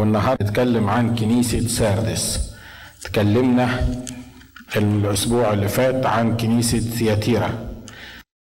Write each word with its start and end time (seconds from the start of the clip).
والنهارده 0.00 0.44
نتكلم 0.44 0.90
عن 0.90 1.14
كنيسة 1.14 1.60
ساردس. 1.60 2.50
تكلمنا 3.04 3.68
الأسبوع 4.76 5.52
اللي 5.52 5.68
فات 5.68 6.06
عن 6.06 6.36
كنيسة 6.36 6.78
ثياتيرا 6.78 7.50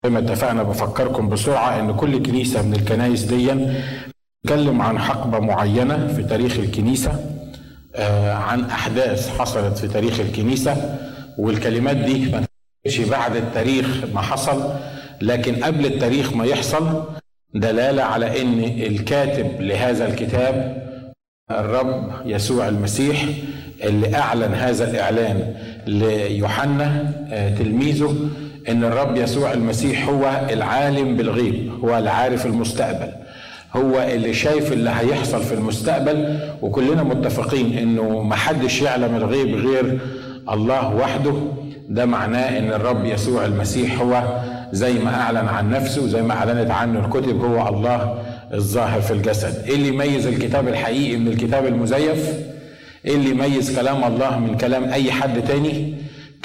زي 0.05 0.09
ما 0.09 0.19
اتفقنا 0.19 0.63
بفكركم 0.63 1.29
بسرعة 1.29 1.79
إن 1.79 1.95
كل 1.95 2.23
كنيسة 2.23 2.61
من 2.61 2.73
الكنايس 2.73 3.21
دي 3.23 3.51
تتكلم 4.43 4.81
عن 4.81 4.99
حقبة 4.99 5.39
معينة 5.39 6.07
في 6.07 6.23
تاريخ 6.23 6.57
الكنيسة 6.57 7.25
آه 7.95 8.33
عن 8.33 8.63
أحداث 8.63 9.37
حصلت 9.39 9.77
في 9.77 9.87
تاريخ 9.87 10.19
الكنيسة 10.19 10.99
والكلمات 11.37 11.97
دي 11.97 12.31
ما 12.31 12.45
بعد 13.09 13.35
التاريخ 13.35 13.87
ما 14.13 14.21
حصل 14.21 14.73
لكن 15.21 15.63
قبل 15.63 15.85
التاريخ 15.85 16.33
ما 16.33 16.45
يحصل 16.45 17.03
دلالة 17.55 18.03
على 18.03 18.41
إن 18.41 18.59
الكاتب 18.63 19.61
لهذا 19.61 20.07
الكتاب 20.07 20.83
الرب 21.51 22.11
يسوع 22.25 22.67
المسيح 22.67 23.25
اللي 23.83 24.15
أعلن 24.15 24.53
هذا 24.53 24.91
الإعلان 24.91 25.53
ليوحنا 25.87 27.11
تلميذه 27.59 28.15
إن 28.69 28.83
الرب 28.83 29.15
يسوع 29.17 29.53
المسيح 29.53 30.09
هو 30.09 30.41
العالم 30.49 31.17
بالغيب 31.17 31.71
هو 31.83 31.97
العارف 31.97 32.45
المستقبل 32.45 33.11
هو 33.75 34.01
اللي 34.01 34.33
شايف 34.33 34.73
اللي 34.73 34.89
هيحصل 34.89 35.43
في 35.43 35.53
المستقبل 35.53 36.39
وكلنا 36.61 37.03
متفقين 37.03 37.77
إنه 37.77 38.23
محدش 38.23 38.81
يعلم 38.81 39.15
الغيب 39.15 39.55
غير 39.55 39.99
الله 40.51 40.95
وحده. 40.95 41.33
ده 41.89 42.05
معناه 42.05 42.57
إن 42.59 42.73
الرب 42.73 43.05
يسوع 43.05 43.45
المسيح 43.45 43.99
هو 44.01 44.23
زي 44.71 44.93
ما 44.93 45.21
أعلن 45.21 45.47
عن 45.47 45.69
نفسه 45.69 46.07
زي 46.07 46.21
ما 46.21 46.33
أعلنت 46.33 46.71
عنه 46.71 47.05
الكتب 47.05 47.41
هو 47.43 47.67
الله 47.67 48.17
الظاهر 48.53 49.01
في 49.01 49.11
الجسد. 49.11 49.65
إيه 49.67 49.75
اللي 49.75 49.87
يميز 49.87 50.27
الكتاب 50.27 50.67
الحقيقي 50.67 51.17
من 51.17 51.27
الكتاب 51.27 51.65
المزيف؟ 51.65 52.33
إيه 53.05 53.15
اللي 53.15 53.29
يميز 53.29 53.79
كلام 53.79 54.03
الله 54.03 54.39
من 54.39 54.57
كلام 54.57 54.83
أي 54.83 55.11
حد 55.11 55.43
تاني؟ 55.43 55.93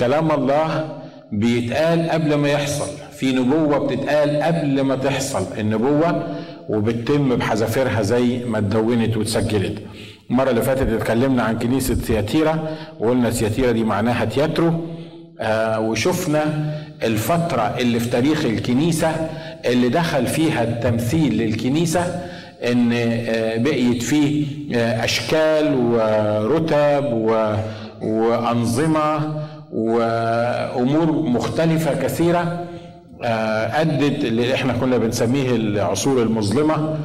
كلام 0.01 0.31
الله 0.31 0.99
بيتقال 1.33 2.11
قبل 2.11 2.35
ما 2.35 2.49
يحصل. 2.49 2.89
في 3.19 3.33
نبوة 3.33 3.79
بتتقال 3.79 4.43
قبل 4.43 4.81
ما 4.81 4.97
تحصل 4.97 5.47
النبوة 5.59 6.37
وبتتم 6.69 7.37
بحذافيرها 7.37 8.03
زي 8.03 8.45
ما 8.45 8.59
اتدونت 8.59 9.17
واتسجلت. 9.17 9.79
المرة 10.31 10.51
اللي 10.51 10.63
فاتت 10.63 10.89
اتكلمنا 10.89 11.43
عن 11.43 11.59
كنيسة 11.59 11.95
ثياتيرا 11.95 12.77
وقلنا 13.01 13.31
ثياتيرا 13.31 13.73
دي 13.73 13.85
معناها 13.85 14.25
تياترو. 14.25 14.73
آه 15.41 15.81
وشفنا 15.81 16.73
الفترة 17.03 17.63
اللي 17.79 18.01
في 18.01 18.09
تاريخ 18.11 18.45
الكنيسة 18.45 19.11
اللي 19.67 19.89
دخل 19.89 20.27
فيها 20.27 20.63
التمثيل 20.65 21.39
للكنيسة 21.39 22.01
إن 22.73 22.89
بقيت 23.63 24.03
فيه 24.03 24.47
أشكال 25.05 25.75
ورتب 25.75 27.05
وأنظمة 28.03 29.35
وأمور 29.73 31.13
مختلفة 31.13 31.95
كثيرة 32.03 32.65
أدت 33.75 34.25
اللي 34.25 34.55
إحنا 34.55 34.73
كنا 34.73 34.99
بنسميه 34.99 35.51
العصور 35.57 36.23
المظلمة 36.23 36.97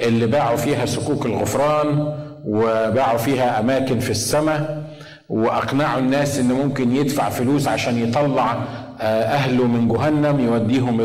اللي 0.00 0.26
باعوا 0.26 0.56
فيها 0.56 0.86
سكوك 0.86 1.26
الغفران 1.26 2.14
وباعوا 2.46 3.18
فيها 3.18 3.60
أماكن 3.60 3.98
في 3.98 4.10
السماء 4.10 4.82
وأقنعوا 5.28 5.98
الناس 6.00 6.38
إن 6.38 6.48
ممكن 6.52 6.96
يدفع 6.96 7.28
فلوس 7.28 7.68
عشان 7.68 8.08
يطلع 8.08 8.62
اهله 9.02 9.66
من 9.66 9.88
جهنم 9.88 10.40
يوديهم 10.40 10.98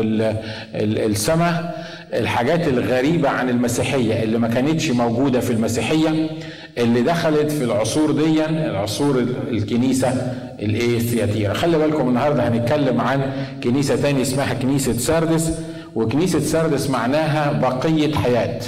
السماء. 0.74 1.88
الحاجات 2.14 2.68
الغريبة 2.68 3.28
عن 3.28 3.48
المسيحية 3.48 4.22
اللي 4.22 4.38
ما 4.38 4.48
كانتش 4.48 4.90
موجودة 4.90 5.40
في 5.40 5.50
المسيحية 5.52 6.28
اللي 6.78 7.02
دخلت 7.02 7.50
في 7.52 7.64
العصور 7.64 8.10
دي 8.12 8.44
العصور 8.46 9.18
الكنيسة 9.50 10.08
الايه 10.62 10.96
الثياتيرا 10.96 11.54
خلي 11.54 11.78
بالكم 11.78 12.08
النهاردة 12.08 12.48
هنتكلم 12.48 13.00
عن 13.00 13.32
كنيسة 13.64 13.96
تاني 13.96 14.22
اسمها 14.22 14.54
كنيسة 14.54 14.92
ساردس 14.92 15.50
وكنيسة 15.94 16.40
ساردس 16.40 16.90
معناها 16.90 17.52
بقية 17.52 18.14
حياة. 18.14 18.60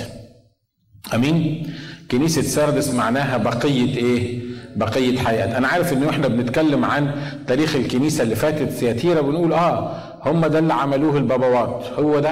أمين؟ 1.15 1.67
كنيسة 2.11 2.43
ساردس 2.43 2.95
معناها 2.95 3.37
بقية 3.37 3.97
إيه؟ 3.97 4.40
بقية 4.77 5.19
حياة. 5.19 5.59
أنا 5.59 5.69
عارف 5.69 5.93
إن 5.93 6.09
إحنا 6.09 6.29
بنتكلم 6.29 6.85
عن 6.85 7.11
تاريخ 7.47 7.77
الكنيسة 7.77 8.23
اللي 8.23 8.35
فاتت 8.35 8.69
ثياتيرا 8.71 9.21
بنقول 9.21 9.53
آه 9.53 9.93
هم 10.25 10.47
ده 10.47 10.59
اللي 10.59 10.75
عملوه 10.75 11.17
البابوات 11.17 11.85
هو 11.99 12.19
ده 12.19 12.31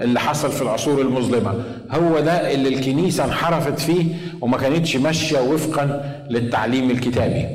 اللي 0.00 0.20
حصل 0.20 0.50
في 0.52 0.62
العصور 0.62 1.00
المظلمة. 1.00 1.54
هو 1.90 2.20
ده 2.20 2.52
اللي 2.54 2.68
الكنيسة 2.68 3.24
انحرفت 3.24 3.78
فيه 3.78 4.04
وما 4.40 4.56
كانتش 4.58 4.96
ماشية 4.96 5.38
وفقا 5.40 6.14
للتعليم 6.30 6.90
الكتابي. 6.90 7.46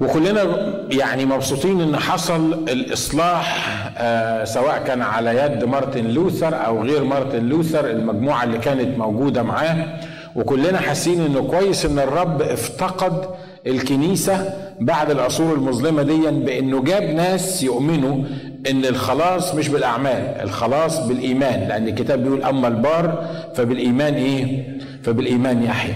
وكلنا 0.00 0.42
يعني 0.90 1.24
مبسوطين 1.24 1.80
إن 1.80 1.96
حصل 1.96 2.52
الإصلاح 2.68 3.64
آه 3.98 4.44
سواء 4.44 4.84
كان 4.86 5.02
على 5.02 5.36
يد 5.38 5.64
مارتن 5.64 6.04
لوثر 6.06 6.66
أو 6.66 6.82
غير 6.82 7.04
مارتن 7.04 7.48
لوثر 7.48 7.90
المجموعة 7.90 8.44
اللي 8.44 8.58
كانت 8.58 8.98
موجودة 8.98 9.42
معاه. 9.42 10.00
وكلنا 10.36 10.78
حاسين 10.80 11.20
إنه 11.20 11.40
كويس 11.42 11.86
إن 11.86 11.98
الرب 11.98 12.42
افتقد 12.42 13.24
الكنيسة 13.66 14.52
بعد 14.80 15.10
العصور 15.10 15.54
المظلمة 15.54 16.02
دي 16.02 16.16
بإنه 16.30 16.82
جاب 16.82 17.02
ناس 17.02 17.62
يؤمنوا 17.62 18.24
إن 18.70 18.84
الخلاص 18.84 19.54
مش 19.54 19.68
بالأعمال 19.68 20.34
الخلاص 20.42 20.98
بالإيمان 21.06 21.68
لأن 21.68 21.88
الكتاب 21.88 22.22
بيقول 22.22 22.42
أما 22.42 22.68
البار 22.68 23.24
فبالإيمان 23.54 24.14
إيه؟ 24.14 24.76
فبالإيمان 25.02 25.62
يحيى 25.62 25.94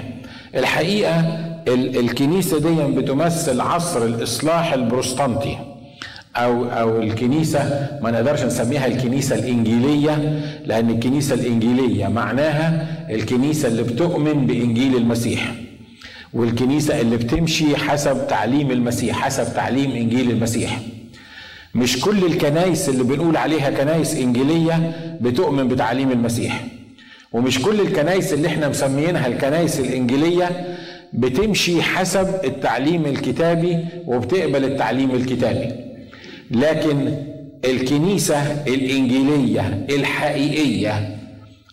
الحقيقة 0.57 1.25
الكنيسة 1.69 2.59
دي 2.59 3.01
بتمثل 3.01 3.61
عصر 3.61 4.05
الإصلاح 4.05 4.73
البروستانتي. 4.73 5.59
أو 6.37 6.65
أو 6.65 7.03
الكنيسة 7.03 7.89
ما 8.03 8.11
نقدرش 8.11 8.43
نسميها 8.43 8.87
الكنيسة 8.87 9.37
الإنجيلية 9.39 10.41
لأن 10.67 10.91
الكنيسة 10.91 11.35
الإنجيلية 11.35 12.07
معناها 12.09 12.87
الكنيسة 13.11 13.69
اللي 13.69 13.83
بتؤمن 13.83 14.47
بإنجيل 14.47 14.97
المسيح 14.97 15.53
والكنيسة 16.33 17.01
اللي 17.01 17.17
بتمشي 17.17 17.77
حسب 17.77 18.27
تعليم 18.29 18.71
المسيح 18.71 19.17
حسب 19.19 19.55
تعليم 19.55 19.91
إنجيل 19.91 20.31
المسيح. 20.31 20.79
مش 21.75 22.01
كل 22.01 22.25
الكنايس 22.25 22.89
اللي 22.89 23.05
بنقول 23.05 23.37
عليها 23.37 23.71
كنايس 23.71 24.15
إنجيلية 24.15 24.93
بتؤمن 25.21 25.69
بتعليم 25.69 26.11
المسيح 26.11 26.65
ومش 27.33 27.63
كل 27.63 27.81
الكنايس 27.81 28.33
اللي 28.33 28.49
إحنا 28.49 28.69
مسميينها 28.69 29.27
الكنايس 29.27 29.81
الإنجيلية 29.81 30.77
بتمشي 31.13 31.83
حسب 31.83 32.29
التعليم 32.45 33.07
الكتابي 33.07 33.77
وبتقبل 34.07 34.65
التعليم 34.65 35.11
الكتابي. 35.11 35.88
لكن 36.51 37.15
الكنيسة 37.65 38.37
الإنجيلية 38.67 39.87
الحقيقية 39.91 41.17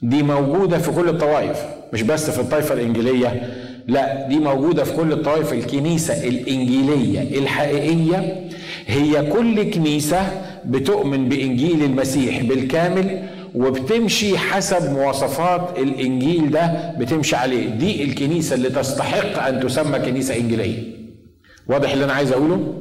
دي 0.02 0.24
موجودة 0.24 0.78
في 0.78 0.92
كل 0.92 1.10
الطوائف 1.10 1.58
مش 1.94 2.02
بس 2.02 2.30
في 2.30 2.40
الطائفة 2.40 2.74
الإنجيلية 2.74 3.54
لا 3.88 4.28
دي 4.28 4.40
موجودة 4.40 4.84
في 4.84 4.94
كل 4.96 5.12
الطوائف 5.12 5.54
الكنيسة 5.54 6.28
الإنجيلية 6.28 7.40
الحقيقية 7.40 8.48
هي 8.88 9.32
كل 9.32 9.72
كنيسة 9.72 10.22
بتؤمن 10.66 11.30
بإنجيل 11.30 11.84
المسيح 11.84 12.42
بالكامل 12.44 13.20
وبتمشي 13.56 14.38
حسب 14.38 14.92
مواصفات 14.92 15.80
الإنجيل 15.80 16.52
ده 16.52 16.94
بتمشي 17.00 17.36
عليه 17.36 17.66
دي 17.70 18.04
الكنيسة 18.04 18.56
اللي 18.56 18.70
تستحق 18.70 19.44
أن 19.48 19.60
تسمى 19.60 20.00
كنيسة 20.00 20.36
إنجيلية 20.36 20.84
واضح 21.68 21.92
اللي 21.92 22.06
أنا 22.06 22.14
عايز 22.14 22.32
أقوله؟ 22.32 22.74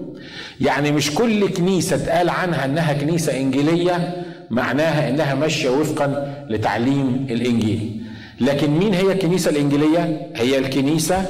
يعني 0.60 0.92
مش 0.92 1.15
كل 1.15 1.48
كنيسة 1.48 1.97
اتقال 1.97 2.28
عنها 2.31 2.65
إنها 2.65 2.92
كنيسة 2.92 3.37
إنجيلية 3.41 4.25
معناها 4.50 5.09
إنها 5.09 5.34
ماشية 5.34 5.69
وفقا 5.70 6.34
لتعليم 6.50 7.26
الإنجيل. 7.31 8.00
لكن 8.41 8.70
مين 8.70 8.94
هي 8.94 9.12
الكنيسة 9.12 9.50
الإنجيلية؟ 9.50 10.30
هي 10.36 10.59
الكنيسة 10.59 11.27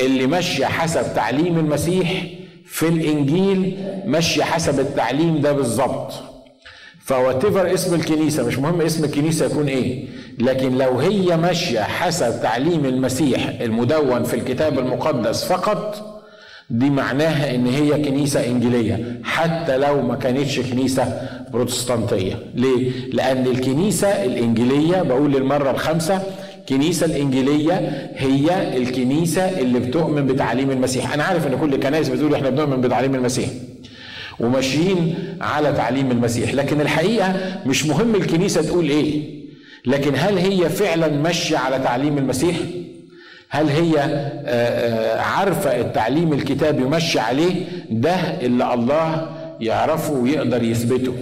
اللي 0.00 0.26
ماشية 0.26 0.66
حسب 0.66 1.14
تعليم 1.14 1.58
المسيح 1.58 2.24
في 2.66 2.88
الإنجيل 2.88 3.76
ماشية 4.06 4.42
حسب 4.42 4.80
التعليم 4.80 5.40
ده 5.40 5.52
بالظبط. 5.52 6.12
فواتيفر 7.04 7.74
اسم 7.74 7.94
الكنيسة 7.94 8.46
مش 8.46 8.58
مهم 8.58 8.80
اسم 8.80 9.04
الكنيسة 9.04 9.46
يكون 9.46 9.68
إيه 9.68 10.04
لكن 10.38 10.78
لو 10.78 10.98
هي 10.98 11.36
ماشية 11.36 11.80
حسب 11.80 12.42
تعليم 12.42 12.84
المسيح 12.84 13.48
المدون 13.60 14.24
في 14.24 14.34
الكتاب 14.34 14.78
المقدس 14.78 15.44
فقط 15.44 16.13
دي 16.70 16.90
معناها 16.90 17.54
إن 17.54 17.66
هي 17.66 18.02
كنيسة 18.04 18.46
إنجيلية 18.46 19.20
حتى 19.24 19.76
لو 19.76 20.02
ما 20.02 20.14
كانتش 20.14 20.60
كنيسة 20.60 21.20
بروتستانتية. 21.52 22.38
ليه؟ 22.54 22.90
لأن 23.12 23.46
الكنيسة 23.46 24.08
الإنجيلية 24.08 25.02
بقول 25.02 25.32
للمرة 25.32 25.70
الخامسة 25.70 26.22
الكنيسة 26.60 27.06
الإنجيلية 27.06 27.72
هي 28.16 28.76
الكنيسة 28.76 29.42
اللي 29.42 29.78
بتؤمن 29.80 30.26
بتعليم 30.26 30.70
المسيح. 30.70 31.12
أنا 31.14 31.22
عارف 31.24 31.46
إن 31.46 31.58
كل 31.60 31.74
الكنائس 31.74 32.08
بتقول 32.08 32.34
إحنا 32.34 32.50
بنؤمن 32.50 32.80
بتعليم 32.80 33.14
المسيح 33.14 33.48
وماشيين 34.40 35.14
على 35.40 35.72
تعليم 35.72 36.10
المسيح 36.10 36.54
لكن 36.54 36.80
الحقيقة 36.80 37.34
مش 37.66 37.86
مهم 37.86 38.14
الكنيسة 38.14 38.62
تقول 38.62 38.88
إيه 38.90 39.22
لكن 39.86 40.12
هل 40.16 40.38
هي 40.38 40.68
فعلا 40.68 41.08
ماشية 41.08 41.56
على 41.58 41.78
تعليم 41.78 42.18
المسيح؟ 42.18 42.56
هل 43.54 43.68
هي 43.68 43.98
عارفة 45.20 45.80
التعليم 45.80 46.32
الكتابي 46.32 46.84
ماشي 46.84 47.18
عليه؟ 47.18 47.64
ده 47.90 48.14
اللي 48.14 48.74
الله 48.74 49.28
يعرفه 49.60 50.12
ويقدر 50.12 50.62
يثبته. 50.62 51.14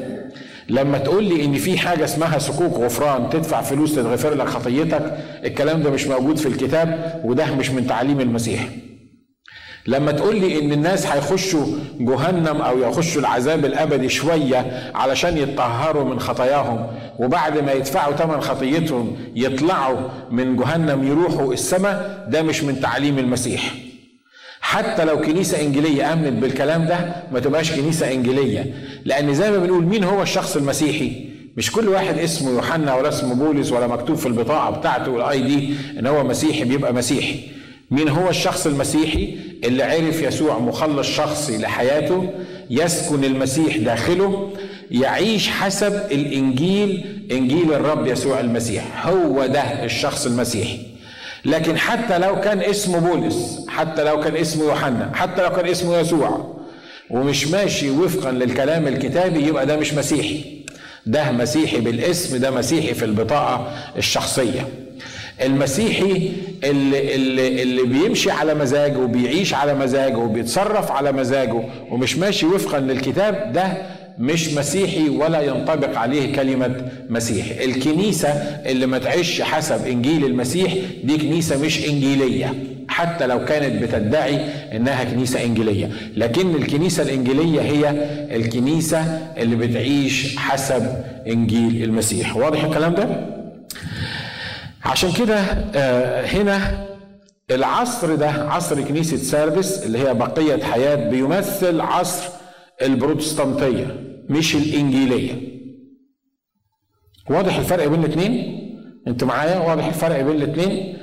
لما 0.69 0.99
تقول 0.99 1.25
لي 1.25 1.45
إن 1.45 1.55
في 1.55 1.79
حاجة 1.79 2.05
اسمها 2.05 2.39
صكوك 2.39 2.73
غفران 2.75 3.31
تدفع 3.31 3.63
فلوس 3.63 3.95
تتغفر 3.95 4.35
لك 4.35 4.47
خطيتك 4.49 5.03
الكلام 5.45 5.83
ده 5.83 5.91
مش 5.91 6.07
موجود 6.07 6.37
في 6.37 6.47
الكتاب 6.49 7.21
وده 7.25 7.55
مش 7.55 7.71
من 7.71 7.87
تعاليم 7.87 8.21
المسيح. 8.21 8.69
لما 9.87 10.13
تقول 10.13 10.37
لي 10.41 10.59
إن 10.59 10.73
الناس 10.73 11.07
هيخشوا 11.07 11.67
جهنم 12.01 12.63
أو 12.63 12.79
يخشوا 12.79 13.21
العذاب 13.21 13.65
الأبدي 13.65 14.09
شوية 14.09 14.91
علشان 14.95 15.39
يتطهروا 15.39 16.05
من 16.05 16.21
خطاياهم 16.21 16.87
وبعد 17.19 17.59
ما 17.59 17.73
يدفعوا 17.73 18.13
ثمن 18.17 18.41
خطيتهم 18.41 19.17
يطلعوا 19.37 19.99
من 20.31 20.57
جهنم 20.57 21.07
يروحوا 21.07 21.53
السماء 21.53 22.27
ده 22.31 22.43
مش 22.43 22.63
من 22.65 22.81
تعليم 22.81 23.19
المسيح. 23.19 23.75
حتى 24.61 25.05
لو 25.05 25.21
كنيسة 25.21 25.61
إنجيلية 25.61 26.13
آمنت 26.13 26.43
بالكلام 26.43 26.85
ده 26.87 27.15
ما 27.33 27.41
تبقاش 27.41 27.73
كنيسة 27.73 28.13
إنجيلية 28.13 28.75
لأن 29.05 29.35
زي 29.35 29.51
ما 29.51 29.59
بنقول 29.59 29.85
مين 29.85 30.05
هو 30.05 30.23
الشخص 30.23 30.57
المسيحي؟ 30.57 31.29
مش 31.57 31.73
كل 31.73 31.89
واحد 31.89 32.19
اسمه 32.19 32.51
يوحنا 32.51 32.95
ولا 32.95 33.09
اسمه 33.09 33.35
بولس 33.35 33.73
ولا 33.73 33.87
مكتوب 33.87 34.17
في 34.17 34.27
البطاقة 34.27 34.71
بتاعته 34.71 35.11
والاي 35.11 35.41
دي 35.43 35.75
إن 35.99 36.07
هو 36.07 36.25
مسيحي 36.25 36.65
بيبقى 36.65 36.95
مسيحي. 36.95 37.41
مين 37.93 38.09
هو 38.09 38.29
الشخص 38.29 38.67
المسيحي 38.67 39.35
اللي 39.65 39.83
عرف 39.83 40.23
يسوع 40.23 40.59
مخلص 40.59 41.07
شخصي 41.09 41.59
لحياته؟ 41.59 42.31
يسكن 42.71 43.25
المسيح 43.25 43.77
داخله 43.77 44.51
يعيش 44.91 45.49
حسب 45.49 45.93
الإنجيل 46.13 47.05
إنجيل 47.33 47.73
الرب 47.73 48.07
يسوع 48.07 48.41
المسيح. 48.41 49.07
هو 49.07 49.47
ده 49.47 49.61
الشخص 49.85 50.27
المسيحي. 50.27 50.79
لكن 51.45 51.79
حتى 51.79 52.19
لو 52.19 52.41
كان 52.41 52.61
اسمه 52.61 52.99
بولس 52.99 53.67
حتى 53.69 54.05
لو 54.05 54.21
كان 54.21 54.37
اسمه 54.37 54.65
يوحنا 54.65 55.11
حتى 55.15 55.43
لو 55.43 55.51
كان 55.51 55.67
اسمه 55.67 55.99
يسوع 55.99 56.57
ومش 57.11 57.47
ماشي 57.49 57.91
وفقا 57.91 58.33
للكلام 58.33 58.89
الكتابي 58.89 59.47
يبقى 59.47 59.67
ده 59.67 59.77
مش 59.77 59.95
مسيحي. 59.95 60.45
ده 61.07 61.33
مسيحي 61.33 61.81
بالاسم 61.81 62.37
ده 62.37 62.51
مسيحي 62.51 62.95
في 62.95 63.05
البطاقة 63.05 63.73
الشخصية. 63.97 64.69
المسيحي 65.45 66.31
اللي, 66.65 67.15
اللي, 67.15 67.63
اللي 67.63 67.83
بيمشي 67.83 68.31
على 68.31 68.55
مزاجه 68.55 68.99
وبيعيش 68.99 69.55
على 69.55 69.75
مزاجه 69.75 70.17
وبيتصرف 70.17 70.91
على 70.93 71.13
مزاجه 71.13 71.63
ومش 71.91 72.17
ماشي 72.19 72.47
وفقا 72.47 72.81
للكتاب 72.81 73.53
ده 73.53 73.73
مش 74.19 74.55
مسيحي 74.55 75.09
ولا 75.09 75.41
ينطبق 75.41 75.99
عليه 75.99 76.33
كلمة 76.35 76.91
مسيح. 77.11 77.47
الكنيسة 77.65 78.29
اللي 78.67 78.87
ما 78.87 78.99
تعيش 78.99 79.43
حسب 79.43 79.87
إنجيل 79.87 80.25
المسيح 80.25 80.75
دي 81.05 81.19
كنيسة 81.19 81.63
مش 81.65 81.89
إنجيلية 81.89 82.55
حتى 82.89 83.27
لو 83.27 83.45
كانت 83.45 83.83
بتدعي 83.83 84.39
إنها 84.77 85.05
كنيسة 85.05 85.45
إنجيلية. 85.45 85.91
لكن 86.17 86.55
الكنيسة 86.55 87.03
الإنجيلية 87.03 87.61
هي 87.61 87.91
الكنيسة 88.37 88.99
اللي 89.39 89.57
بتعيش 89.57 90.37
حسب 90.37 90.87
إنجيل 91.27 91.83
المسيح. 91.85 92.37
واضح 92.37 92.65
الكلام 92.65 92.95
ده؟ 92.95 93.09
عشان 94.85 95.13
كده 95.13 95.41
هنا 96.27 96.87
العصر 97.51 98.15
ده 98.15 98.29
عصر 98.31 98.83
كنيسة 98.83 99.17
ساردس 99.17 99.83
اللي 99.87 99.99
هي 99.99 100.15
بقية 100.15 100.63
حياة 100.65 101.09
بيمثل 101.11 101.81
عصر 101.81 102.25
البروتستانتية 102.83 103.97
مش 104.29 104.55
الإنجيلية. 104.57 105.53
واضح 107.31 107.57
الفرق 107.57 107.87
بين 107.87 108.05
الاثنين 108.05 108.59
انت 109.09 109.25
معايا؟ 109.25 109.59
واضح 109.59 109.87
الفرق 109.87 110.21
بين 110.21 110.43
الاثنين 110.43 110.99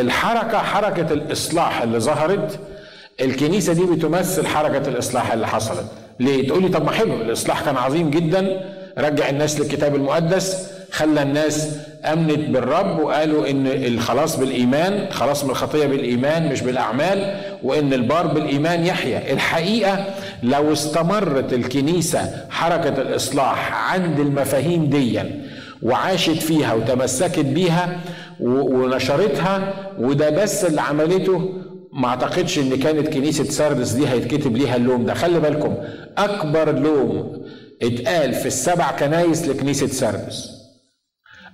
الحركة 0.00 0.58
حركة 0.58 1.12
الإصلاح 1.12 1.82
اللي 1.82 2.00
ظهرت 2.00 2.60
الكنيسة 3.20 3.72
دي 3.72 3.84
بتمثل 3.84 4.46
حركة 4.46 4.88
الإصلاح 4.88 5.32
اللي 5.32 5.46
حصلت. 5.46 5.86
ليه؟ 6.20 6.48
تقول 6.48 6.62
لي 6.62 6.68
طب 6.68 6.84
ما 6.84 6.90
حلو 6.90 7.14
الإصلاح 7.22 7.64
كان 7.64 7.76
عظيم 7.76 8.10
جدا 8.10 8.60
رجع 8.98 9.28
الناس 9.28 9.60
للكتاب 9.60 9.94
المقدس 9.94 10.70
خلى 10.92 11.22
الناس 11.22 11.68
أمنت 12.04 12.38
بالرب 12.50 12.98
وقالوا 12.98 13.50
إن 13.50 13.66
الخلاص 13.66 14.36
بالإيمان 14.36 15.06
خلاص 15.12 15.44
من 15.44 15.50
الخطية 15.50 15.86
بالإيمان 15.86 16.52
مش 16.52 16.60
بالأعمال 16.60 17.40
وإن 17.62 17.92
البار 17.92 18.26
بالإيمان 18.26 18.86
يحيا. 18.86 19.32
الحقيقة 19.32 20.04
لو 20.42 20.72
استمرت 20.72 21.52
الكنيسة 21.52 22.44
حركة 22.50 23.02
الإصلاح 23.02 23.92
عند 23.92 24.20
المفاهيم 24.20 24.86
ديا 24.90 25.44
وعاشت 25.82 26.30
فيها 26.42 26.74
وتمسكت 26.74 27.38
بيها 27.44 28.00
ونشرتها 28.40 29.72
وده 29.98 30.30
بس 30.30 30.64
اللي 30.64 30.80
عملته 30.80 31.52
ما 31.92 32.08
أعتقدش 32.08 32.58
إن 32.58 32.76
كانت 32.78 33.08
كنيسة 33.08 33.44
ساردس 33.44 33.90
دي 33.90 34.08
هيتكتب 34.08 34.56
ليها 34.56 34.76
اللوم 34.76 35.04
ده. 35.06 35.14
خلي 35.14 35.40
بالكم 35.40 35.74
أكبر 36.18 36.78
لوم 36.78 37.42
اتقال 37.82 38.34
في 38.34 38.46
السبع 38.46 38.90
كنايس 38.90 39.48
لكنيسة 39.48 39.86
ساردس. 39.86 40.57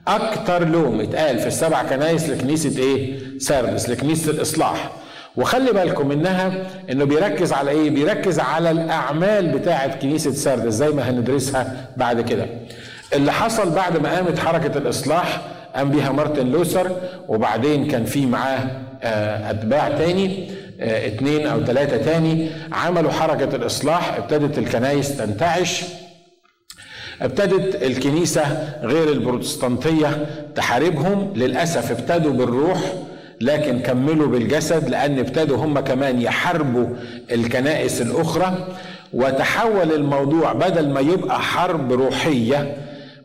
أكتر 0.09 0.69
لوم 0.69 1.01
اتقال 1.01 1.39
في 1.39 1.47
السبع 1.47 1.83
كنايس 1.83 2.29
لكنيسة 2.31 2.79
إيه؟ 2.83 3.19
ساردس 3.39 3.89
لكنيسة 3.89 4.31
الإصلاح. 4.31 4.91
وخلي 5.37 5.73
بالكم 5.73 6.13
إنها 6.13 6.53
إنه 6.91 7.05
بيركز 7.05 7.53
على 7.53 7.71
إيه؟ 7.71 7.91
بيركز 7.91 8.41
على 8.41 8.71
الأعمال 8.71 9.49
بتاعة 9.49 9.97
كنيسة 9.99 10.31
ساردس 10.33 10.73
زي 10.73 10.89
ما 10.89 11.11
هندرسها 11.11 11.89
بعد 11.97 12.21
كده. 12.21 12.47
اللي 13.15 13.33
حصل 13.33 13.71
بعد 13.71 13.97
ما 13.97 14.15
قامت 14.17 14.39
حركة 14.39 14.79
الإصلاح 14.79 15.41
قام 15.77 15.91
بيها 15.91 16.13
مارتن 16.13 16.47
لوثر 16.47 16.97
وبعدين 17.29 17.89
كان 17.89 18.05
في 18.05 18.27
معاه 18.27 18.59
أتباع 19.51 19.89
تاني 19.89 20.51
اتنين 20.81 21.47
أو 21.47 21.65
ثلاثة 21.65 21.97
تاني. 21.97 22.51
عملوا 22.73 23.11
حركة 23.11 23.57
الإصلاح 23.57 24.17
ابتدت 24.17 24.59
الكنايس 24.59 25.17
تنتعش. 25.17 25.85
ابتدت 27.23 27.83
الكنيسة 27.83 28.43
غير 28.83 29.09
البروتستانتية 29.13 30.27
تحاربهم 30.55 31.33
للأسف 31.37 31.91
ابتدوا 31.91 32.33
بالروح 32.33 32.81
لكن 33.41 33.79
كملوا 33.79 34.27
بالجسد 34.29 34.89
لأن 34.89 35.19
ابتدوا 35.19 35.57
هم 35.57 35.81
كمان 35.81 36.21
يحاربوا 36.23 36.87
الكنائس 37.33 38.03
الأخرى. 38.03 38.67
وتحول 39.13 39.93
الموضوع 39.93 40.53
بدل 40.53 40.89
ما 40.89 41.01
يبقى 41.01 41.41
حرب 41.41 41.93
روحية 41.93 42.77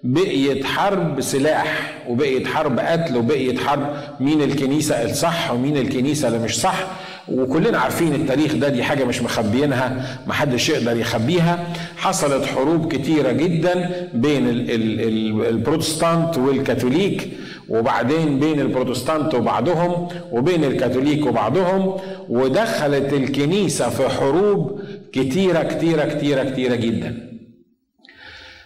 بقيت 0.03 0.65
حرب 0.65 1.21
سلاح 1.21 1.93
وبقيت 2.09 2.47
حرب 2.47 2.79
قتل 2.79 3.17
وبقيت 3.17 3.59
حرب 3.59 3.87
مين 4.19 4.41
الكنيسة 4.41 5.03
الصح 5.03 5.51
ومين 5.51 5.77
الكنيسة 5.77 6.27
اللي 6.27 6.39
مش 6.39 6.59
صح. 6.61 6.87
وكلنا 7.31 7.77
عارفين 7.77 8.15
التاريخ 8.15 8.55
ده 8.55 8.69
دي 8.69 8.83
حاجة 8.83 9.03
مش 9.03 9.21
مخبيينها 9.21 10.19
محدش 10.27 10.69
يقدر 10.69 10.97
يخبيها. 10.97 11.67
حصلت 11.97 12.45
حروب 12.45 12.93
كتيرة 12.93 13.31
جدا 13.31 14.07
بين 14.13 14.49
ال 14.49 14.71
ال 14.71 15.01
ال 15.01 15.45
البروتستانت 15.47 16.37
والكاثوليك 16.37 17.29
وبعدين 17.69 18.39
بين 18.39 18.59
البروتستانت 18.59 19.33
وبعضهم 19.35 20.07
وبين 20.31 20.63
الكاثوليك 20.63 21.25
وبعضهم 21.25 21.93
ودخلت 22.29 23.13
الكنيسة 23.13 23.89
في 23.89 24.09
حروب 24.09 24.81
كتيرة 25.13 25.63
كتيرة 25.63 26.05
كتيرة 26.05 26.43
كتيرة 26.43 26.75
جدا. 26.75 27.29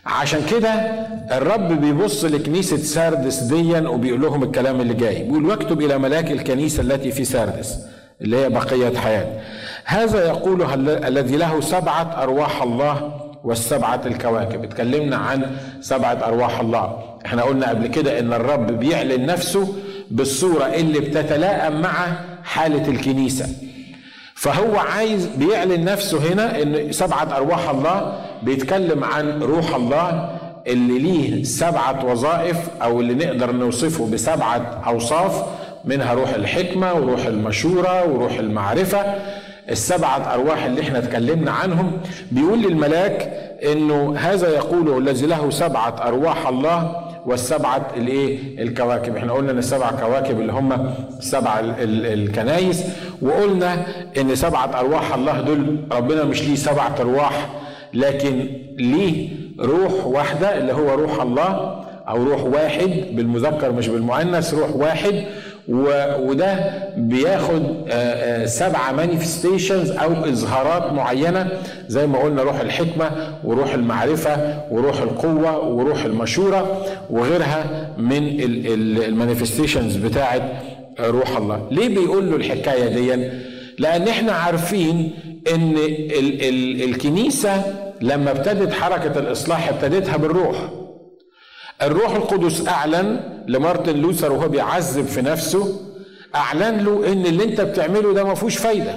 عشان 0.05 0.39
كده 0.51 0.70
الرب 1.38 1.82
بيبص 1.82 2.25
لكنيسة 2.25 2.77
ساردس 2.77 3.39
ديا 3.39 3.79
وبيقول 3.88 4.22
لهم 4.22 4.43
الكلام 4.43 4.82
اللي 4.82 4.93
جاي. 4.93 5.24
بيقول 5.24 5.46
واكتب 5.46 5.82
إلى 5.82 5.98
ملاك 5.98 6.32
الكنيسة 6.32 6.82
التي 6.82 7.12
في 7.12 7.25
ساردس. 7.25 7.77
اللي 8.22 8.38
هي 8.38 8.50
بقية 8.50 8.98
حياة. 8.98 9.41
هذا 9.86 10.27
يقوله 10.27 10.74
الذي 11.08 11.38
له 11.38 11.62
سبعة 11.62 12.24
أرواح 12.24 12.62
الله 12.62 13.20
والسبعة 13.43 14.01
الكواكب. 14.05 14.63
اتكلمنا 14.63 15.17
عن 15.17 15.55
سبعة 15.82 16.17
أرواح 16.24 16.60
الله. 16.60 17.00
إحنا 17.25 17.41
قلنا 17.41 17.70
قبل 17.70 17.88
كده 17.88 18.20
إن 18.20 18.34
الرب 18.34 18.67
بيعلن 18.79 19.25
نفسه 19.25 19.74
بالصورة 20.12 20.63
اللي 20.65 21.00
بتتلائم 21.00 21.82
مع 21.82 21.93
حالة 22.43 22.88
الكنيسة. 22.88 23.46
فهو 24.36 24.77
عايز 24.77 25.25
بيعلن 25.25 25.86
نفسه 25.86 26.34
هنا 26.34 26.62
إن 26.62 26.91
سبعة 26.91 27.36
أرواح 27.38 27.70
الله 27.70 28.20
بيتكلم 28.43 29.03
عن 29.03 29.43
روح 29.43 29.75
الله 29.75 30.29
اللي 30.67 31.00
ليه 31.00 31.43
سبعة 31.43 32.05
وظائف 32.05 32.58
أو 32.82 33.01
اللي 33.01 33.25
نقدر 33.25 33.51
نوصفه 33.51 34.10
بسبعة 34.12 34.82
أوصاف 34.88 35.43
منها 35.86 36.13
روح 36.13 36.34
الحكمة 36.34 36.94
وروح 36.94 37.25
المشورة 37.25 38.10
وروح 38.12 38.40
المعرفة. 38.40 39.06
السبعة 39.70 40.34
أرواح 40.34 40.66
اللي 40.66 40.82
إحنا 40.82 40.98
اتكلمنا 41.00 41.52
عنهم. 41.52 41.92
بيقول 42.32 42.62
للملاك 42.62 43.22
إنه 43.72 44.16
هذا 44.18 44.50
يقول 44.50 44.98
الذي 45.08 45.25
له 45.28 45.50
سبعة 45.50 45.96
أرواح 46.08 46.48
الله 46.48 46.96
والسبعة 47.25 47.88
الإيه؟ 47.98 48.63
الكواكب. 48.63 49.16
إحنا 49.18 49.34
قلنا 49.34 49.52
إن 49.52 49.58
السبع 49.58 49.92
كواكب 49.92 50.40
اللي 50.42 50.52
هم 50.54 50.94
سبع 51.20 51.60
الكنايس 51.80 52.84
وقلنا 53.22 53.86
إن 54.18 54.36
سبعة 54.36 54.80
أرواح 54.80 55.13
الله 55.13 55.42
دول 55.42 55.78
ربنا 55.92 56.24
مش 56.24 56.44
ليه 56.44 56.56
سبعة 56.56 56.96
أرواح 57.00 57.50
لكن 57.94 58.48
ليه 58.78 59.30
روح 59.60 60.06
واحدة 60.06 60.58
اللي 60.58 60.74
هو 60.74 60.94
روح 60.94 61.22
الله 61.22 61.84
أو 62.08 62.24
روح 62.24 62.44
واحد 62.44 62.90
بالمذكر 63.12 63.72
مش 63.72 63.88
بالمؤنث 63.88 64.54
روح 64.54 64.75
واحد 64.75 65.24
وده 65.70 66.60
بياخد 66.98 67.63
آه، 67.88 67.91
آه، 67.93 68.46
سبعة 68.46 68.91
manifestations 68.91 69.91
أو 69.91 70.12
إظهارات 70.12 70.93
معينة. 70.93 71.48
زي 71.88 72.08
ما 72.08 72.20
قلنا 72.20 72.43
روح 72.43 72.60
الحكمة 72.60 73.12
وروح 73.43 73.74
المعرفة 73.74 74.62
وروح 74.72 75.01
القوة 75.01 75.60
وروح 75.60 76.05
المشورة 76.05 76.86
وغيرها 77.10 77.89
من 77.98 78.17
المانيفستيشنز 79.08 79.96
بتاعت 79.96 80.41
روح 81.00 81.38
الله. 81.38 81.67
ليه 81.72 81.88
بيقول 81.89 82.29
له 82.29 82.36
الحكاية 82.36 82.88
دي؟ 82.88 83.29
لأن 83.79 84.08
إحنا 84.08 84.32
عارفين 84.32 85.12
إن 85.55 85.72
ال 85.77 86.41
ال 86.43 86.84
الكنيسة 86.89 87.63
لما 88.01 88.32
ابتدت 88.32 88.74
حركة 88.74 89.20
الإصلاح 89.20 89.70
ابتدتها 89.70 90.17
بالروح. 90.17 90.58
الروح 91.84 92.16
القدس 92.16 92.68
أعلن 92.68 93.20
لمارتن 93.48 93.96
لوثر 93.98 94.32
وهو 94.32 94.48
بيعذب 94.48 95.06
في 95.06 95.22
نفسه 95.22 95.80
أعلن 96.36 96.78
له 96.86 97.12
إن 97.13 97.25
اللي 97.25 97.44
أنت 97.44 97.62
بتعمله 97.62 98.13
ده 98.13 98.24
ما 98.24 98.34
فيهوش 98.36 98.58
فايدة. 98.58 98.96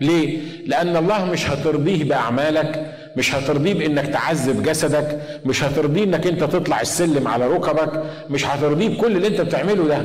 ليه؟ 0.00 0.38
لأن 0.66 0.96
الله 0.96 1.24
مش 1.24 1.50
هترضيه 1.50 2.04
بأعمالك 2.04 2.94
مش 3.16 3.34
هترضيه 3.34 3.74
بإنك 3.74 4.06
تعذب 4.06 4.62
جسدك 4.62 5.20
مش 5.46 5.64
هترضيه 5.64 6.04
إنك 6.04 6.26
أنت 6.26 6.44
تطلع 6.44 6.80
السلم 6.80 7.28
على 7.28 7.46
ركبك 7.46 8.02
مش 8.30 8.46
هترضيه 8.46 8.88
بكل 8.88 9.16
اللي 9.16 9.26
أنت 9.26 9.40
بتعمله 9.40 9.88
ده. 9.88 10.02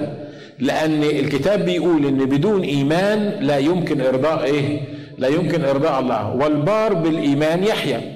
لأن 0.60 1.04
الكتاب 1.04 1.66
بيقول 1.66 2.06
إن 2.06 2.18
بدون 2.26 2.62
إيمان 2.62 3.34
لا 3.42 3.58
يمكن 3.58 4.02
إرضاء 4.02 4.44
إيه؟ 4.44 4.82
لا 5.18 5.28
يمكن 5.28 5.66
إرضاء 5.66 6.00
الله. 6.00 6.36
والبار 6.36 6.94
بالإيمان 6.94 7.64
يحيى. 7.64 8.15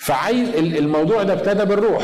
فعايز 0.00 0.48
الموضوع 0.56 1.22
ده 1.22 1.32
ابتدى 1.32 1.64
بالروح. 1.64 2.02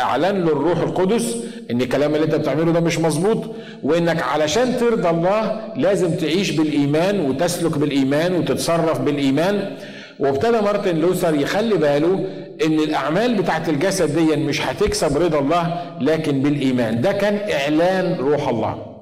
اعلن 0.00 0.44
له 0.44 0.52
الروح 0.52 0.78
القدس 0.78 1.36
ان 1.70 1.80
الكلام 1.80 2.14
اللي 2.14 2.26
انت 2.26 2.34
بتعمله 2.34 2.72
ده 2.72 2.80
مش 2.80 2.98
مظبوط 2.98 3.44
وانك 3.82 4.22
علشان 4.22 4.76
ترضى 4.76 5.10
الله 5.10 5.60
لازم 5.76 6.10
تعيش 6.16 6.50
بالإيمان 6.50 7.20
وتسلك 7.20 7.78
بالإيمان 7.78 8.34
وتتصرف 8.34 9.00
بالإيمان. 9.00 9.76
وابتدى 10.18 10.60
مارتن 10.60 10.96
لوثر 10.96 11.34
يخلي 11.34 11.74
باله 11.74 12.26
ان 12.66 12.72
الاعمال 12.72 13.34
بتاعت 13.34 13.68
الجسد 13.68 14.16
دي 14.18 14.36
مش 14.36 14.60
هتكسب 14.66 15.16
رضا 15.22 15.38
الله 15.38 15.82
لكن 16.00 16.42
بالإيمان. 16.42 17.00
ده 17.00 17.12
كان 17.12 17.38
إعلان 17.52 18.14
روح 18.20 18.48
الله. 18.48 18.93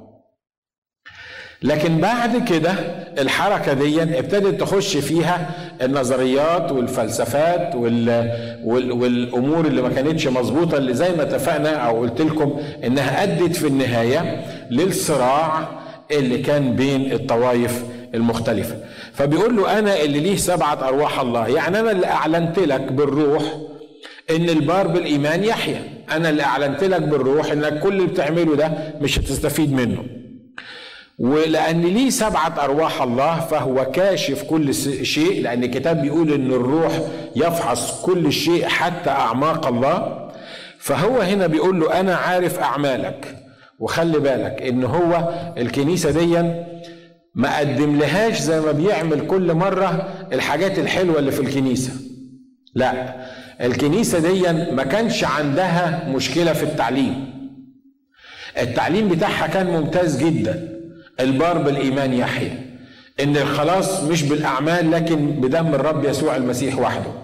لكن 1.63 1.99
بعد 1.99 2.49
كده 2.49 2.71
الحركة 3.19 3.73
دي 3.73 4.03
ابتدت 4.03 4.61
تخش 4.61 4.97
فيها 4.97 5.51
النظريات 5.83 6.73
والفلسفات 6.73 7.75
وال... 7.75 8.09
وال... 8.65 8.93
والأمور 8.93 9.67
اللي 9.67 9.83
ما 9.83 9.89
كانتش 9.89 10.27
مظبوطة 10.27 10.77
اللي 10.79 10.95
زي 10.95 11.13
ما 11.13 11.23
اتفقنا 11.23 11.71
أو 11.71 12.01
قلت 12.01 12.21
لكم 12.21 12.61
إنها 12.85 13.23
أدت 13.23 13.57
في 13.57 13.67
النهاية 13.67 14.45
للصراع 14.71 15.69
اللي 16.11 16.39
كان 16.39 16.77
بين 16.77 17.13
الطوائف 17.13 17.83
المختلفة. 18.15 18.77
فبيقول 19.13 19.57
له 19.57 19.79
أنا 19.79 20.01
اللي 20.03 20.21
ليه 20.21 20.37
سبعة 20.37 20.89
أرواح 20.89 21.21
الله 21.21 21.49
يعني 21.49 21.81
أنا 21.81 21.91
اللي 21.91 22.07
أعلنت 22.07 22.59
لك 22.59 22.93
بالروح 22.93 23.43
إن 24.31 24.49
البار 24.49 24.87
بالإيمان 24.87 25.45
يحيى 25.45 25.77
أنا 26.13 26.31
اللي 26.31 26.43
أعلنت 26.43 26.85
لك 26.85 27.03
بالروح 27.03 27.53
إنك 27.53 27.81
كل 27.81 27.89
اللي 27.93 28.07
بتعمله 28.07 28.57
ده 28.57 28.73
مش 29.01 29.19
هتستفيد 29.19 29.73
منه. 29.73 30.05
ولأن 31.19 31.81
ليه 31.81 32.11
سبعة 32.11 32.65
أرواح 32.65 33.03
الله 33.03 33.41
فهو 33.41 33.85
كاشف 33.85 34.43
كل 34.43 34.75
شيء 35.05 35.43
لأن 35.43 35.65
الكتاب 35.65 36.03
بيقول 36.03 36.33
إن 36.33 36.53
الروح 36.53 37.01
يفحص 37.37 38.03
كل 38.03 38.33
شيء 38.33 38.67
حتى 38.67 39.11
أعماق 39.11 39.67
الله. 39.67 40.29
فهو 40.79 41.21
هنا 41.21 41.47
بيقول 41.47 41.81
له 41.81 42.01
أنا 42.01 42.15
عارف 42.17 42.59
أعمالك. 42.59 43.37
وخلي 43.79 44.19
بالك 44.19 44.63
إن 44.63 44.85
هو 44.85 45.35
الكنيسة 45.59 46.11
دي 46.11 46.43
ما 47.35 47.59
قدم 47.59 47.99
لهاش 47.99 48.39
زي 48.41 48.61
ما 48.61 48.73
بيعمل 48.73 49.27
كل 49.27 49.55
مرة 49.55 50.09
الحاجات 50.33 50.79
الحلوة 50.79 51.19
اللي 51.19 51.33
في 51.33 51.41
الكنيسة. 51.41 51.93
لا 52.75 53.15
الكنيسة 53.61 54.19
دي 54.19 54.53
ما 54.73 54.85
كانش 54.85 55.25
عندها 55.25 56.09
مشكلة 56.09 56.53
في 56.53 56.63
التعليم. 56.63 57.33
التعليم 58.59 59.09
بتاعها 59.09 59.47
كان 59.47 59.67
ممتاز 59.67 60.25
جدا. 60.25 60.72
البار 61.21 61.59
بالإيمان 61.59 62.13
يحيى. 62.13 62.53
إن 63.21 63.37
الخلاص 63.37 64.03
مش 64.03 64.23
بالأعمال 64.23 64.91
لكن 64.91 65.27
بدم 65.27 65.75
الرب 65.75 66.05
يسوع 66.05 66.37
المسيح 66.37 66.79
وحده. 66.79 67.23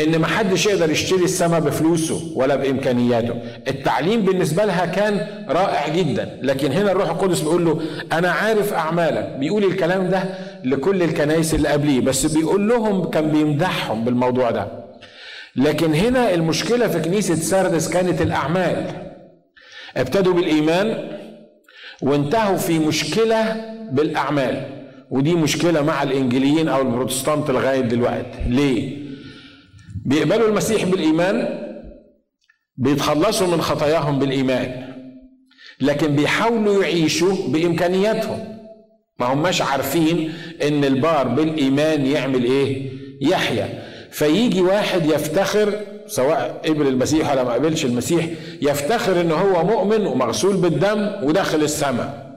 إن 0.00 0.18
ما 0.18 0.26
حدش 0.26 0.66
يقدر 0.66 0.90
يشتري 0.90 1.24
السماء 1.24 1.60
بفلوسه 1.60 2.32
ولا 2.36 2.56
بإمكانياته. 2.56 3.34
التعليم 3.68 4.20
بالنسبة 4.20 4.64
لها 4.64 4.86
كان 4.86 5.26
رائع 5.48 5.88
جدا. 5.88 6.38
لكن 6.42 6.72
هنا 6.72 6.92
الروح 6.92 7.10
القدس 7.10 7.40
بيقول 7.40 7.64
له 7.64 7.80
أنا 8.12 8.30
عارف 8.30 8.72
أعمالك. 8.72 9.36
بيقول 9.38 9.64
الكلام 9.64 10.10
ده 10.10 10.24
لكل 10.64 11.02
الكنائس 11.02 11.54
اللي 11.54 11.68
قبليه. 11.68 12.00
بس 12.00 12.26
بيقول 12.26 12.68
لهم 12.68 13.04
كان 13.04 13.30
بيمدحهم 13.30 14.04
بالموضوع 14.04 14.50
ده. 14.50 14.68
لكن 15.56 15.94
هنا 15.94 16.34
المشكلة 16.34 16.88
في 16.88 17.00
كنيسة 17.00 17.34
سردس 17.34 17.88
كانت 17.88 18.22
الأعمال. 18.22 18.86
ابتدوا 19.96 20.34
بالإيمان 20.34 21.08
وانتهوا 22.02 22.56
في 22.56 22.78
مشكلة 22.78 23.64
بالأعمال 23.92 24.66
ودي 25.10 25.34
مشكلة 25.34 25.82
مع 25.82 26.02
الإنجيليين 26.02 26.68
أو 26.68 26.82
البروتستانت 26.82 27.50
لغاية 27.50 27.80
دلوقتي 27.80 28.38
ليه؟ 28.46 28.96
بيقبلوا 30.04 30.48
المسيح 30.48 30.84
بالإيمان 30.84 31.58
بيتخلصوا 32.76 33.46
من 33.46 33.60
خطاياهم 33.62 34.18
بالإيمان 34.18 34.88
لكن 35.80 36.16
بيحاولوا 36.16 36.82
يعيشوا 36.82 37.48
بإمكانياتهم 37.48 38.58
ما 39.20 39.26
هماش 39.32 39.62
عارفين 39.62 40.32
إن 40.62 40.84
البار 40.84 41.28
بالإيمان 41.28 42.06
يعمل 42.06 42.44
إيه؟ 42.44 42.90
يحيى 43.22 43.64
فيجي 44.10 44.60
واحد 44.60 45.06
يفتخر 45.06 45.74
سواء 46.06 46.60
قبل 46.68 46.86
المسيح 46.86 47.32
ولا 47.32 47.44
ما 47.44 47.52
قبلش 47.52 47.84
المسيح 47.84 48.26
يفتخر 48.62 49.20
إن 49.20 49.32
هو 49.32 49.64
مؤمن 49.64 50.06
ومغسول 50.06 50.56
بالدم 50.56 51.10
وداخل 51.22 51.62
السماء. 51.62 52.32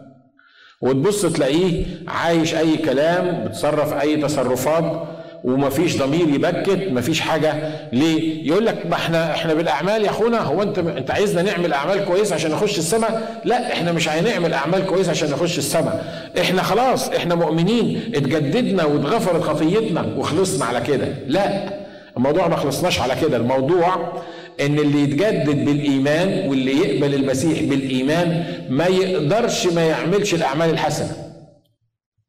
وتبص 0.81 1.21
تلاقيه 1.25 1.85
عايش 2.07 2.55
أي 2.55 2.77
كلام 2.77 3.43
بتصرف 3.45 3.93
أي 3.93 4.17
تصرفات 4.17 5.03
ومفيش 5.43 5.97
ضمير 5.97 6.29
يبكت 6.29 6.87
مفيش 6.91 7.21
حاجة. 7.21 7.53
ليه؟ 7.93 8.47
يقول 8.47 8.65
لك 8.65 8.85
ما 8.85 8.93
إحنا 8.95 9.31
إحنا 9.31 9.53
بالأعمال 9.53 10.03
يا 10.03 10.09
أخونا 10.09 10.39
هو 10.39 10.61
أنت 10.61 10.79
أنت 10.79 11.11
عايزنا 11.11 11.41
نعمل 11.41 11.73
أعمال 11.73 12.05
كويسة 12.05 12.35
عشان 12.35 12.51
نخش 12.51 12.77
السماء؟ 12.77 13.41
لا 13.45 13.73
إحنا 13.73 13.91
مش 13.91 14.09
هنعمل 14.09 14.53
أعمال 14.53 14.85
كويسة 14.85 15.09
عشان 15.11 15.31
نخش 15.31 15.57
السماء. 15.57 16.05
إحنا 16.41 16.63
خلاص 16.63 17.09
إحنا 17.09 17.35
مؤمنين 17.35 18.11
اتجددنا 18.15 18.85
واتغفرت 18.85 19.41
خطيتنا 19.43 20.05
وخلصنا 20.17 20.65
على 20.65 20.81
كده. 20.81 21.07
لا. 21.27 21.84
الموضوع 22.17 22.47
ما 22.47 22.55
خلصناش 22.55 22.99
على 22.99 23.15
كده. 23.21 23.37
الموضوع 23.37 24.21
إن 24.61 24.79
اللي 24.79 25.03
يتجدد 25.03 25.65
بالإيمان 25.65 26.49
واللي 26.49 26.77
يقبل 26.77 27.15
المسيح 27.15 27.63
بالإيمان 27.63 28.43
ما 28.69 28.85
يقدرش 28.85 29.67
ما 29.67 29.85
يعملش 29.85 30.33
الأعمال 30.33 30.69
الحسنة. 30.69 31.11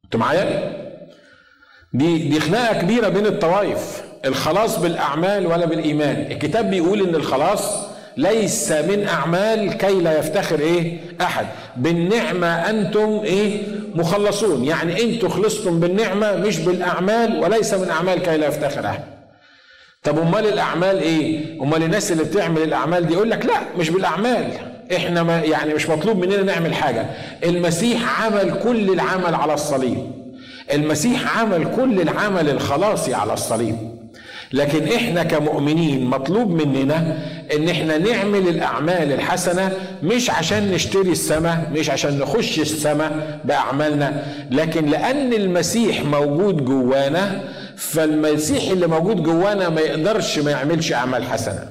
أنتوا 0.05 0.21
معايا؟ 0.21 0.73
دي 1.93 2.29
دي 2.29 2.41
خناقة 2.41 2.81
كبيرة 2.81 3.09
بين 3.09 3.27
الطوائف 3.27 4.03
الخلاص 4.25 4.79
بالأعمال 4.79 5.47
ولا 5.47 5.67
بالإيمان. 5.67 6.27
الكتاب 6.31 6.71
بيقول 6.71 7.09
إن 7.09 7.15
الخلاص 7.15 7.87
ليس 8.17 8.73
من 8.73 9.09
أعمال 9.09 9.73
كي 9.73 10.01
لا 10.01 10.19
يفتخر 10.19 10.61
إيه؟ 10.61 10.99
أحد. 11.21 11.47
بالنعمة 11.77 12.47
أنتم 12.71 13.21
إيه؟ 13.25 13.63
مخلصون. 13.95 14.65
يعني 14.65 15.03
أنتم 15.03 15.29
خلصتم 15.29 15.81
بالنعمة 15.81 16.37
مش 16.37 16.59
بالأعمال 16.59 17.39
وليس 17.41 17.75
من 17.75 17.89
أعمال 17.91 18.19
كي 18.23 18.37
لا 18.37 18.47
يفتخر 18.47 18.87
أحد. 18.87 19.16
طب 20.07 20.19
امال 20.19 20.47
الاعمال 20.47 20.99
إيه؟ 20.99 21.41
امال 21.63 21.83
الناس 21.83 22.13
اللي 22.13 22.25
بتعمل 22.25 22.63
الاعمال 22.63 23.07
دي 23.07 23.13
يقول 23.15 23.31
لك 23.31 23.47
لا 23.47 23.61
مش 23.79 23.91
بالاعمال. 23.91 24.45
إحنا 24.97 25.23
ما 25.23 25.41
يعني 25.41 25.75
مش 25.75 25.89
مطلوب 25.89 26.17
مننا 26.19 26.43
نعمل 26.43 26.75
حاجة. 26.75 27.07
المسيح 27.45 28.23
عمل 28.23 28.55
كل 28.65 28.91
العمل 28.93 29.35
على 29.35 29.55
الصليب. 29.55 29.99
المسيح 30.73 31.39
عمل 31.39 31.69
كل 31.77 32.01
العمل 32.01 32.51
الخلاصي 32.51 33.15
على 33.15 33.33
الصليب. 33.33 33.77
لكن 34.53 34.93
إحنا 34.93 35.23
كمؤمنين 35.23 36.05
مطلوب 36.05 36.51
مننا 36.51 37.19
ان 37.57 37.69
إحنا 37.69 37.99
نعمل 37.99 38.49
الاعمال 38.49 39.13
الحسنة 39.13 39.73
مش 40.03 40.31
عشان 40.31 40.73
نشتري 40.73 41.11
السماء 41.13 41.71
مش 41.75 41.91
عشان 41.91 42.19
نخش 42.19 42.61
السماء 42.61 43.41
بأعمالنا 43.45 44.23
لكن 44.51 44.87
لأن 44.87 45.33
المسيح 45.33 46.05
موجود 46.05 46.65
جوانا 46.65 47.41
فالمسيح 47.77 48.71
اللي 48.71 48.87
موجود 48.87 49.23
جوانا 49.23 49.69
ما 49.69 49.81
يقدرش 49.81 50.39
ما 50.39 50.51
يعملش 50.51 50.93
أعمال 50.93 51.25
حسنة. 51.25 51.69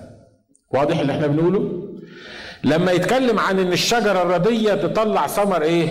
واضح 0.74 1.00
اللي 1.00 1.14
إحنا 1.14 1.28
بنقوله؟ 1.28 1.82
لما 2.64 2.92
يتكلم 2.92 3.40
عن 3.40 3.60
إن 3.60 3.74
الشجرة 3.74 4.22
الرديه 4.22 4.74
تطلع 4.74 5.28
ثمر 5.28 5.62
إيه؟ 5.62 5.88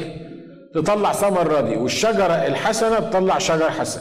تطلع 0.74 1.12
ثمر 1.12 1.46
ردي 1.52 1.76
والشجرة 1.76 2.32
الحسنة 2.46 2.98
تطلع 3.00 3.38
شجر 3.38 3.70
حسن. 3.70 4.00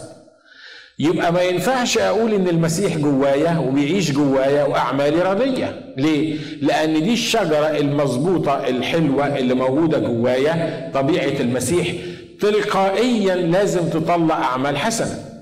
يبقى 1.00 1.34
ما 1.34 1.42
ينفعش 1.42 1.98
أقول 1.98 2.34
إن 2.34 2.48
المسيح 2.48 2.98
جوايا 2.98 3.58
وبيعيش 3.58 4.12
جوايا 4.12 4.64
وأعمالي 4.64 5.22
رديه 5.22 5.94
ليه؟ 5.98 6.38
لأن 6.62 6.94
دي 7.04 7.14
الشجرة 7.14 7.78
المظبوطة 7.78 8.68
الحلوة 8.68 9.38
اللي 9.38 9.54
موجودة 9.54 10.00
جوايا 10.00 10.92
طبيعة 10.94 11.42
المسيح 11.42 11.88
تلقائيا 12.42 13.36
لازم 13.36 13.90
تطلع 13.90 14.36
أعمال 14.44 14.78
حسنة. 14.78 15.33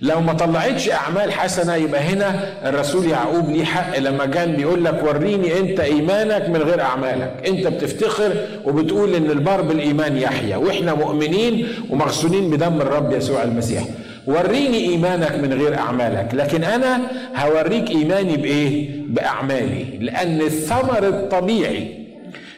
لو 0.00 0.20
ما 0.20 0.32
طلعتش 0.32 0.90
أعمال 0.90 1.32
حسنة 1.32 1.74
يبقى 1.74 2.00
هنا 2.00 2.48
الرسول 2.68 3.06
يعقوب 3.06 3.50
ليه 3.50 3.64
حق 3.64 3.98
لما 3.98 4.26
كان 4.26 4.56
بيقول 4.56 4.84
لك 4.84 5.02
وريني 5.04 5.58
أنت 5.60 5.80
إيمانك 5.80 6.48
من 6.48 6.62
غير 6.62 6.80
أعمالك. 6.80 7.32
أنت 7.46 7.66
بتفتخر 7.66 8.32
وبتقول 8.64 9.14
إن 9.14 9.30
البار 9.30 9.62
بالإيمان 9.62 10.16
يحيى 10.16 10.56
وإحنا 10.56 10.94
مؤمنين 10.94 11.68
ومغسولين 11.90 12.50
بدم 12.50 12.80
الرب 12.80 13.12
يسوع 13.12 13.42
المسيح. 13.42 13.84
وريني 14.26 14.78
إيمانك 14.78 15.32
من 15.32 15.52
غير 15.52 15.74
أعمالك. 15.78 16.28
لكن 16.34 16.64
أنا 16.64 17.00
هوريك 17.36 17.90
إيماني 17.90 18.36
بإيه؟ 18.36 18.90
بأعمالي. 19.06 19.84
لأن 20.00 20.40
الثمر 20.40 21.08
الطبيعي 21.08 22.05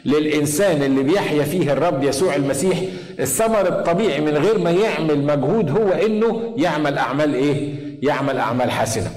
للإنسان 0.05 0.83
اللي 0.83 1.03
بيحيا 1.03 1.43
فيه 1.43 1.73
الرب 1.73 2.03
يسوع 2.03 2.35
المسيح 2.35 2.79
الثمر 3.19 3.67
الطبيعي 3.67 4.21
من 4.21 4.37
غير 4.37 4.57
ما 4.59 4.71
يعمل 4.71 5.23
مجهود 5.23 5.71
هو 5.71 5.89
إنه 5.89 6.53
يعمل 6.57 6.97
أعمال 6.97 7.33
إيه؟ 7.33 7.75
يعمل 8.03 8.37
أعمال 8.37 8.71
حسنه 8.71 9.11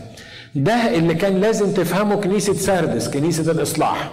ده 0.55 0.75
اللي 0.95 1.15
كان 1.15 1.41
لازم 1.41 1.73
تفهمه 1.73 2.17
كنيسة 2.17 2.53
ساردس 2.55 3.09
كنيسة 3.11 3.53
الإصلاح. 3.53 4.11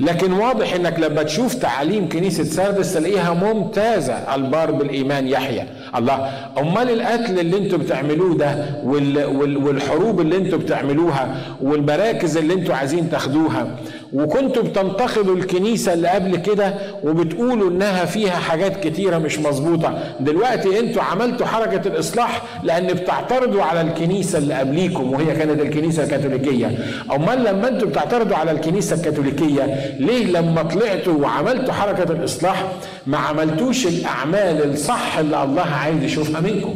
لكن 0.00 0.32
واضح 0.32 0.74
إنك 0.74 0.98
لما 0.98 1.22
تشوف 1.22 1.54
تعاليم 1.54 2.08
كنيسة 2.08 2.44
ساردس 2.44 2.94
تلاقيها 2.94 3.34
ممتازة. 3.34 4.12
البار 4.34 4.70
بالإيمان 4.70 5.28
يحيى 5.28 5.64
الله 5.96 6.14
أمال 6.58 6.90
القتل 6.90 7.38
اللي 7.40 7.56
أنتوا 7.58 7.78
بتعملوه 7.78 8.34
ده 8.36 8.66
والحروب 8.84 10.20
اللي 10.20 10.36
أنتوا 10.36 10.58
بتعملوها 10.58 11.36
والمراكز 11.62 12.36
اللي 12.36 12.54
أنتوا 12.54 12.74
عايزين 12.74 13.10
تاخدوها 13.10 13.76
وكنتوا 14.12 14.62
بتنتقدوا 14.62 15.36
الكنيسة 15.36 15.92
اللي 15.92 16.08
قبل 16.08 16.36
كده 16.36 16.74
وبتقولوا 17.04 17.70
إنها 17.70 18.04
فيها 18.04 18.30
حاجات 18.36 18.84
كتيرة 18.86 19.18
مش 19.18 19.38
مظبوطة. 19.38 19.98
دلوقتي 20.20 20.80
أنتوا 20.80 21.02
عملتوا 21.02 21.46
حركة 21.46 21.88
الإصلاح 21.88 22.42
لأن 22.62 22.86
بتعترضوا 22.86 23.62
على 23.62 23.80
الكنيسة 23.80 24.38
اللي 24.38 24.54
قبليكم 24.54 25.12
وهي 25.12 25.36
كانت 25.36 25.60
الكنيسة 25.60 26.04
الكاثوليكية. 26.04 26.78
أمال 27.12 27.44
لما 27.44 27.68
أنتوا 27.68 27.88
بتعترضوا 27.88 28.36
على 28.36 28.50
الكنيسة 28.50 28.96
الكاثوليكية 28.96 29.96
ليه 29.98 30.26
لما 30.26 30.62
طلعتوا 30.62 31.14
وعملتوا 31.22 31.72
حركة 31.72 32.12
الإصلاح 32.12 32.72
ما 33.06 33.18
عملتوش 33.18 33.86
الأعمال 33.86 34.70
الصح 34.72 35.18
اللي 35.18 35.42
الله 35.44 35.62
عايز 35.62 36.02
يشوفها 36.02 36.40
منكم؟ 36.40 36.74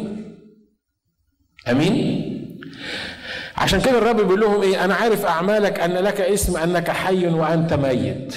أمين؟ 1.71 2.34
عشان 3.57 3.81
كده 3.81 3.97
الرب 3.97 4.15
بيقول 4.15 4.39
لهم 4.41 4.61
إيه؟ 4.61 4.85
أنا 4.85 4.95
عارف 4.95 5.25
أعمالك 5.25 5.79
أن 5.79 5.91
لك 5.91 6.21
اسم 6.21 6.57
أنك 6.57 6.89
حي 6.91 7.27
وأنت 7.27 7.73
ميت. 7.73 8.35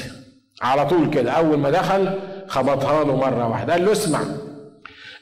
على 0.63 0.87
طول 0.87 1.11
كده. 1.11 1.31
أول 1.31 1.59
ما 1.59 1.71
دخل 1.71 2.11
خبطها 2.49 3.05
له 3.05 3.17
مرة 3.17 3.49
واحدة. 3.49 3.73
قال 3.73 3.85
له 3.85 3.93
اسمع. 3.93 4.21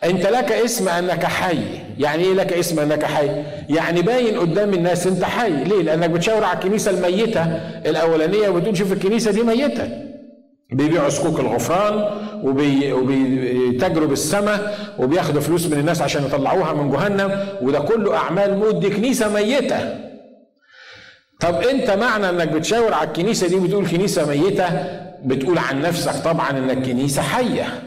أنت 0.05 0.27
لك 0.27 0.53
اسم 0.53 0.89
أنك 0.89 1.25
حي. 1.25 1.59
يعني 1.99 2.25
إيه 2.25 2.35
لك 2.35 2.53
اسم 2.53 2.81
أنك 2.81 3.05
حي؟ 3.05 3.29
يعني 3.71 4.03
باين 4.03 4.39
قدام 4.39 4.75
الناس 4.75 5.07
أنت 5.07 5.25
حي. 5.25 5.51
ليه؟ 5.65 5.83
لأنك 5.83 6.11
بتشاور 6.11 6.45
على 6.45 6.59
الكنيسة 6.59 6.91
الميتة 6.91 7.43
الأولانية 7.87 8.49
وبتقول 8.49 8.77
شوف 8.77 8.93
الكنيسة 8.93 9.31
دي 9.31 9.43
ميتة. 9.43 9.89
بيبيعوا 10.73 11.09
صكوك 11.09 11.41
الغفران 11.41 12.05
وبي... 12.43 12.93
وبيتاجروا 12.93 14.09
بالسماء 14.09 14.79
وبياخدوا 14.99 15.41
فلوس 15.41 15.67
من 15.67 15.79
الناس 15.79 16.03
عشان 16.03 16.25
يطلعوها 16.25 16.73
من 16.73 16.91
جهنم 16.91 17.47
وده 17.63 17.79
كله 17.79 18.17
أعمال 18.17 18.59
موت 18.59 18.75
دي 18.75 18.91
كنيسة 18.91 19.29
ميتة. 19.35 19.79
طب 21.41 21.55
أنت 21.55 21.91
معنى 21.91 22.29
إنك 22.29 22.49
بتشاور 22.49 22.95
على 22.95 23.09
الكنيسة 23.09 23.49
دي 23.49 23.57
بتقول 23.57 23.87
كنيسة 23.89 24.29
ميتة؟ 24.29 24.69
بتقول 25.25 25.59
عن 25.59 25.83
نفسك 25.83 26.25
طبعا 26.25 26.51
إنك 26.51 26.87
كنيسة 26.87 27.23
حية. 27.23 27.83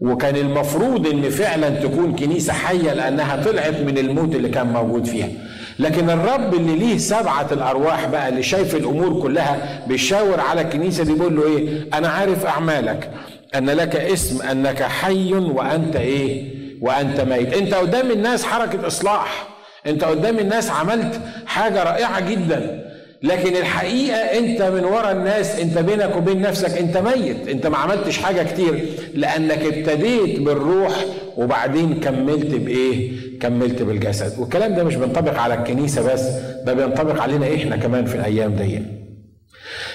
وكان 0.00 0.36
المفروض 0.36 1.06
إن 1.06 1.30
فعلا 1.30 1.68
تكون 1.70 2.16
كنيسة 2.16 2.52
حية 2.52 2.92
لأنها 2.92 3.42
طلعت 3.44 3.80
من 3.80 3.98
الموت 3.98 4.34
اللي 4.34 4.48
كان 4.48 4.66
موجود 4.66 5.06
فيها. 5.06 5.28
لكن 5.78 6.10
الرب 6.10 6.54
اللي 6.54 6.76
ليه 6.76 6.98
سبعة 6.98 7.46
الأرواح 7.52 8.06
بقى 8.06 8.28
اللي 8.28 8.42
شايف 8.42 8.74
الأمور 8.76 9.22
كلها 9.22 9.82
بيشاور 9.86 10.40
على 10.40 10.60
الكنيسة 10.60 11.04
دي 11.04 11.12
بيقول 11.12 11.36
له 11.36 11.46
إيه؟ 11.46 11.88
أنا 11.94 12.08
عارف 12.08 12.46
أعمالك. 12.46 13.10
أن 13.54 13.70
لك 13.70 13.96
اسم 13.96 14.42
أنك 14.42 14.82
حي 14.82 15.32
وأنت 15.34 15.96
إيه؟ 15.96 16.44
وأنت 16.80 17.20
ميت. 17.20 17.54
أنت 17.54 17.74
قدام 17.74 18.10
الناس 18.10 18.44
حركة 18.44 18.86
إصلاح. 18.86 19.48
أنت 19.86 20.04
قدام 20.04 20.38
الناس 20.38 20.70
عملت 20.70 21.20
حاجة 21.46 21.82
رائعة 21.82 22.20
جدا. 22.30 22.86
لكن 23.22 23.56
الحقيقة 23.56 24.16
أنت 24.16 24.62
من 24.62 24.84
ورا 24.84 25.12
الناس 25.12 25.60
أنت 25.60 25.78
بينك 25.78 26.16
وبين 26.16 26.40
نفسك 26.42 26.78
أنت 26.78 26.96
ميت. 26.96 27.48
أنت 27.48 27.66
ما 27.66 27.76
عملتش 27.78 28.18
حاجة 28.18 28.42
كتير 28.42 28.84
لأنك 29.14 29.58
ابتديت 29.64 30.40
بالروح 30.40 31.04
وبعدين 31.36 32.00
كملت 32.00 32.54
بإيه؟ 32.54 33.10
كملت 33.40 33.82
بالجسد. 33.82 34.38
والكلام 34.38 34.74
ده 34.74 34.84
مش 34.84 34.94
بينطبق 34.96 35.38
على 35.38 35.54
الكنيسة 35.54 36.12
بس 36.12 36.22
ده 36.64 36.72
بينطبق 36.74 37.22
علينا 37.22 37.54
إحنا 37.54 37.76
كمان 37.76 38.04
في 38.04 38.14
الأيام 38.14 38.54
دي. 38.56 38.82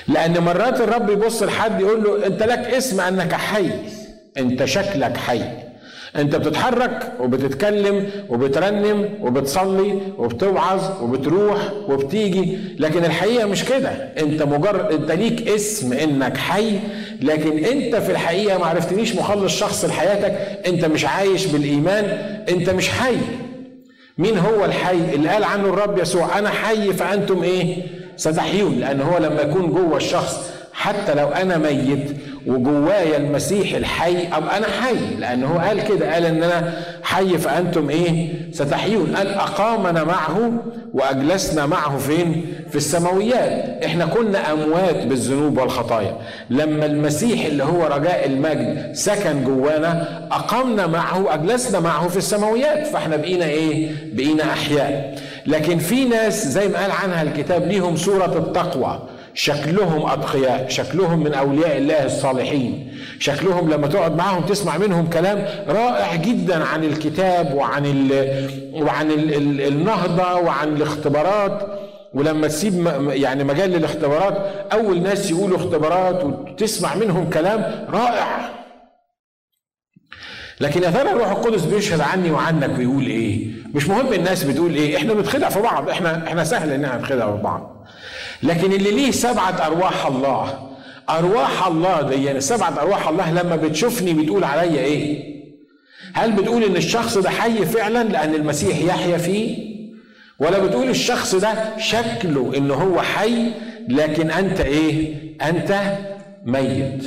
لأن 0.07 0.39
مرات 0.39 0.81
الرب 0.81 1.09
يبص 1.09 1.43
لحد 1.43 1.81
يقول 1.81 2.03
له 2.03 2.27
أنت 2.27 2.43
لك 2.43 2.59
اسم 2.59 3.01
أنك 3.01 3.33
حي. 3.33 3.69
أنت 4.37 4.65
شكلك 4.65 5.17
حي. 5.17 5.41
انت 6.15 6.35
بتتحرك 6.35 7.11
وبتتكلم 7.19 8.09
وبترنم 8.29 9.09
وبتصلي 9.21 9.97
وبتوعظ 10.17 11.03
وبتروح 11.03 11.57
وبتيجي. 11.87 12.57
لكن 12.79 13.05
الحقيقة 13.05 13.47
مش 13.47 13.65
كده. 13.65 13.89
انت 14.19 14.43
مجرد 14.43 14.91
انت 14.93 15.11
ليك 15.11 15.47
اسم 15.47 15.93
انك 15.93 16.37
حي 16.37 16.79
لكن 17.21 17.65
انت 17.65 17.95
في 17.95 18.11
الحقيقة 18.11 18.57
ما 18.57 18.65
عرفتنيش 18.65 19.15
مخلص 19.15 19.57
شخص 19.59 19.85
لحياتك. 19.85 20.31
انت 20.67 20.85
مش 20.85 21.05
عايش 21.05 21.45
بالإيمان 21.45 22.05
انت 22.49 22.69
مش 22.69 22.89
حي. 22.89 23.17
مين 24.17 24.37
هو 24.37 24.65
الحي؟ 24.65 25.15
اللي 25.15 25.29
قال 25.29 25.43
عنه 25.43 25.65
الرب 25.69 25.97
يسوع 25.97 26.39
أنا 26.39 26.49
حي 26.49 26.93
فأنتم 26.93 27.43
إيه؟ 27.43 27.77
ستحيون. 28.17 28.79
لأن 28.79 29.01
هو 29.01 29.17
لما 29.17 29.41
يكون 29.41 29.71
جوه 29.71 29.97
الشخص. 29.97 30.51
حتى 30.73 31.13
لو 31.13 31.27
أنا 31.27 31.57
ميت 31.57 32.11
وجوايا 32.47 33.17
المسيح 33.17 33.73
الحي. 33.73 34.27
ابقى 34.33 34.57
أنا 34.57 34.67
حي؟ 34.67 35.15
لأن 35.19 35.43
هو 35.43 35.59
قال 35.59 35.83
كده 35.83 36.13
قال 36.13 36.25
إن 36.25 36.43
أنا 36.43 36.73
حي 37.03 37.37
فأنتم 37.37 37.89
إيه؟ 37.89 38.29
ستحيون. 38.51 39.15
قال 39.15 39.27
أقامنا 39.27 40.03
معه 40.03 40.51
وأجلسنا 40.93 41.65
معه 41.65 41.97
فين؟ 41.97 42.45
في 42.69 42.75
السماويات. 42.75 43.83
إحنا 43.85 44.05
كنا 44.05 44.53
أموات 44.53 45.05
بالذنوب 45.05 45.57
والخطايا. 45.57 46.17
لما 46.49 46.85
المسيح 46.85 47.45
اللي 47.45 47.63
هو 47.63 47.83
رجاء 47.87 48.27
المجد 48.27 48.89
سكن 48.93 49.43
جوانا 49.43 50.21
اقامنا 50.31 50.87
معه 50.87 51.21
وأجلسنا 51.23 51.79
معه 51.79 52.07
في 52.07 52.17
السماويات. 52.17 52.87
فإحنا 52.87 53.15
بقينا 53.15 53.45
إيه؟ 53.45 53.91
بقينا 54.13 54.43
أحياء. 54.43 55.15
لكن 55.45 55.77
في 55.77 56.05
ناس 56.05 56.47
زي 56.47 56.67
ما 56.67 56.79
قال 56.79 56.91
عنها 56.91 57.21
الكتاب 57.21 57.67
ليهم 57.67 57.95
صورة 57.95 58.37
التقوى. 58.37 58.99
شكلهم 59.33 60.05
أتقياء 60.11 60.69
شكلهم 60.69 61.23
من 61.23 61.33
أولياء 61.33 61.77
الله 61.77 62.05
الصالحين 62.05 62.97
شكلهم 63.19 63.69
لما 63.69 63.87
تقعد 63.87 64.15
معاهم 64.17 64.43
تسمع 64.43 64.77
منهم 64.77 65.09
كلام 65.09 65.45
رائع 65.67 66.15
جدا 66.15 66.63
عن 66.63 66.83
الكتاب 66.83 67.53
وعن 67.53 67.85
ال 67.85 68.11
وعن 68.73 69.11
ال 69.11 69.33
ال 69.33 69.61
النهضة 69.67 70.35
وعن 70.35 70.67
الاختبارات 70.75 71.67
ولما 72.13 72.47
تسيب 72.47 72.87
يعني 73.09 73.43
مجال 73.43 73.69
للاختبارات 73.69 74.37
أول 74.73 75.01
ناس 75.01 75.31
يقولوا 75.31 75.57
اختبارات 75.57 76.23
وتسمع 76.23 76.95
منهم 76.95 77.29
كلام 77.29 77.85
رائع 77.89 78.49
لكن 80.61 80.83
يا 80.83 80.91
ترى 80.91 81.11
الروح 81.11 81.29
القدس 81.31 81.65
بيشهد 81.65 82.01
عني 82.01 82.31
وعنك 82.31 82.77
ويقول 82.77 83.05
إيه؟ 83.05 83.47
مش 83.75 83.87
مهم 83.87 84.13
الناس 84.13 84.43
بتقول 84.43 84.73
إيه؟ 84.75 84.97
إحنا 84.97 85.13
بنتخدع 85.13 85.49
في 85.49 85.61
بعض، 85.61 85.89
إحنا 85.89 86.27
إحنا 86.27 86.43
سهل 86.43 86.71
ان 86.71 86.85
إحنا 86.85 86.97
نتخدع 86.97 87.35
في 87.35 87.41
بعض. 87.43 87.80
لكن 88.43 88.73
اللي 88.73 88.91
ليه 88.91 89.11
سبعة 89.11 89.65
أرواح 89.67 90.05
الله 90.05 90.69
أرواح 91.09 91.67
الله 91.67 92.01
دي 92.01 92.23
يعني 92.23 92.41
سبعة 92.41 92.81
أرواح 92.81 93.07
الله 93.07 93.31
لما 93.31 93.55
بتشوفني 93.55 94.13
بتقول 94.13 94.43
عليا 94.43 94.81
إيه؟ 94.81 95.31
هل 96.13 96.31
بتقول 96.31 96.63
إن 96.63 96.75
الشخص 96.75 97.17
ده 97.17 97.29
حي 97.29 97.65
فعلا 97.65 98.03
لأن 98.03 98.35
المسيح 98.35 98.77
يحيا 98.79 99.17
فيه؟ 99.17 99.71
ولا 100.39 100.59
بتقول 100.59 100.89
الشخص 100.89 101.35
ده 101.35 101.77
شكله 101.77 102.53
إن 102.57 102.71
هو 102.71 103.01
حي 103.01 103.51
لكن 103.89 104.31
أنت 104.31 104.61
إيه؟ 104.61 105.13
أنت 105.41 105.81
ميت. 106.45 107.03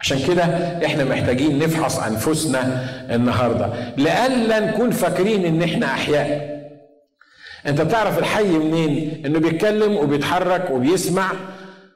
عشان 0.00 0.18
كده 0.28 0.42
إحنا 0.86 1.04
محتاجين 1.04 1.58
نفحص 1.58 1.98
أنفسنا 1.98 2.90
النهارده 3.14 3.70
لئلا 3.96 4.60
نكون 4.60 4.90
فاكرين 4.90 5.44
إن 5.44 5.62
إحنا 5.62 5.86
أحياء 5.86 6.53
انت 7.66 7.80
بتعرف 7.80 8.18
الحي 8.18 8.44
منين؟ 8.58 9.22
انه 9.26 9.38
بيتكلم 9.38 9.96
وبيتحرك 9.96 10.70
وبيسمع. 10.70 11.32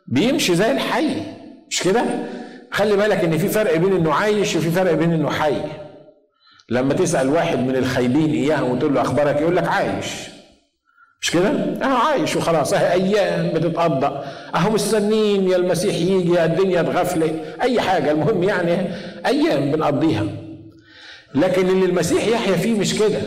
بيمشي 0.06 0.54
زي 0.54 0.70
الحي. 0.72 1.10
مش 1.70 1.82
كده؟ 1.82 2.04
خلي 2.70 2.96
بالك 2.96 3.24
ان 3.24 3.38
في 3.38 3.48
فرق 3.48 3.76
بين 3.76 3.92
انه 3.92 4.12
عايش 4.14 4.56
وفي 4.56 4.70
فرق 4.70 4.92
بين 4.92 5.12
انه 5.12 5.30
حي. 5.30 5.54
لما 6.70 6.94
تسأل 6.94 7.28
واحد 7.28 7.58
من 7.58 7.76
الخايبين 7.76 8.30
اياهم 8.30 8.70
وتقول 8.70 8.94
له 8.94 9.00
أخبارك 9.00 9.40
يقول 9.40 9.56
لك 9.56 9.68
عايش. 9.68 10.06
مش 11.20 11.30
كده؟ 11.30 11.48
أهو 11.82 11.96
عايش 11.96 12.36
وخلاص. 12.36 12.72
اهي 12.72 12.92
أيام 12.92 13.48
بتتقضى. 13.54 14.20
أهو 14.54 14.70
مستنين 14.70 15.48
يا 15.50 15.56
المسيح 15.56 15.94
يجي 15.94 16.32
يا 16.32 16.44
الدنيا 16.44 16.82
تغفل 16.82 17.30
أي 17.62 17.80
حاجة. 17.80 18.10
المهم 18.10 18.42
يعني 18.42 18.90
أيام 19.26 19.72
بنقضيها. 19.72 20.24
لكن 21.34 21.68
اللي 21.68 21.86
المسيح 21.86 22.26
يحيا 22.26 22.56
فيه 22.56 22.74
مش 22.78 22.94
كده. 22.98 23.18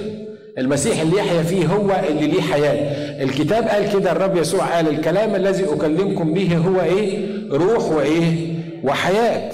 المسيح 0.57 1.01
اللي 1.01 1.17
يحيا 1.17 1.43
فيه 1.43 1.65
هو 1.65 1.91
اللي 2.09 2.27
ليه 2.27 2.41
حياة. 2.41 2.73
الكتاب 3.23 3.67
قال 3.67 3.91
كده 3.93 4.11
الرب 4.11 4.37
يسوع 4.37 4.65
قال 4.65 4.87
الكلام 4.87 5.35
الذي 5.35 5.63
أكلمكم 5.63 6.33
به 6.33 6.57
هو 6.57 6.81
إيه؟ 6.81 7.27
روح 7.51 7.83
وإيه؟ 7.83 8.53
وحياة. 8.83 9.51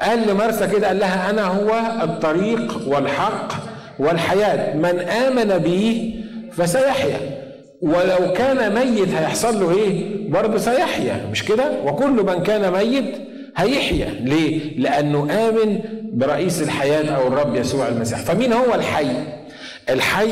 قال 0.00 0.28
لمرثا 0.28 0.66
كده 0.66 0.86
قال 0.86 0.98
لها 0.98 1.30
أنا 1.30 1.42
هو 1.42 2.02
الطريق 2.02 2.80
والحق 2.86 3.52
والحياة. 3.98 4.76
من 4.76 4.98
آمن 5.00 5.58
بي 5.58 6.14
فسيحيا. 6.52 7.18
ولو 7.82 8.32
كان 8.36 8.74
ميت 8.74 9.08
هيحصل 9.14 9.60
له 9.60 9.76
إيه؟ 9.78 10.04
برضه 10.30 10.58
سيحيا. 10.58 11.26
مش 11.32 11.44
كده؟ 11.44 11.64
وكل 11.84 12.10
من 12.10 12.42
كان 12.42 12.72
ميت 12.72 13.14
هيحيا. 13.56 14.08
ليه؟ 14.20 14.78
لأنه 14.78 15.48
آمن 15.48 15.78
برئيس 16.12 16.62
الحياة 16.62 17.10
أو 17.10 17.28
الرب 17.28 17.56
يسوع 17.56 17.88
المسيح. 17.88 18.18
فمين 18.18 18.52
هو 18.52 18.74
الحي؟ 18.74 19.06
الحي 19.90 20.30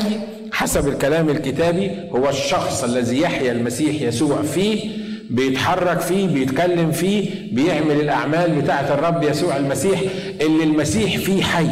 حسب 0.51 0.87
الكلام 0.87 1.29
الكتابي 1.29 1.91
هو 2.11 2.29
الشخص 2.29 2.83
الذي 2.83 3.21
يحيا 3.21 3.51
المسيح 3.51 4.01
يسوع 4.01 4.41
فيه 4.41 4.89
بيتحرك 5.29 5.99
فيه 5.99 6.27
بيتكلم 6.27 6.91
فيه 6.91 7.29
بيعمل 7.55 7.91
الأعمال 8.01 8.61
بتاعة 8.61 8.93
الرب 8.93 9.23
يسوع 9.23 9.57
المسيح 9.57 10.01
اللي 10.41 10.63
المسيح 10.63 11.17
فيه 11.17 11.43
حي. 11.43 11.67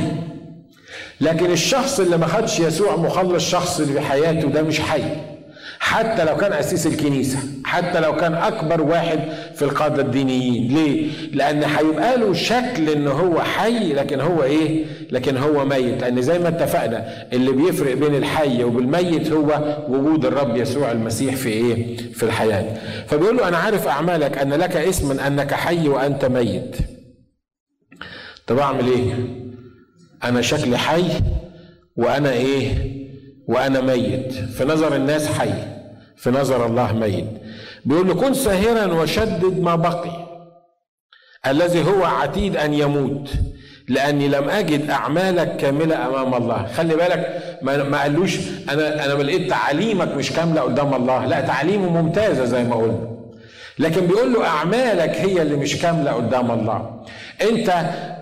لكن 1.21 1.51
الشخص 1.51 1.99
اللي 1.99 2.17
ما 2.17 2.27
خدش 2.27 2.59
يسوع 2.59 2.95
مخلص 2.95 3.49
شخص 3.49 3.81
في 3.81 4.01
حياته 4.01 4.47
ده 4.49 4.61
مش 4.61 4.79
حي. 4.79 5.03
حتى 5.83 6.23
لو 6.25 6.37
كان 6.37 6.53
أسيس 6.53 6.87
الكنيسة 6.87 7.39
حتى 7.65 7.99
لو 7.99 8.15
كان 8.15 8.33
أكبر 8.33 8.81
واحد 8.81 9.19
في 9.55 9.61
القادة 9.61 10.01
الدينيين 10.01 10.73
ليه؟ 10.73 11.09
لأن 11.33 11.63
هيبقى 11.63 12.17
له 12.17 12.33
شكل 12.33 12.89
إن 12.89 13.07
هو 13.07 13.41
حي 13.41 13.93
لكن 13.93 14.19
هو 14.21 14.43
إيه؟ 14.43 14.85
لكن 15.11 15.37
هو 15.37 15.65
ميت 15.65 16.01
لأن 16.01 16.21
زي 16.21 16.39
ما 16.39 16.47
اتفقنا 16.47 17.27
اللي 17.33 17.51
بيفرق 17.51 17.93
بين 17.95 18.15
الحي 18.15 18.63
وبالميت 18.63 19.31
هو 19.31 19.77
وجود 19.89 20.25
الرب 20.25 20.57
يسوع 20.57 20.91
المسيح 20.91 21.35
في 21.35 21.49
إيه؟ 21.49 21.97
في 21.97 22.23
الحياة 22.23 22.77
فبيقول 23.07 23.37
له 23.37 23.47
أنا 23.47 23.57
عارف 23.57 23.87
أعمالك 23.87 24.37
أن 24.37 24.53
لك 24.53 24.75
اسم 24.77 25.19
أنك 25.19 25.53
حي 25.53 25.87
وأنت 25.87 26.25
ميت 26.25 26.75
طب 28.47 28.57
أعمل 28.59 28.87
إيه؟ 28.87 29.13
أنا 30.23 30.41
شكلي 30.41 30.77
حي 30.77 31.03
وأنا 31.95 32.31
إيه؟ 32.31 33.00
وأنا 33.51 33.81
ميت. 33.81 34.33
في 34.33 34.65
نظر 34.65 34.95
الناس 34.95 35.27
حي 35.27 35.53
في 36.17 36.29
نظر 36.29 36.65
الله 36.65 36.93
ميت. 36.93 37.27
بيقول 37.85 38.07
له 38.07 38.13
كن 38.13 38.33
ساهرا 38.33 38.93
وشدد 38.93 39.59
ما 39.59 39.75
بقي. 39.75 40.27
الذي 41.47 41.83
هو 41.83 42.03
عتيد 42.03 42.57
أن 42.57 42.73
يموت. 42.73 43.29
لأني 43.89 44.27
لم 44.27 44.49
أجد 44.49 44.89
أعمالك 44.89 45.55
كاملة 45.55 46.07
أمام 46.07 46.33
الله. 46.33 46.67
خلي 46.75 46.95
بالك 46.95 47.41
ما 47.61 48.01
قالوش 48.01 48.37
أنا 48.69 49.05
أنا 49.05 49.23
لقيت 49.23 49.49
تعاليمك 49.49 50.07
مش 50.07 50.31
كاملة 50.31 50.61
قدام 50.61 50.93
الله. 50.93 51.25
لا 51.25 51.41
تعليمه 51.41 52.01
ممتازة 52.01 52.45
زي 52.45 52.63
ما 52.63 52.75
قلنا. 52.75 53.11
لكن 53.79 54.07
بيقول 54.07 54.33
له 54.33 54.47
أعمالك 54.47 55.09
هي 55.09 55.41
اللي 55.41 55.55
مش 55.55 55.77
كاملة 55.77 56.11
قدام 56.11 56.51
الله. 56.51 57.03
أنت 57.41 57.69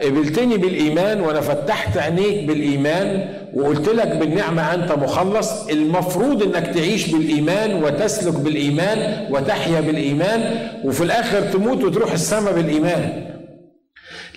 قبلتني 0.01 0.57
بالإيمان 0.57 1.21
وأنا 1.21 1.41
فتحت 1.41 1.97
عينيك 1.97 2.47
بالإيمان. 2.47 3.38
وقلت 3.53 3.89
لك 3.89 4.07
بالنعمة 4.07 4.73
أنت 4.73 4.91
مخلص 4.91 5.67
المفروض 5.67 6.43
إنك 6.43 6.67
تعيش 6.67 7.07
بالإيمان 7.07 7.83
وتسلك 7.83 8.33
بالإيمان 8.33 9.27
وتحيا 9.31 9.81
بالإيمان 9.81 10.69
وفي 10.83 11.03
الآخر 11.03 11.41
تموت 11.41 11.83
وتروح 11.83 12.11
السماء 12.11 12.53
بالإيمان. 12.53 13.25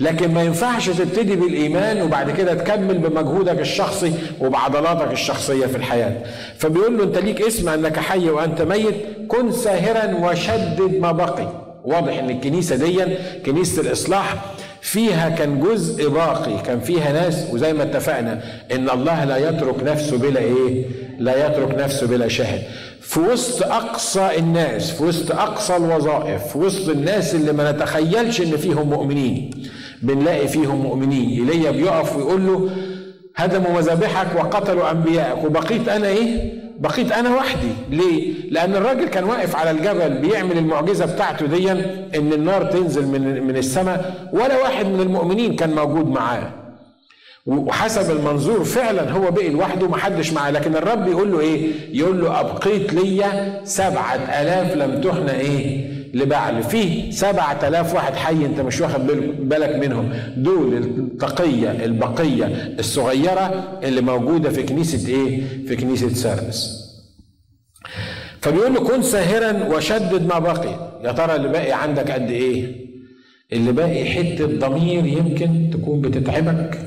لكن 0.01 0.35
ما 0.35 0.43
ينفعش 0.43 0.91
تبتدي 0.91 1.37
بالإيمان 1.37 2.03
وبعد 2.03 2.31
كده 2.31 2.55
تكمل 2.55 2.99
بمجهودك 2.99 3.61
الشخصي 3.61 4.13
وبعضلاتك 4.41 5.13
الشخصية 5.13 5.67
في 5.67 5.77
الحياة. 5.77 6.13
فبيقول 6.59 6.99
له 6.99 7.05
أنت 7.05 7.19
ليك 7.19 7.43
اسم 7.43 7.69
أنك 7.69 7.99
حي 7.99 8.31
وأنت 8.31 8.63
ميت 8.63 8.95
كن 9.29 9.53
ساهرا 9.53 10.15
وشدد 10.31 10.99
ما 11.01 11.13
بقي. 11.13 11.49
واضح 11.85 12.19
إن 12.19 12.31
الكنيسة 12.31 12.77
دي 12.77 13.05
كنيسة 13.47 13.83
الإصلاح 13.83 14.35
فيها 14.83 15.29
كان 15.29 15.61
جزء 15.61 16.09
باقي 16.09 16.63
كان 16.63 16.81
فيها 16.81 17.13
ناس 17.13 17.47
وزي 17.53 17.73
ما 17.73 17.83
اتفقنا 17.83 18.43
إن 18.73 18.91
الله 18.91 19.25
لا 19.25 19.49
يترك 19.49 19.83
نفسه 19.83 20.19
بلا 20.19 20.41
إيه؟ 20.41 20.85
لا 21.19 21.47
يترك 21.47 21.75
نفسه 21.79 22.07
بلا 22.07 22.29
شاهد. 22.29 22.63
في 23.01 23.21
وسط 23.21 23.63
أقصى 23.63 24.29
الناس 24.39 24.91
في 24.91 25.05
وسط 25.05 25.33
أقصى 25.33 25.77
الوظائف 25.77 26.43
في 26.43 26.59
وسط 26.59 26.89
الناس 26.89 27.35
اللي 27.35 27.53
ما 27.53 27.73
نتخيلش 27.73 28.41
إن 28.41 28.57
فيهم 28.57 28.91
مؤمنين. 28.91 29.51
بنلاقي 30.03 30.49
فيهم 30.49 30.83
مؤمنين. 30.83 31.49
ايليا 31.51 31.71
بيقف 31.71 32.17
ويقول 32.17 32.47
له 32.47 32.71
هدموا 33.37 33.71
مذابحك 33.71 34.27
وقتلوا 34.37 34.91
أنبيائك. 34.91 35.45
وبقيت 35.45 35.89
أنا 35.89 36.09
إيه؟ 36.09 36.62
بقيت 36.83 37.13
أنا 37.13 37.37
وحدي. 37.37 37.69
ليه؟ 37.91 38.33
لأن 38.51 38.75
الراجل 38.75 39.09
كان 39.09 39.25
واقف 39.25 39.57
على 39.57 39.71
الجبل 39.71 40.11
بيعمل 40.19 40.59
المعجزة 40.59 41.15
بتاعته 41.15 41.47
دي 41.47 41.73
إن 41.73 42.33
النار 42.33 42.65
تنزل 42.65 43.07
من 43.07 43.43
من 43.47 43.57
السماء 43.57 44.29
ولا 44.33 44.63
واحد 44.63 44.87
من 44.87 45.01
المؤمنين 45.01 45.57
كان 45.57 45.71
موجود 45.75 46.07
معاه. 46.07 46.51
وحسب 47.47 48.11
المنظور 48.17 48.65
فعلا 48.65 49.11
هو 49.11 49.31
بقي 49.31 49.49
لوحده 49.49 49.89
محدش 49.89 50.33
معاه. 50.33 50.51
لكن 50.51 50.77
الرب 50.77 51.09
يقول 51.09 51.33
له 51.33 51.41
إيه؟ 51.41 51.71
يقول 51.93 52.21
له 52.21 52.41
أبقيت 52.41 52.93
ليا 52.95 53.61
سبعة 53.65 54.15
آلاف 54.15 54.77
لم 54.77 55.01
تحنى 55.01 55.31
إيه؟ 55.41 55.93
لبعل. 56.15 56.63
فيه 56.63 57.11
سبعة 57.11 57.69
آلاف 57.69 57.95
واحد 57.95 58.15
حي 58.15 58.47
انت 58.47 58.61
مش 58.61 58.81
واخد 58.81 59.07
بالك 59.49 59.77
منهم. 59.77 60.13
دول 60.37 60.77
التقية 60.77 61.85
البقية 61.85 62.45
الصغيرة 62.79 63.79
اللي 63.83 64.01
موجودة 64.01 64.51
في 64.51 64.63
كنيسة 64.63 65.09
إيه؟ 65.09 65.43
في 65.67 65.77
كنيسة 65.77 66.09
سردس 66.09 66.83
فبيقول 68.41 68.75
له 68.75 68.81
كن 68.81 69.03
ساهرا 69.03 69.69
وشدد 69.77 70.27
ما 70.27 70.39
بقي. 70.39 71.01
يا 71.05 71.13
ترى 71.13 71.37
اللي 71.37 71.49
باقي 71.49 71.73
عندك 71.73 72.11
قد 72.11 72.31
إيه؟ 72.31 72.83
اللي 73.53 73.73
باقي 73.73 74.05
حتة 74.05 74.47
ضمير 74.47 75.07
يمكن 75.07 75.71
تكون 75.73 76.01
بتتعبك. 76.01 76.79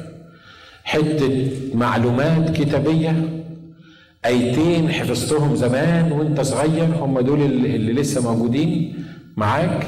حتة 0.84 1.50
معلومات 1.74 2.58
كتابية. 2.58 3.30
أيتين 4.26 4.90
حفظتهم 4.92 5.56
زمان 5.56 6.12
وانت 6.12 6.42
صغير. 6.42 6.86
هم 7.00 7.20
دول 7.20 7.42
اللي 7.42 7.94
لسه 7.94 8.32
موجودين. 8.32 8.94
معاك. 9.38 9.88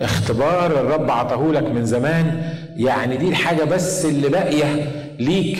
اختبار 0.00 0.66
الرب 0.66 1.10
عطاه 1.10 1.52
لك 1.52 1.62
من 1.62 1.84
زمان. 1.86 2.54
يعني 2.76 3.16
دي 3.16 3.28
الحاجة 3.28 3.64
بس 3.64 4.04
اللي 4.04 4.28
باقية 4.28 4.90
ليك. 5.18 5.58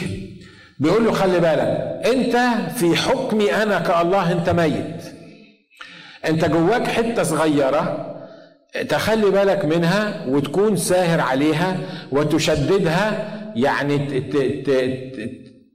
بيقول 0.78 1.04
له 1.04 1.12
خلي 1.12 1.40
بالك 1.40 2.00
انت 2.06 2.36
في 2.76 2.96
حكمي 2.96 3.54
أنا 3.54 3.78
كالله 3.78 4.32
انت 4.32 4.50
ميت. 4.50 5.02
انت 6.28 6.44
جواك 6.44 6.86
حتة 6.86 7.22
صغيرة 7.22 8.08
تخلي 8.88 9.30
بالك 9.30 9.64
منها 9.64 10.26
وتكون 10.28 10.76
ساهر 10.76 11.20
عليها 11.20 11.76
وتشددها 12.12 13.28
يعني 13.56 14.20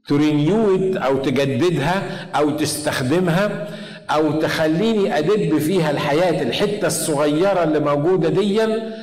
ترينيوت 0.07 0.97
أو 0.97 1.17
تجددها 1.17 2.03
أو 2.35 2.49
تستخدمها. 2.49 3.67
أو 4.09 4.31
تخليني 4.39 5.17
أدب 5.17 5.57
فيها 5.57 5.91
الحياة 5.91 6.41
الحتة 6.43 6.87
الصغيرة 6.87 7.63
اللي 7.63 7.79
موجودة 7.79 8.29
ديا 8.29 8.93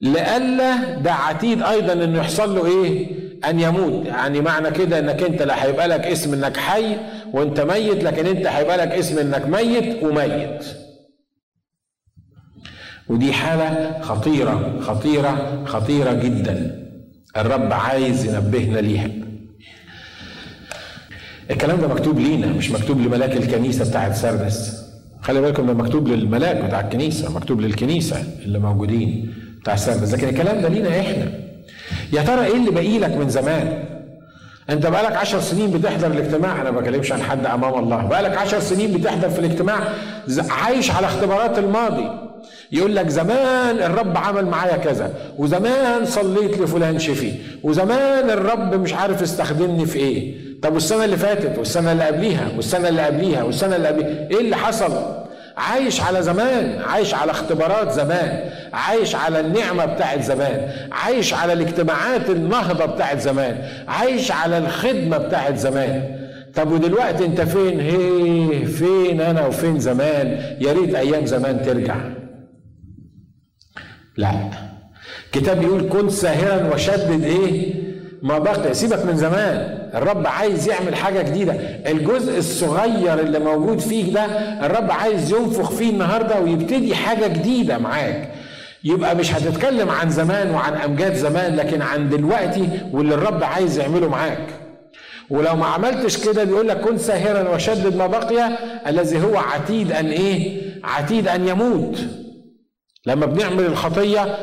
لئلا 0.00 0.94
ده 0.94 1.12
عتيد 1.12 1.62
أيضا 1.62 1.92
إنه 1.92 2.18
يحصل 2.18 2.54
له 2.54 2.66
إيه؟ 2.66 3.06
أن 3.50 3.60
يموت. 3.60 4.06
يعني 4.06 4.40
معنى 4.40 4.70
كده 4.70 4.98
إنك 4.98 5.22
أنت 5.22 5.42
لا 5.42 5.64
هيبقى 5.64 5.88
لك 5.88 6.00
اسم 6.06 6.32
إنك 6.34 6.56
حي 6.56 6.96
وأنت 7.32 7.60
ميت 7.60 8.04
لكن 8.04 8.26
أنت 8.26 8.46
هيبقى 8.46 8.76
لك 8.76 8.88
اسم 8.92 9.18
إنك 9.18 9.46
ميت 9.46 10.02
وميت. 10.02 10.64
ودي 13.08 13.32
حالة 13.32 14.00
خطيرة 14.02 14.80
خطيرة 14.80 15.62
خطيرة 15.66 16.12
جدا. 16.12 16.86
الرب 17.36 17.72
عايز 17.72 18.24
ينبهنا 18.24 18.78
ليها. 18.78 19.08
الكلام 21.50 21.80
ده 21.80 21.88
مكتوب 21.88 22.18
لينا 22.18 22.46
مش 22.46 22.70
مكتوب 22.70 23.00
لملاك 23.00 23.36
الكنيسة 23.36 23.88
بتاعت 23.90 24.16
سردس 24.16 24.82
خلي 25.22 25.40
بالكم 25.40 25.66
ده 25.66 25.74
مكتوب 25.74 26.08
للملاك 26.08 26.56
بتاع 26.64 26.80
الكنيسة 26.80 27.32
مكتوب 27.32 27.60
للكنيسة 27.60 28.16
اللي 28.44 28.58
موجودين 28.58 29.34
بتاع 29.62 29.76
سردس 29.76 30.14
لكن 30.14 30.28
الكلام 30.28 30.60
ده 30.62 30.68
لينا 30.68 31.00
إحنا. 31.00 31.26
يا 32.12 32.22
ترى 32.22 32.46
إيه 32.46 32.56
اللي 32.56 32.70
باقي 32.70 32.98
لك 32.98 33.16
من 33.16 33.28
زمان؟ 33.28 33.84
انت 34.70 34.86
بقالك 34.86 35.16
عشر 35.16 35.40
سنين 35.40 35.70
بتحضر 35.70 36.06
الاجتماع. 36.06 36.60
أنا 36.62 36.70
ما 36.70 36.80
بكلمش 36.80 37.12
عن 37.12 37.22
حد 37.22 37.46
امام 37.46 37.74
الله. 37.78 38.06
بقالك 38.06 38.36
عشر 38.38 38.60
سنين 38.60 38.92
بتحضر 38.92 39.30
في 39.30 39.38
الاجتماع 39.38 39.78
عايش 40.50 40.90
على 40.90 41.06
اختبارات 41.06 41.58
الماضي. 41.58 42.10
يقول 42.72 42.96
لك 42.96 43.08
زمان 43.08 43.76
الرب 43.78 44.16
عمل 44.16 44.46
معايا 44.46 44.76
كذا 44.76 45.12
وزمان 45.38 46.04
صليت 46.06 46.58
لفلان 46.60 46.98
شفي 46.98 47.32
وزمان 47.62 48.30
الرب 48.30 48.74
مش 48.74 48.94
عارف 48.94 49.22
استخدمني 49.22 49.86
في 49.86 49.98
إيه. 49.98 50.34
طب 50.62 50.74
والسنة 50.74 51.04
اللي 51.04 51.16
فاتت 51.16 51.58
والسنة 51.58 51.92
اللي 51.92 52.04
قبليها 52.04 52.48
والسنة 52.56 52.88
اللي 52.88 53.02
قبليها 53.02 53.42
والسنة 53.42 53.76
اللي 53.76 53.88
قبليها 53.88 54.08
إيه 54.30 54.40
اللي 54.40 54.56
حصل؟ 54.56 54.92
عايش 55.56 56.00
على 56.00 56.22
زمان 56.22 56.82
عايش 56.82 57.14
على 57.14 57.30
اختبارات 57.30 57.92
زمان 57.92 58.50
عايش 58.72 59.14
على 59.14 59.40
النعمة 59.40 59.84
بتاعت 59.84 60.22
زمان 60.22 60.68
عايش 60.92 61.34
على 61.34 61.52
الاجتماعات 61.52 62.30
النهضة 62.30 62.84
بتاعت 62.84 63.20
زمان 63.20 63.58
عايش 63.88 64.32
على 64.32 64.58
الخدمة 64.58 65.18
بتاعت 65.18 65.56
زمان. 65.56 66.16
طب 66.54 66.72
ودلوقتي 66.72 67.24
انت 67.26 67.40
فين؟ 67.40 67.80
هي 67.80 68.66
فين 68.66 69.20
أنا 69.20 69.46
وفين 69.46 69.78
زمان؟ 69.80 70.56
يا 70.60 70.72
ريت 70.72 70.94
أيام 70.94 71.26
زمان 71.26 71.62
ترجع. 71.62 71.96
لا. 74.16 74.34
كتاب 75.32 75.62
يقول 75.62 75.88
كن 75.88 76.08
ساهرا 76.10 76.74
وشدد 76.74 77.24
إيه؟ 77.24 77.74
ما 78.22 78.38
بقي. 78.38 78.74
سيبك 78.74 79.04
من 79.04 79.16
زمان. 79.16 79.78
الرب 79.96 80.26
عايز 80.26 80.68
يعمل 80.68 80.94
حاجة 80.96 81.22
جديدة. 81.22 81.52
الجزء 81.86 82.38
الصغير 82.38 83.20
اللي 83.20 83.38
موجود 83.38 83.78
فيك 83.78 84.10
ده 84.10 84.24
الرب 84.66 84.90
عايز 84.90 85.32
ينفخ 85.32 85.70
فيه 85.70 85.90
النهارده 85.90 86.40
ويبتدي 86.40 86.94
حاجة 86.94 87.26
جديدة 87.26 87.78
معاك. 87.78 88.32
يبقى 88.84 89.16
مش 89.16 89.34
هتتكلم 89.34 89.90
عن 89.90 90.10
زمان 90.10 90.50
وعن 90.50 90.74
أمجاد 90.74 91.14
زمان 91.14 91.56
لكن 91.56 91.82
عن 91.82 92.08
دلوقتي 92.08 92.68
واللي 92.92 93.14
الرب 93.14 93.44
عايز 93.44 93.78
يعمله 93.78 94.08
معاك. 94.08 94.46
ولو 95.30 95.56
ما 95.56 95.66
عملتش 95.66 96.16
كده 96.28 96.44
بيقول 96.44 96.68
لك 96.68 96.80
كن 96.80 96.98
ساهرا 96.98 97.54
وشدد 97.54 97.96
ما 97.96 98.06
بقي 98.06 98.50
الذي 98.86 99.22
هو 99.24 99.36
عتيد 99.36 99.92
أن 99.92 100.06
إيه؟ 100.06 100.62
عتيد 100.84 101.28
أن 101.28 101.48
يموت. 101.48 101.98
لما 103.06 103.26
بنعمل 103.26 103.66
الخطية 103.66 104.36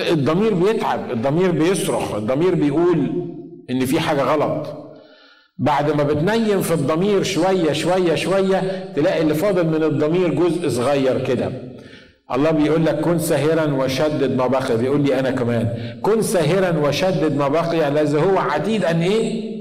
الضمير 0.00 0.54
بيتعب 0.54 1.10
الضمير 1.10 1.50
بيصرخ 1.50 2.14
الضمير 2.14 2.54
بيقول 2.54 3.24
إن 3.70 3.86
في 3.86 4.00
حاجة 4.00 4.22
غلط. 4.22 4.66
بعد 5.58 5.90
ما 5.90 6.02
بتنيم 6.02 6.62
في 6.62 6.74
الضمير 6.74 7.22
شوية 7.22 7.72
شوية 7.72 8.14
شوية 8.14 8.84
تلاقي 8.96 9.22
اللي 9.22 9.34
فاضل 9.34 9.66
من 9.66 9.82
الضمير 9.82 10.34
جزء 10.34 10.68
صغير 10.68 11.24
كده. 11.24 11.50
الله 12.32 12.50
بيقول 12.50 12.86
لك 12.86 13.00
كن 13.00 13.18
ساهرا 13.18 13.72
وشدد 13.72 14.36
ما 14.36 14.46
بقي. 14.46 14.76
بيقول 14.76 15.00
لي 15.00 15.18
أنا 15.20 15.30
كمان 15.30 15.68
كن 16.02 16.22
ساهرا 16.22 16.78
وشدد 16.78 17.36
ما 17.36 17.48
بقي. 17.48 17.88
الذي 17.88 18.18
هو 18.18 18.38
عتيد 18.38 18.84
ان 18.84 19.00
إيه؟ 19.02 19.54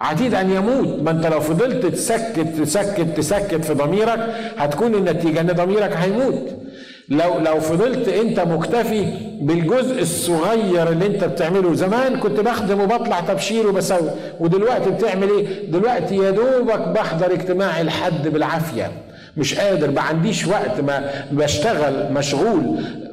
عتيد 0.00 0.34
ان 0.34 0.50
يموت. 0.50 1.02
ما 1.02 1.10
أنت 1.10 1.26
لو 1.26 1.40
فضلت 1.40 1.86
تسكت 1.86 2.40
تسكت 2.58 3.16
تسكت 3.16 3.64
في 3.64 3.74
ضميرك 3.74 4.34
هتكون 4.56 4.94
النتيجة 4.94 5.40
إن 5.40 5.46
ضميرك 5.46 5.92
هيموت. 5.92 6.65
لو 7.08 7.38
لو 7.38 7.60
فضلت 7.60 8.08
انت 8.08 8.40
مكتفي 8.40 9.06
بالجزء 9.40 10.02
الصغير 10.02 10.88
اللي 10.88 11.06
انت 11.06 11.24
بتعمله. 11.24 11.74
زمان 11.74 12.20
كنت 12.20 12.40
بخدم 12.40 12.80
وبطلع 12.80 13.20
تبشير 13.20 13.68
وبسوي. 13.68 14.10
ودلوقتي 14.40 14.90
بتعمل 14.90 15.28
إيه؟ 15.30 15.70
دلوقتي 15.70 16.16
يا 16.16 16.30
دوبك 16.30 16.88
بحضر 16.88 17.32
اجتماع 17.32 17.80
الحد 17.80 18.28
بالعافية. 18.28 18.90
مش 19.36 19.54
قادر 19.54 19.90
ما 19.90 20.00
عنديش 20.00 20.46
وقت 20.46 20.80
ما 20.80 21.10
بشتغل 21.32 22.12
مشغول. 22.12 22.62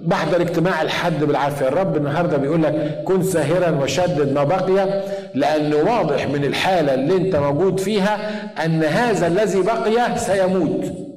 بحضر 0.02 0.42
اجتماع 0.42 0.82
الحد 0.82 1.24
بالعافية. 1.24 1.68
الرب 1.68 1.98
النهارده 1.98 2.38
بيقول 2.38 2.64
لك 2.64 3.04
كن 3.06 3.24
ساهرا 3.24 3.80
وشدد 3.84 4.34
ما 4.34 4.44
بقي 4.44 5.04
لأنه 5.36 5.76
واضح 5.76 6.28
من 6.28 6.46
الحالة 6.46 6.94
اللي 6.94 7.18
انت 7.18 7.36
موجود 7.36 7.80
فيها 7.80 8.18
أن 8.66 8.84
هذا 8.84 9.28
الذي 9.28 9.62
بقي 9.62 10.18
سيموت. 10.18 11.13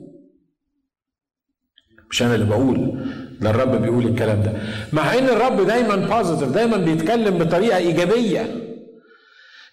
مش 2.10 2.22
أنا 2.22 2.34
اللي 2.34 2.46
بقول 2.46 2.98
ده 3.40 3.50
الرب 3.50 3.82
بيقول 3.82 4.06
الكلام 4.06 4.42
ده. 4.42 4.52
مع 4.92 5.14
إن 5.18 5.24
الرب 5.24 5.66
دايما 5.66 5.96
بوزيتيف 5.96 6.48
دايما 6.48 6.76
بيتكلم 6.76 7.38
بطريقة 7.38 7.76
إيجابية. 7.76 8.46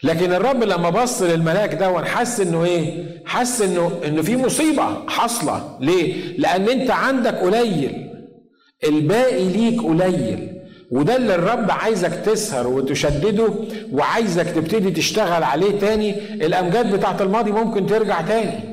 لكن 0.04 0.34
الرب 0.34 0.64
لما 0.64 0.90
بص 0.90 1.22
للملاك 1.22 1.74
ده 1.74 2.06
حس 2.06 2.40
إنه 2.40 2.64
إيه؟ 2.64 3.04
حس 3.26 3.62
إنه 3.62 3.92
إنه 4.06 4.22
في 4.22 4.38
مصيبة 4.38 5.08
حاصلة. 5.08 5.78
ليه؟ 5.82 6.38
لأن 6.38 6.70
أنت 6.70 6.92
عندك 6.92 7.36
قليل. 7.36 8.10
الباقي 8.84 9.46
ليك 9.50 9.82
قليل. 9.84 10.50
وده 10.92 11.16
اللي 11.16 11.36
الرب 11.36 11.72
عايزك 11.72 12.14
تسهر 12.26 12.68
وتشدده 12.68 13.50
وعايزك 13.92 14.46
تبتدي 14.46 14.92
تشتغل 14.92 15.44
عليه 15.44 15.80
تاني. 15.80 16.16
الأمجاد 16.46 16.96
بتاعت 16.96 17.22
الماضي 17.22 17.52
ممكن 17.52 17.86
ترجع 17.86 18.22
تاني. 18.22 18.73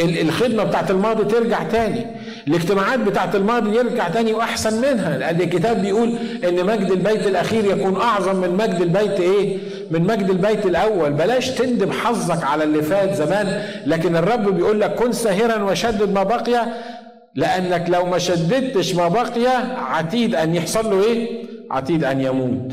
الخدمة 0.00 0.64
بتاعت 0.64 0.90
الماضي 0.90 1.24
ترجع 1.24 1.62
تاني. 1.62 2.06
الاجتماعات 2.48 3.00
بتاعت 3.00 3.34
الماضي 3.34 3.76
يرجع 3.76 4.08
تاني 4.08 4.32
وأحسن 4.32 4.80
منها. 4.80 5.18
لأن 5.18 5.40
الكتاب 5.40 5.82
بيقول 5.82 6.14
إن 6.48 6.66
مجد 6.66 6.90
البيت 6.90 7.26
الأخير 7.26 7.64
يكون 7.64 8.00
أعظم 8.00 8.36
من 8.36 8.50
مجد 8.50 8.80
البيت 8.80 9.20
إيه؟ 9.20 9.58
من 9.90 10.02
مجد 10.02 10.30
البيت 10.30 10.66
الأول. 10.66 11.12
بلاش 11.12 11.50
تندب 11.50 11.92
حظك 11.92 12.44
على 12.44 12.64
اللي 12.64 12.82
فات 12.82 13.14
زمان. 13.14 13.62
لكن 13.86 14.16
الرب 14.16 14.56
بيقول 14.56 14.80
لك 14.80 14.94
كن 14.94 15.12
ساهرا 15.12 15.62
وشدد 15.62 16.12
ما 16.12 16.22
بقي. 16.22 16.66
لأنك 17.34 17.90
لو 17.90 18.06
ما 18.06 18.18
شددتش 18.18 18.94
ما 18.94 19.08
بقي 19.08 19.46
عتيد 19.76 20.34
أن 20.34 20.54
يحصل 20.54 20.90
له 20.90 21.04
إيه؟ 21.04 21.44
عتيد 21.70 22.04
أن 22.04 22.20
يموت. 22.20 22.72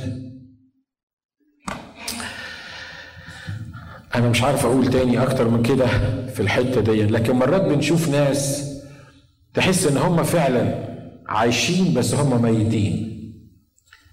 أنا 4.15 4.29
مش 4.29 4.43
عارف 4.43 4.65
أقول 4.65 4.87
تاني 4.89 5.23
أكتر 5.23 5.47
من 5.47 5.63
كده 5.63 5.85
في 6.33 6.39
الحتة 6.39 6.81
دي. 6.81 7.03
لكن 7.03 7.33
مرات 7.35 7.61
بنشوف 7.61 8.09
ناس 8.09 8.71
تحس 9.53 9.87
إن 9.87 9.97
هم 9.97 10.23
فعلا 10.23 10.75
عايشين 11.27 11.93
بس 11.93 12.13
هم 12.13 12.41
ميتين. 12.41 13.11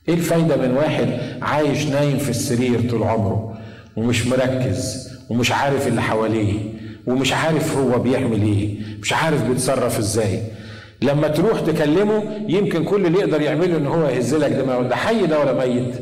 إيه 0.09 0.15
الفايدة 0.15 0.57
من 0.57 0.77
واحد 0.77 1.09
عايش 1.43 1.87
نايم 1.87 2.19
في 2.19 2.31
السرير 2.31 2.91
طول 2.91 3.03
عمره 3.03 3.59
ومش 3.97 4.27
مركز 4.27 5.09
ومش 5.31 5.53
عارف 5.53 5.87
اللي 5.88 6.03
حواليه 6.03 6.59
ومش 7.07 7.33
عارف 7.33 7.77
هو 7.77 7.99
بيعمل 7.99 8.43
إيه؟ 8.43 8.79
مش 9.03 9.12
عارف 9.12 9.49
بيتصرف 9.49 9.99
إزاي. 9.99 10.43
لما 11.03 11.29
تروح 11.29 11.61
تكلمه 11.61 12.23
يمكن 12.49 12.85
كل 12.85 13.07
اللي 13.07 13.19
يقدر 13.19 13.41
يعمله 13.41 13.77
إن 13.77 13.87
هو 13.87 14.09
يهز 14.09 14.35
لك 14.35 14.51
دماغه 14.53 14.83
ده 14.83 14.97
حي 14.97 15.27
ده 15.27 15.41
ولا 15.41 15.67
ميت؟ 15.67 15.95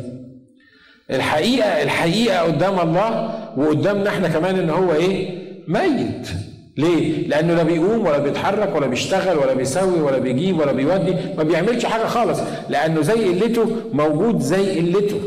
الحقيقة 1.12 1.82
الحقيقة 1.82 2.40
قدام 2.40 2.80
الله 2.80 3.34
وقدامنا 3.56 4.08
إحنا 4.10 4.28
كمان 4.28 4.58
إن 4.58 4.70
هو 4.70 4.92
إيه؟ 4.92 5.38
ميت. 5.68 6.28
ليه؟ 6.76 7.28
لأنه 7.28 7.54
لا 7.54 7.62
بيقوم 7.62 8.06
ولا 8.06 8.18
بيتحرك 8.18 8.76
ولا 8.76 8.86
بيشتغل 8.86 9.38
ولا 9.38 9.54
بيسوي 9.54 10.00
ولا 10.00 10.18
بيجيب 10.18 10.58
ولا 10.58 10.72
بيودي 10.72 11.14
ما 11.36 11.42
بيعملش 11.42 11.84
حاجة 11.84 12.06
خالص 12.06 12.40
لأنه 12.68 13.00
زي 13.02 13.40
قلته 13.40 13.66
موجود 13.92 14.40
زي 14.40 14.80
قلته. 14.80 15.20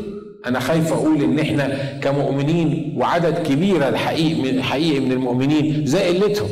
أنا 0.46 0.60
خايف 0.60 0.94
أقول 0.94 1.24
إن 1.24 1.40
إحنا 1.40 1.78
كمؤمنين 2.02 2.96
وعدد 2.98 3.48
كبير 3.48 3.88
الحقيقي 3.90 4.52
من 4.52 4.64
حقيقي 4.64 5.00
من 5.00 5.12
المؤمنين 5.12 5.86
زي 5.86 6.20
قلتهم. 6.20 6.50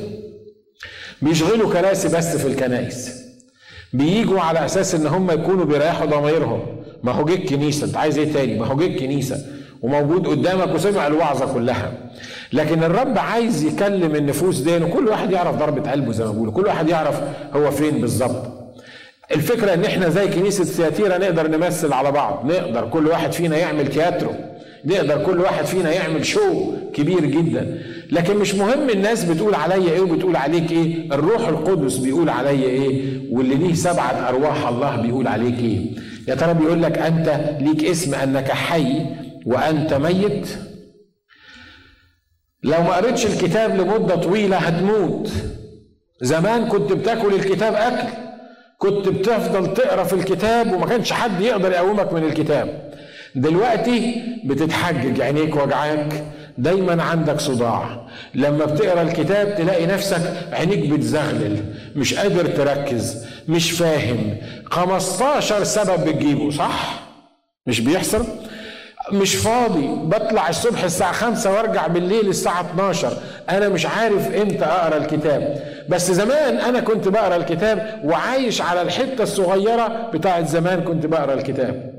بيشغلوا 1.22 1.74
كراسي 1.74 2.08
بس 2.18 2.38
في 2.38 2.48
الكنائس. 2.48 3.22
بييجوا 3.94 4.40
على 4.42 4.66
أساس 4.66 4.96
إن 4.96 5.08
هم 5.08 5.32
يكونوا 5.32 5.66
بيريحوا 5.66 6.06
ضميرهم 6.06 6.60
ما 7.04 7.12
هو 7.12 7.26
جه 7.26 7.34
الكنيسة 7.34 7.88
أنت 7.88 7.98
عايز 7.98 8.18
إيه 8.18 8.34
تاني؟ 8.34 8.60
ما 8.60 8.66
هو 8.66 8.76
جه 8.78 8.86
الكنيسة. 8.86 9.46
وموجود 9.82 10.28
قدامك 10.28 10.76
وسمع 10.76 11.08
الوعظة 11.08 11.54
كلها. 11.54 11.92
لكن 12.54 12.84
الرب 12.84 13.18
عايز 13.18 13.64
يكلم 13.64 14.16
النفوس 14.16 14.60
دي 14.60 14.78
وكل 14.78 15.08
واحد 15.08 15.32
يعرف 15.32 15.56
ضربة 15.56 15.92
قلبه 15.92 16.12
زي 16.12 16.26
ما 16.26 16.32
بيقولوا 16.32 16.54
كل 16.54 16.66
واحد 16.66 16.90
يعرف 16.90 17.22
هو 17.54 17.72
فين 17.72 18.02
بالظبط. 18.02 18.48
الفكرة 19.36 19.74
إن 19.74 19.86
إحنا 19.86 20.10
زي 20.10 20.28
كنيسة 20.28 20.64
سياتيرا 20.64 21.18
نقدر 21.18 21.48
نمثل 21.48 21.94
على 21.94 22.12
بعض. 22.12 22.46
نقدر 22.46 22.90
كل 22.90 23.08
واحد 23.08 23.32
فينا 23.32 23.58
يعمل 23.58 23.88
تياترو. 23.88 24.32
نقدر 24.86 25.24
كل 25.26 25.40
واحد 25.40 25.66
فينا 25.66 25.94
يعمل 25.94 26.26
شو 26.26 26.74
كبير 26.94 27.26
جدا. 27.26 27.82
لكن 28.12 28.38
مش 28.38 28.56
مهم 28.56 28.90
الناس 28.90 29.24
بتقول 29.24 29.56
عليا 29.56 29.92
إيه 29.92 30.02
وبتقول 30.02 30.36
عليك 30.36 30.72
إيه. 30.72 31.14
الروح 31.14 31.48
القدس 31.48 31.98
بيقول 31.98 32.30
عليا 32.30 32.68
إيه. 32.70 33.20
واللي 33.32 33.56
ليه 33.56 33.74
سبعة 33.74 34.30
أرواح 34.30 34.68
الله 34.68 34.96
بيقول 34.96 35.28
عليك 35.28 35.60
إيه. 35.60 35.86
يا 36.28 36.36
ترى 36.36 36.54
بيقول 36.54 36.84
لك 36.84 36.98
أنت 36.98 37.40
ليك 37.60 37.84
اسم 37.84 38.16
أنك 38.16 38.52
حي 38.52 39.06
وأنت 39.46 39.94
ميت؟ 39.94 40.48
لو 42.64 42.82
ما 42.82 42.96
قريتش 42.96 43.26
الكتاب 43.26 43.76
لمدة 43.76 44.16
طويلة 44.16 44.58
هتموت. 44.58 45.32
زمان 46.22 46.68
كنت 46.68 46.92
بتاكل 46.94 47.34
الكتاب 47.34 47.74
أكل 47.74 48.08
كنت 48.78 49.08
بتفضل 49.10 49.74
تقرأ 49.74 50.04
في 50.04 50.14
الكتاب 50.14 50.74
وما 50.74 50.86
كانش 50.86 51.14
حد 51.14 51.42
يقدر 51.42 51.72
يقومك 51.72 52.14
من 52.14 52.24
الكتاب. 52.24 52.92
دلوقتي 53.36 54.24
بتتحجج 54.46 55.22
عينيك 55.22 55.56
وجعاك 55.56 56.24
دايما 56.62 57.04
عندك 57.04 57.40
صداع. 57.40 58.08
لما 58.36 58.66
بتقرأ 58.66 59.02
الكتاب 59.02 59.56
تلاقي 59.58 59.86
نفسك 59.86 60.22
عينيك 60.52 60.90
بتزغلل 60.90 61.64
مش 61.96 62.14
قادر 62.14 62.46
تركز 62.46 63.26
مش 63.48 63.72
فاهم. 63.72 64.38
15 64.66 65.64
سبب 65.64 66.06
بتجيبه 66.06 66.52
صح؟ 66.52 67.00
مش 67.68 67.80
بيحصل؟ 67.82 68.26
مش 69.12 69.36
فاضي. 69.36 69.88
بطلع 69.88 70.50
الصبح 70.50 70.84
الساعة 70.84 71.12
خمسة 71.12 71.54
وارجع 71.54 71.88
بالليل 71.88 72.30
الساعة 72.30 72.62
12 72.62 73.18
أنا 73.50 73.70
مش 73.70 73.86
عارف 73.86 74.36
إمتى 74.36 74.66
أقرأ 74.66 74.98
الكتاب. 74.98 75.64
بس 75.90 76.12
زمان 76.12 76.58
أنا 76.58 76.80
كنت 76.80 77.08
بقرأ 77.08 77.36
الكتاب 77.36 78.02
وعايش 78.04 78.62
على 78.62 78.82
الحتة 78.82 79.24
الصغيرة 79.24 80.10
بتاعت 80.14 80.48
زمان 80.48 80.82
كنت 80.82 81.06
بقرأ 81.06 81.34
الكتاب. 81.34 81.91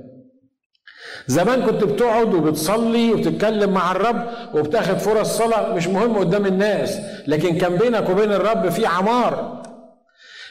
زمان 1.27 1.63
كنت 1.63 1.85
بتقعد 1.85 2.35
وبتصلي 2.35 3.13
وبتتكلم 3.13 3.71
مع 3.71 3.93
الرب 3.93 4.27
وبتاخد 4.55 4.99
فرص 4.99 5.39
صلاة 5.39 5.75
مش 5.75 5.87
مهم 5.89 6.19
قدام 6.19 6.47
الناس 6.47 6.99
لكن 7.27 7.59
كان 7.59 7.77
بينك 7.77 8.09
وبين 8.11 8.33
الرب 8.33 8.69
في 8.69 8.87
عمار 8.87 9.63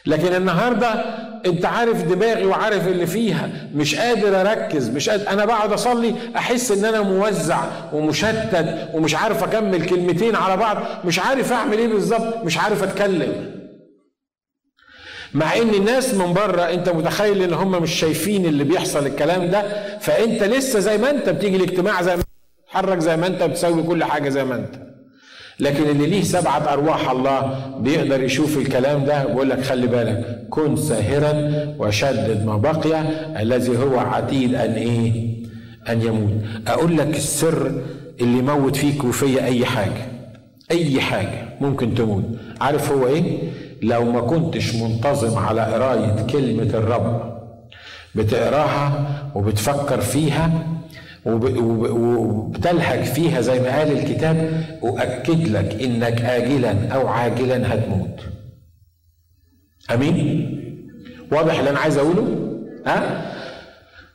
لكن 0.06 0.36
النهارده 0.36 0.88
أنت 1.46 1.66
عارف 1.66 2.04
دماغي 2.04 2.46
وعارف 2.46 2.88
اللي 2.88 3.08
فيها 3.08 3.50
مش 3.76 3.96
قادر 3.96 4.42
أركز 4.42 4.90
مش 4.90 5.10
قادر 5.10 5.30
أنا 5.30 5.46
بقعد 5.46 5.74
أصلي 5.74 6.16
أحس 6.36 6.72
إن 6.72 6.86
أنا 6.86 7.02
موزع 7.02 7.60
ومشتت 7.94 8.76
ومش 8.94 9.16
عارف 9.16 9.44
أكمل 9.44 9.86
كلمتين 9.86 10.36
على 10.36 10.58
بعض 10.58 10.78
مش 11.06 11.20
عارف 11.20 11.52
أعمل 11.52 11.78
إيه 11.78 11.88
بالظبط 11.88 12.44
مش 12.44 12.58
عارف 12.58 12.84
أتكلم. 12.84 13.61
مع 15.34 15.58
إن 15.58 15.70
الناس 15.70 16.13
من 16.13 16.34
بره 16.34 16.62
أنت 16.62 16.89
متخيل 16.89 17.41
إن 17.41 17.54
هم 17.54 17.82
مش 17.84 17.91
شايفين 17.94 18.46
اللي 18.46 18.63
بيحصل 18.63 19.06
الكلام 19.06 19.50
ده 19.52 19.63
فأنت 20.00 20.44
لسه 20.44 20.80
زي 20.80 20.98
ما 20.98 21.10
أنت 21.10 21.30
بتيجي 21.30 21.56
الاجتماع 21.56 22.02
زي 22.02 22.15
ما 22.15 22.24
تتحرك 22.67 23.00
زي 23.00 23.17
ما 23.17 23.28
أنت 23.28 23.44
بتسوي 23.44 23.84
كل 23.84 24.04
حاجة 24.04 24.30
زي 24.30 24.44
ما 24.44 24.56
أنت 24.56 24.76
لكن 25.60 25.84
اللي 25.89 26.08
ليه 26.08 26.24
سبعة 26.24 26.74
أرواح 26.74 27.10
الله 27.10 27.65
بيقدر 27.80 28.24
يشوف 28.24 28.58
الكلام 28.58 29.06
ده 29.06 29.26
ويقول 29.28 29.50
لك 29.50 29.62
خلي 29.62 29.88
بالك 29.88 30.48
كن 30.50 30.76
ساهرا 30.76 31.34
وشدد 31.80 32.46
ما 32.46 32.58
بقي 32.58 33.02
الذي 33.41 33.78
هو 33.78 34.00
عتيد 34.00 34.56
أن 34.56 34.72
إيه؟ 34.74 35.12
أن 35.89 36.02
يموت 36.02 36.32
أقول 36.67 36.98
لك 36.98 37.15
السر 37.17 37.72
اللي 38.22 38.38
يموت 38.39 38.76
فيك 38.76 39.04
وفيا 39.04 39.46
أي 39.46 39.65
حاجة 39.65 40.06
أي 40.72 41.02
حاجة 41.02 41.46
ممكن 41.62 41.96
تموت 41.96 42.24
عارف 42.62 42.91
هو 42.91 43.08
إيه؟ 43.08 43.38
لو 43.82 44.12
ما 44.12 44.22
كنتش 44.22 44.76
منتظم 44.76 45.38
على 45.38 45.62
قراية 45.62 46.26
كلمة 46.30 46.63
الرب 46.63 47.32
بتقراها 48.15 49.06
وبتفكر 49.36 50.02
فيها 50.02 50.52
وبتلهج 51.26 53.04
فيها 53.04 53.41
زي 53.41 53.60
ما 53.60 53.78
قال 53.80 53.91
الكتاب 53.91 54.63
أؤكد 54.84 55.48
لك 55.48 55.82
إنك 55.84 56.22
آجلا 56.22 56.88
أو 56.94 57.08
عاجلا 57.08 57.74
هتموت. 57.74 58.20
أمين؟ 59.94 60.58
واضح 61.32 61.60
اللي 61.60 61.70
أنا 61.70 61.80
عايز 61.80 61.98
أقوله؟ 61.98 62.28
ها؟ 62.86 63.32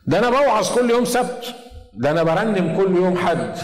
ده 0.07 0.18
أنا 0.18 0.31
بوعظ 0.31 0.74
كل 0.79 0.90
يوم 0.90 1.05
سبت 1.05 1.55
ده 1.94 2.11
أنا 2.11 2.22
برنم 2.22 2.76
كل 2.76 2.96
يوم 2.96 3.16
حد 3.16 3.55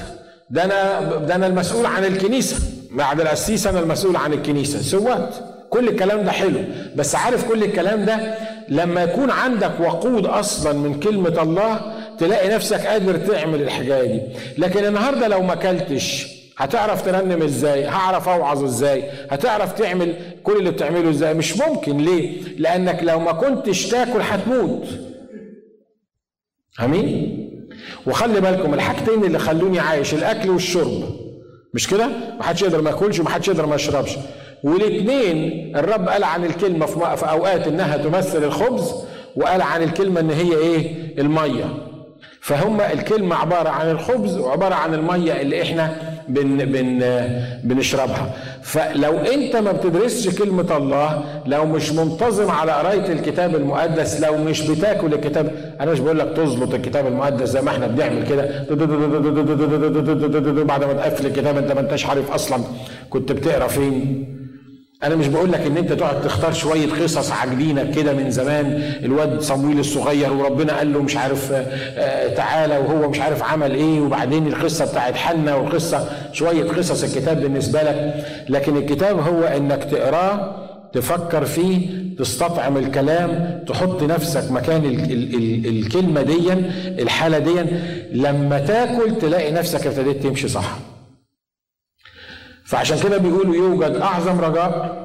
ده 0.51 0.65
أنا 0.65 1.01
ده 1.19 1.35
أنا 1.35 1.47
المسؤول 1.47 1.87
عن 1.87 2.05
الكنيسة. 2.05 2.57
بعد 2.93 3.21
القسيس 3.21 3.67
أنا 3.67 3.81
المسؤول 3.81 4.17
عن 4.17 4.33
الكنيسة. 4.33 4.83
سوات 4.83 5.35
كل 5.73 5.89
الكلام 5.89 6.25
ده 6.25 6.31
حلو 6.33 6.61
بس 6.97 7.15
عارف 7.15 7.49
كل 7.49 7.63
الكلام 7.65 8.05
ده؟ 8.05 8.35
لما 8.69 9.03
يكون 9.03 9.31
عندك 9.31 9.73
وقود 9.81 10.27
أصلا 10.27 10.73
من 10.73 11.01
كلمة 11.01 11.43
الله 11.43 11.81
تلاقي 12.19 12.49
نفسك 12.49 12.87
قادر 12.87 13.17
تعمل 13.17 13.63
الحكاية 13.63 14.07
دي. 14.13 14.21
لكن 14.59 14.85
النهارده 14.85 15.29
لو 15.29 15.43
ما 15.43 15.53
أكلتش 15.53 16.27
هتعرف 16.59 17.05
ترنم 17.05 17.43
إزاي؟ 17.43 17.85
هعرف 17.87 18.29
أوعظ 18.29 18.65
إزاي؟ 18.65 19.05
هتعرف 19.31 19.73
تعمل 19.73 20.15
كل 20.43 20.57
اللي 20.57 20.71
بتعمله 20.71 21.11
إزاي؟ 21.11 21.35
مش 21.35 21.57
ممكن. 21.57 21.97
ليه؟ 21.99 22.43
لأنك 22.59 22.99
لو 23.03 23.21
ما 23.21 23.33
كنتش 23.33 23.87
تاكل 23.87 24.21
هتموت. 24.21 24.87
آمين؟ 26.85 27.39
وخلي 28.07 28.41
بالكم 28.41 28.75
الحاجتين 28.75 29.25
اللي 29.25 29.39
خلوني 29.39 29.81
عايش 29.81 30.15
الأكل 30.15 30.51
والشرب. 30.51 31.03
مش 31.75 31.89
كده؟ 31.89 32.09
محدش 32.39 32.63
يقدر 32.63 32.81
ما 32.83 32.91
ياكلش 32.91 33.19
ومحدش 33.21 33.49
يقدر 33.49 33.67
ما 33.67 33.75
يشربش. 33.75 34.11
والاثنين 34.65 35.73
الرب 35.77 36.09
قال 36.09 36.25
عن 36.25 36.45
الكلمة 36.45 36.87
في 36.87 37.31
أوقات 37.31 37.67
إنها 37.67 37.97
تمثل 37.97 38.45
الخبز 38.45 38.95
وقال 39.37 39.63
عن 39.63 39.83
الكلمة 39.83 40.21
إن 40.21 40.31
هي 40.31 40.57
إيه؟ 40.57 40.91
المية. 41.19 41.65
فهم 42.41 42.81
الكلمة 42.81 43.37
عبارة 43.37 43.69
عن 43.69 43.91
الخبز 43.91 44.39
وعبارة 44.39 44.75
عن 44.75 44.95
المية 44.95 45.41
اللي 45.41 45.63
إحنا 45.63 45.97
بن 46.29 46.57
بن 46.65 46.99
بنشربها. 47.65 48.31
فلو 48.63 49.13
أنت 49.19 49.57
ما 49.57 49.73
بتدرسش 49.73 50.39
كلمة 50.39 50.77
الله 50.77 51.25
لو 51.47 51.65
مش 51.67 51.93
منتظم 51.93 52.51
على 52.51 52.73
قراية 52.73 53.13
الكتاب 53.13 53.55
المقدس 53.57 54.21
لو 54.21 54.37
مش 54.39 54.71
بتاكل 54.71 55.15
الكتاب 55.15 55.75
أنا 55.81 55.93
مش 55.93 56.01
بقول 56.01 56.19
لك 56.19 56.33
تظبط 56.37 56.75
الكتاب 56.75 57.07
المقدس 57.07 57.49
زي 57.49 57.61
ما 57.63 57.71
إحنا 57.71 57.87
بنعمل 57.87 58.27
كده. 58.29 58.65
بعد 60.65 60.85
ما 60.85 60.93
تقفل 60.93 61.27
الكتاب 61.27 61.57
أنت 61.57 61.73
ما 61.73 61.81
أنتش 61.81 62.07
عارف 62.07 62.31
أصلا 62.31 62.59
كنت 63.11 63.33
بتقرأ 63.33 63.67
فين. 63.67 64.42
أنا 65.05 65.17
مش 65.17 65.27
بقول 65.29 65.53
لك 65.53 65.61
إن 65.61 65.77
أنت 65.77 65.93
تقعد 65.93 66.23
تختار 66.23 66.53
شوية 66.53 66.87
قصص 67.03 67.33
عاجبينك 67.33 67.91
كده 67.91 68.13
من 68.13 68.31
زمان 68.31 68.83
الواد 69.05 69.41
صمويل 69.41 69.79
الصغير 69.81 70.33
وربنا 70.33 70.77
قال 70.79 70.93
له 70.93 71.03
مش 71.03 71.17
عارف 71.17 71.53
آه 71.53 72.35
تعالى 72.35 72.79
وهو 72.79 73.11
مش 73.11 73.21
عارف 73.21 73.43
عمل 73.43 73.75
إيه 73.75 74.01
وبعدين 74.01 74.47
القصة 74.47 74.85
بتاعت 74.85 75.17
حنا 75.17 75.55
وقصة 75.55 76.09
شوية 76.33 76.65
قصص 76.65 77.03
الكتاب 77.05 77.41
بالنسبة 77.41 77.83
لك. 77.83 78.25
لكن 78.49 78.77
الكتاب 78.77 79.19
هو 79.19 79.43
إنك 79.43 79.85
تقراه 79.85 80.57
تفكر 80.93 81.45
فيه 81.45 81.89
تستطعم 82.19 82.77
الكلام 82.77 83.61
تحط 83.69 84.03
نفسك 84.03 84.51
مكان 84.53 84.85
ال 84.85 85.13
ال 85.13 85.35
ال 85.35 85.67
الكلمة 85.79 86.23
دي 86.23 86.53
الحالة 87.03 87.39
دي 87.39 87.53
لما 88.13 88.59
تاكل 88.59 89.19
تلاقي 89.21 89.53
نفسك 89.53 89.87
ابتديت 89.87 90.23
تمشي 90.23 90.49
صح. 90.49 90.79
فعشان 92.73 92.99
كده 92.99 93.17
بيقولوا 93.19 93.55
يوجد 93.55 93.97
أعظم 93.97 94.41
رجاء 94.41 95.03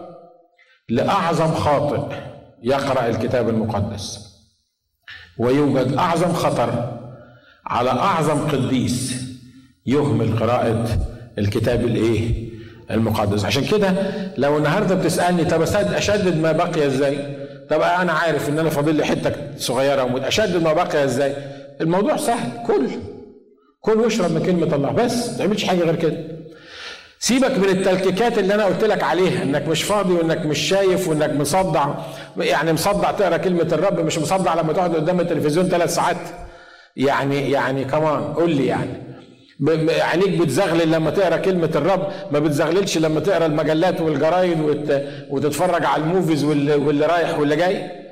لأعظم 0.89 1.53
خاطئ 1.53 2.15
يقرأ 2.63 3.08
الكتاب 3.08 3.49
المقدس. 3.49 4.27
ويوجد 5.38 5.93
أعظم 5.93 6.34
خطر 6.34 6.99
على 7.65 7.89
أعظم 7.89 8.47
قديس 8.47 9.23
يهمل 9.86 10.39
قراءة 10.39 10.86
الكتاب 11.38 11.86
الإيه؟ 11.86 12.49
المقدس. 12.91 13.45
عشان 13.45 13.65
كده 13.65 13.93
لو 14.38 14.58
النهارده 14.58 14.95
بتسألني 14.95 15.45
طب 15.45 15.62
اشدد 15.62 16.38
ما 16.38 16.51
بقي 16.51 16.86
إزاي؟ 16.88 17.38
طب 17.69 17.82
أنا 17.82 18.13
عارف 18.13 18.49
إن 18.49 18.60
أنا 18.60 18.69
فاضل 18.69 18.95
لي 18.95 19.06
حتة 19.06 19.32
صغيرة 19.58 20.03
وموت 20.03 20.21
اشدد 20.21 20.63
ما 20.63 20.73
بقي 20.73 21.03
إزاي؟ 21.03 21.36
الموضوع 21.82 22.17
سهل 22.17 22.65
كل 22.67 22.88
كل 23.82 23.97
واشرب 23.99 24.32
من 24.32 24.43
كلمة 24.45 24.75
الله 24.75 24.91
بس 24.91 25.30
ما 25.30 25.38
تعملش 25.38 25.63
حاجة 25.63 25.80
غير 25.80 25.95
كده. 25.95 26.37
سيبك 27.19 27.51
من 27.58 27.69
التلكيكات 27.69 28.38
اللي 28.38 28.53
أنا 28.56 28.65
قلت 28.65 28.84
لك 28.84 29.03
عليها 29.03 29.43
إنك 29.43 29.67
مش 29.67 29.84
فاضي 29.84 30.13
وإنك 30.13 30.45
مش 30.45 30.60
شايف 30.60 31.08
وإنك 31.08 31.34
مصدع. 31.34 31.88
يعني 32.38 32.73
مصدع 32.73 33.12
تقرأ 33.12 33.38
كلمة 33.38 33.67
الرب 33.71 33.99
مش 33.99 34.17
مصدع 34.19 34.53
لما 34.53 34.73
تقعد 34.73 34.95
قدام 34.95 35.19
التلفزيون 35.19 35.69
ثلاث 35.69 35.95
ساعات. 35.95 36.17
يعني 36.95 37.51
يعني 37.51 37.86
كمان 37.86 38.34
قول 38.34 38.51
لي 38.51 38.65
يعني. 38.65 38.89
عينيك 40.01 40.41
بتزغلل 40.41 40.91
لما 40.91 41.10
تقرأ 41.12 41.38
كلمة 41.38 41.69
الرب 41.75 42.08
ما 42.32 42.39
بتزغللش 42.39 42.97
لما 42.97 43.19
تقرأ 43.19 43.45
المجلات 43.45 44.01
والجرايد 44.01 44.60
وتتفرج 45.30 45.86
على 45.86 46.03
ال 46.03 46.09
movies 46.09 46.43
واللي 46.43 47.06
رايح 47.06 47.39
واللي 47.39 47.56
جاي. 47.56 48.07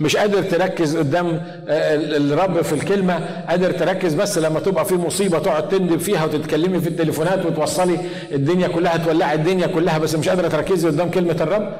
مش 0.00 0.16
قادر 0.16 0.42
تركز 0.42 0.96
قدام 0.96 1.42
الرب 1.68 2.62
في 2.62 2.72
الكلمة 2.72 3.44
قادر 3.48 3.70
تركز 3.70 4.14
بس 4.14 4.38
لما 4.38 4.60
تبقى 4.60 4.84
في 4.84 4.94
مصيبة 4.94 5.38
تقعد 5.38 5.68
تندب 5.68 5.98
فيها 6.00 6.24
وتتكلمي 6.24 6.80
في 6.80 6.88
التليفونات 6.88 7.46
وتوصلي 7.46 7.98
الدنيا 8.32 8.68
كلها 8.68 8.96
تولعي 8.96 9.34
الدنيا 9.34 9.66
كلها 9.66 9.98
بس 9.98 10.14
مش 10.14 10.28
قادرة 10.28 10.48
تركزي 10.48 10.88
قدام 10.88 11.10
كلمة 11.10 11.36
الرب. 11.40 11.76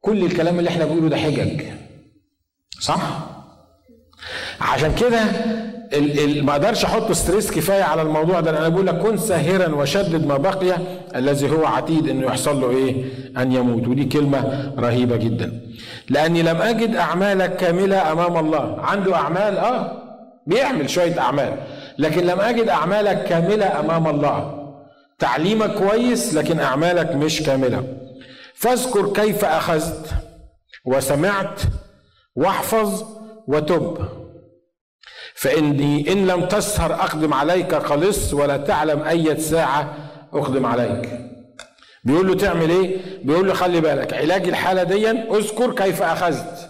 كل 0.00 0.24
الكلام 0.24 0.58
اللي 0.58 0.70
إحنا 0.70 0.84
بنقوله 0.84 1.08
ده 1.08 1.16
حجج. 1.16 1.62
صح؟ 2.80 3.00
عشان 4.60 4.94
كده 4.94 5.20
ما 6.42 6.52
أقدرش 6.52 6.84
أحط 6.84 7.12
stress 7.12 7.50
كفاية 7.50 7.82
على 7.82 8.02
الموضوع 8.02 8.40
ده 8.40 8.50
أنا 8.50 8.68
بقول 8.68 8.86
لك 8.86 8.98
كن 8.98 9.16
ساهرا 9.16 9.74
وشدد 9.74 10.26
ما 10.26 10.36
بقي 10.36 10.76
الذي 11.16 11.50
هو 11.50 11.66
عتيد 11.66 12.08
إنه 12.08 12.26
يحصل 12.26 12.60
له 12.60 12.70
إيه؟ 12.70 13.04
أن 13.36 13.52
يموت 13.52 13.88
ودي 13.88 14.04
كلمة 14.04 14.72
رهيبة 14.78 15.16
جدا. 15.16 15.60
لأني 16.10 16.42
لم 16.42 16.62
أجد 16.62 16.96
اعمالك 16.96 17.56
كاملة 17.56 18.12
أمام 18.12 18.36
الله، 18.46 18.76
عنده 18.80 19.16
أعمال 19.16 19.58
آه 19.58 20.02
بيعمل 20.46 20.90
شوية 20.90 21.20
أعمال 21.20 21.56
لكن 21.98 22.26
لم 22.26 22.40
أجد 22.40 22.68
اعمالك 22.68 23.24
كاملة 23.24 23.80
أمام 23.80 24.06
الله. 24.08 24.58
تعليمك 25.18 25.74
كويس 25.74 26.34
لكن 26.34 26.60
أعمالك 26.60 27.14
مش 27.14 27.42
كاملة. 27.42 27.84
فاذكر 28.54 29.12
كيف 29.12 29.44
أخذت 29.44 30.06
وسمعت 30.84 31.60
واحفظ 32.36 33.04
وتب 33.48 33.98
فإني 35.34 36.12
إن 36.12 36.26
لم 36.26 36.44
تسهر 36.44 36.94
أقدم 36.94 37.34
عليك 37.34 37.74
قلص 37.74 38.34
ولا 38.34 38.56
تعلم 38.56 39.02
أية 39.02 39.38
ساعة 39.38 39.94
أقدم 40.32 40.66
عليك. 40.66 41.18
بيقول 42.04 42.26
له 42.28 42.34
تعمل 42.34 42.70
إيه؟ 42.70 42.96
بيقول 43.24 43.46
له 43.48 43.54
خلي 43.54 43.80
بالك 43.80 44.14
علاج 44.14 44.48
الحالة 44.48 44.82
دي 44.82 45.10
أذكر 45.10 45.74
كيف 45.74 46.02
أخذت. 46.02 46.68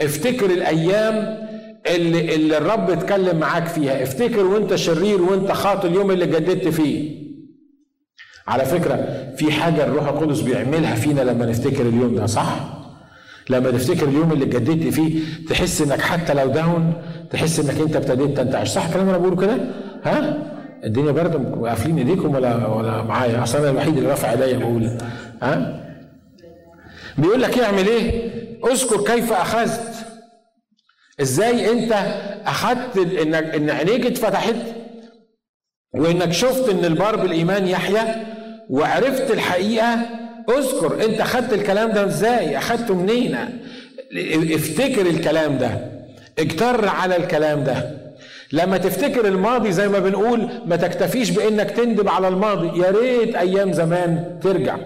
افتكر 0.00 0.46
الأيام 0.46 1.46
اللي, 1.86 2.34
اللي 2.34 2.58
الرب 2.58 2.90
اتكلم 2.90 3.38
معاك 3.38 3.66
فيها. 3.66 4.02
افتكر 4.02 4.44
وأنت 4.46 4.74
شرير 4.74 5.22
وأنت 5.22 5.52
خاطئ 5.52 5.88
اليوم 5.88 6.10
اللي 6.10 6.26
جددت 6.26 6.68
فيه. 6.68 7.26
على 8.48 8.64
فكرة 8.64 9.24
في 9.36 9.52
حاجة 9.52 9.84
الروح 9.84 10.08
القدس 10.08 10.40
بيعملها 10.40 10.94
فينا 10.94 11.20
لما 11.20 11.46
نفتكر 11.46 11.82
اليوم 11.82 12.14
ده 12.14 12.26
صح؟ 12.26 12.60
لما 13.50 13.70
تفتكر 13.70 14.08
اليوم 14.08 14.32
اللي 14.32 14.44
اتجددت 14.44 14.94
فيه 14.94 15.20
تحس 15.48 15.82
إنك 15.82 16.00
حتى 16.00 16.34
لو 16.34 16.46
داون 16.46 16.92
تحس 17.30 17.60
إنك 17.60 17.80
أنت 17.80 17.96
ابتديت 17.96 18.36
تنتعش 18.36 18.68
صح 18.68 18.86
الكلام 18.86 19.08
أنا 19.08 19.18
بقوله 19.18 19.36
كده؟ 19.36 19.56
ها؟ 20.04 20.36
الدنيا 20.84 21.12
برد 21.12 21.64
قافلين 21.66 21.98
إيديكم 21.98 22.34
ولا 22.34 22.66
ولا 22.66 23.02
معايا 23.02 23.42
أصل 23.42 23.58
أنا 23.58 23.70
الوحيد 23.70 23.96
اللي 23.96 24.08
رافع 24.10 24.32
إيديا 24.32 24.56
بقول 24.58 24.98
ها؟ 25.42 25.82
بيقول 27.18 27.42
لك 27.42 27.58
أعمل 27.58 27.86
إيه؟ 27.88 28.30
اذكر 28.72 29.04
كيف 29.14 29.32
أخذت 29.32 29.94
إزاي 31.20 31.72
أنت 31.72 31.92
أخذت 32.46 32.96
انك 32.96 33.44
إن 33.44 33.70
عينيك 33.70 34.06
اتفتحت 34.06 34.56
وإنك 35.94 36.32
شفت 36.32 36.68
إن 36.68 36.84
البار 36.84 37.16
بالايمان 37.16 37.66
يحيا 37.68 38.26
وعرفت 38.70 39.30
الحقيقة 39.30 39.98
اذكر 40.58 41.04
أنت 41.04 41.20
أخذت 41.20 41.52
الكلام 41.52 41.92
ده 41.92 42.04
إزاي 42.06 42.58
أخذته 42.58 42.94
منين 42.94 43.36
افتكر 44.54 45.06
الكلام 45.06 45.58
ده 45.58 45.95
اجتر 46.38 46.88
على 46.88 47.16
الكلام 47.16 47.64
ده. 47.64 47.90
لما 48.52 48.76
تفتكر 48.78 49.28
الماضي 49.28 49.72
زي 49.72 49.88
ما 49.88 49.98
بنقول 49.98 50.48
ما 50.66 50.76
تكتفيش 50.76 51.30
بإنك 51.30 51.70
تندب 51.70 52.08
على 52.08 52.28
الماضي. 52.28 52.80
يا 52.80 52.90
ريت 52.90 53.36
أيام 53.36 53.72
زمان 53.72 54.38
ترجع. 54.42 54.76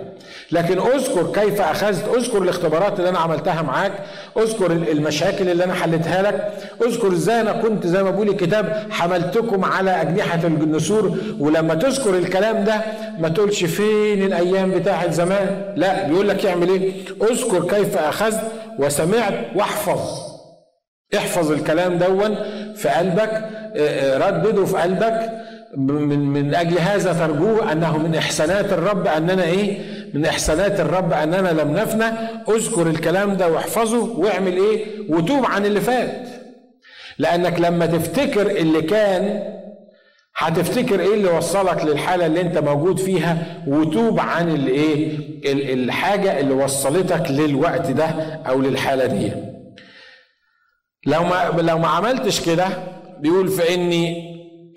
لكن 0.53 0.79
اذكر 0.79 1.33
كيف 1.33 1.61
أخذت 1.61 2.05
اذكر 2.17 2.43
الاختبارات 2.43 2.99
اللي 2.99 3.09
أنا 3.11 3.19
عملتها 3.19 3.63
معاك 3.63 3.93
اذكر 4.39 4.73
المشاكل 4.73 5.49
اللي 5.49 5.65
أنا 5.65 5.75
حلتها 5.75 6.23
لك 6.23 6.53
اذكر 6.87 7.13
إزاي 7.13 7.41
أنا 7.41 7.53
كنت 7.53 7.87
زي 7.87 8.03
ما 8.03 8.11
بقول 8.11 8.29
الكتاب 8.29 8.87
حملتكم 8.91 9.65
على 9.65 9.91
أجنحة 10.01 10.41
النسور. 10.45 11.17
ولما 11.41 11.75
تذكر 11.75 12.15
الكلام 12.19 12.65
ده 12.65 12.81
ما 13.19 13.29
تقولش 13.29 13.65
فين 13.65 14.23
الأيام 14.23 14.71
بتاعه 14.71 15.11
زمان. 15.11 15.73
لا 15.77 16.09
بيقول 16.09 16.29
لك 16.29 16.47
اعمل 16.47 16.69
إيه؟ 16.69 16.93
اذكر 17.31 17.77
كيف 17.77 17.97
أخذت 17.97 18.41
وسمعت 18.79 19.35
واحفظ. 19.57 20.30
احفظ 21.17 21.53
الكلام 21.53 21.99
دون 21.99 22.35
في 22.75 22.89
قلبك 22.89 23.31
آه، 23.77 24.17
آه، 24.17 24.19
ردده 24.31 24.65
في 24.65 24.77
قلبك 24.77 25.31
من 25.77 26.19
من 26.19 26.55
أجل 26.55 26.79
هذا 26.79 27.13
ترجوه 27.13 27.73
أنه 27.73 27.99
من 27.99 28.15
إحسانات 28.15 28.73
الرب 28.73 29.07
أننا 29.07 29.43
إيه؟ 29.45 29.79
من 30.15 30.25
إحسانات 30.25 30.81
الرب 30.81 31.13
أننا 31.13 31.49
لم 31.63 31.73
نفنى 31.73 32.05
اذكر 32.49 32.87
الكلام 32.87 33.37
ده 33.37 33.49
واحفظه 33.49 34.19
واعمل 34.19 34.53
إيه؟ 34.57 34.85
وتوب 35.09 35.45
عن 35.47 35.67
اللي 35.67 35.81
فات. 35.81 36.29
لأنك 37.19 37.61
لما 37.61 37.87
تفتكر 37.87 38.51
اللي 38.51 38.83
كان 38.83 39.43
هتفتكر 40.37 41.01
إيه 41.01 41.15
اللي 41.15 41.29
وصلك 41.29 41.85
للحالة 41.85 42.27
اللي 42.27 42.41
أنت 42.41 42.59
موجود 42.59 42.99
فيها 42.99 43.63
وتوب 43.67 44.21
عن 44.21 44.49
الإيه؟ 44.51 45.19
الحاجة 45.75 46.41
اللي 46.41 46.55
وصلتك 46.55 47.31
للوقت 47.31 47.91
ده 47.91 48.05
أو 48.49 48.61
للحالة 48.61 49.07
دي. 49.07 49.33
لو 51.07 51.23
ما 51.25 51.61
لو 51.63 51.79
ما 51.79 51.89
عملتش 51.89 52.41
كده 52.41 52.67
بيقول 53.21 53.49
فاني 53.49 54.31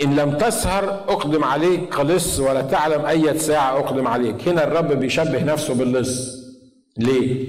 إن 0.04 0.16
لم 0.16 0.38
تسهر 0.38 0.84
أقدم 0.90 1.44
عليك 1.44 1.90
كلص 1.96 2.40
ولا 2.40 2.62
تعلم 2.62 3.06
أي 3.06 3.40
ساعة 3.40 3.80
أقدم 3.80 4.08
عليك 4.08 4.48
هنا 4.48 4.64
الرب 4.64 4.92
بيشبه 5.00 5.44
نفسه 5.44 5.74
باللص 5.74 6.44
ليه؟ 6.98 7.46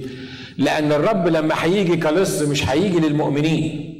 لأن 0.57 0.91
الرب 0.91 1.27
لما 1.27 1.55
هيجي 1.63 1.97
كلص 1.97 2.41
مش 2.41 2.69
هيجي 2.69 2.99
للمؤمنين 2.99 3.91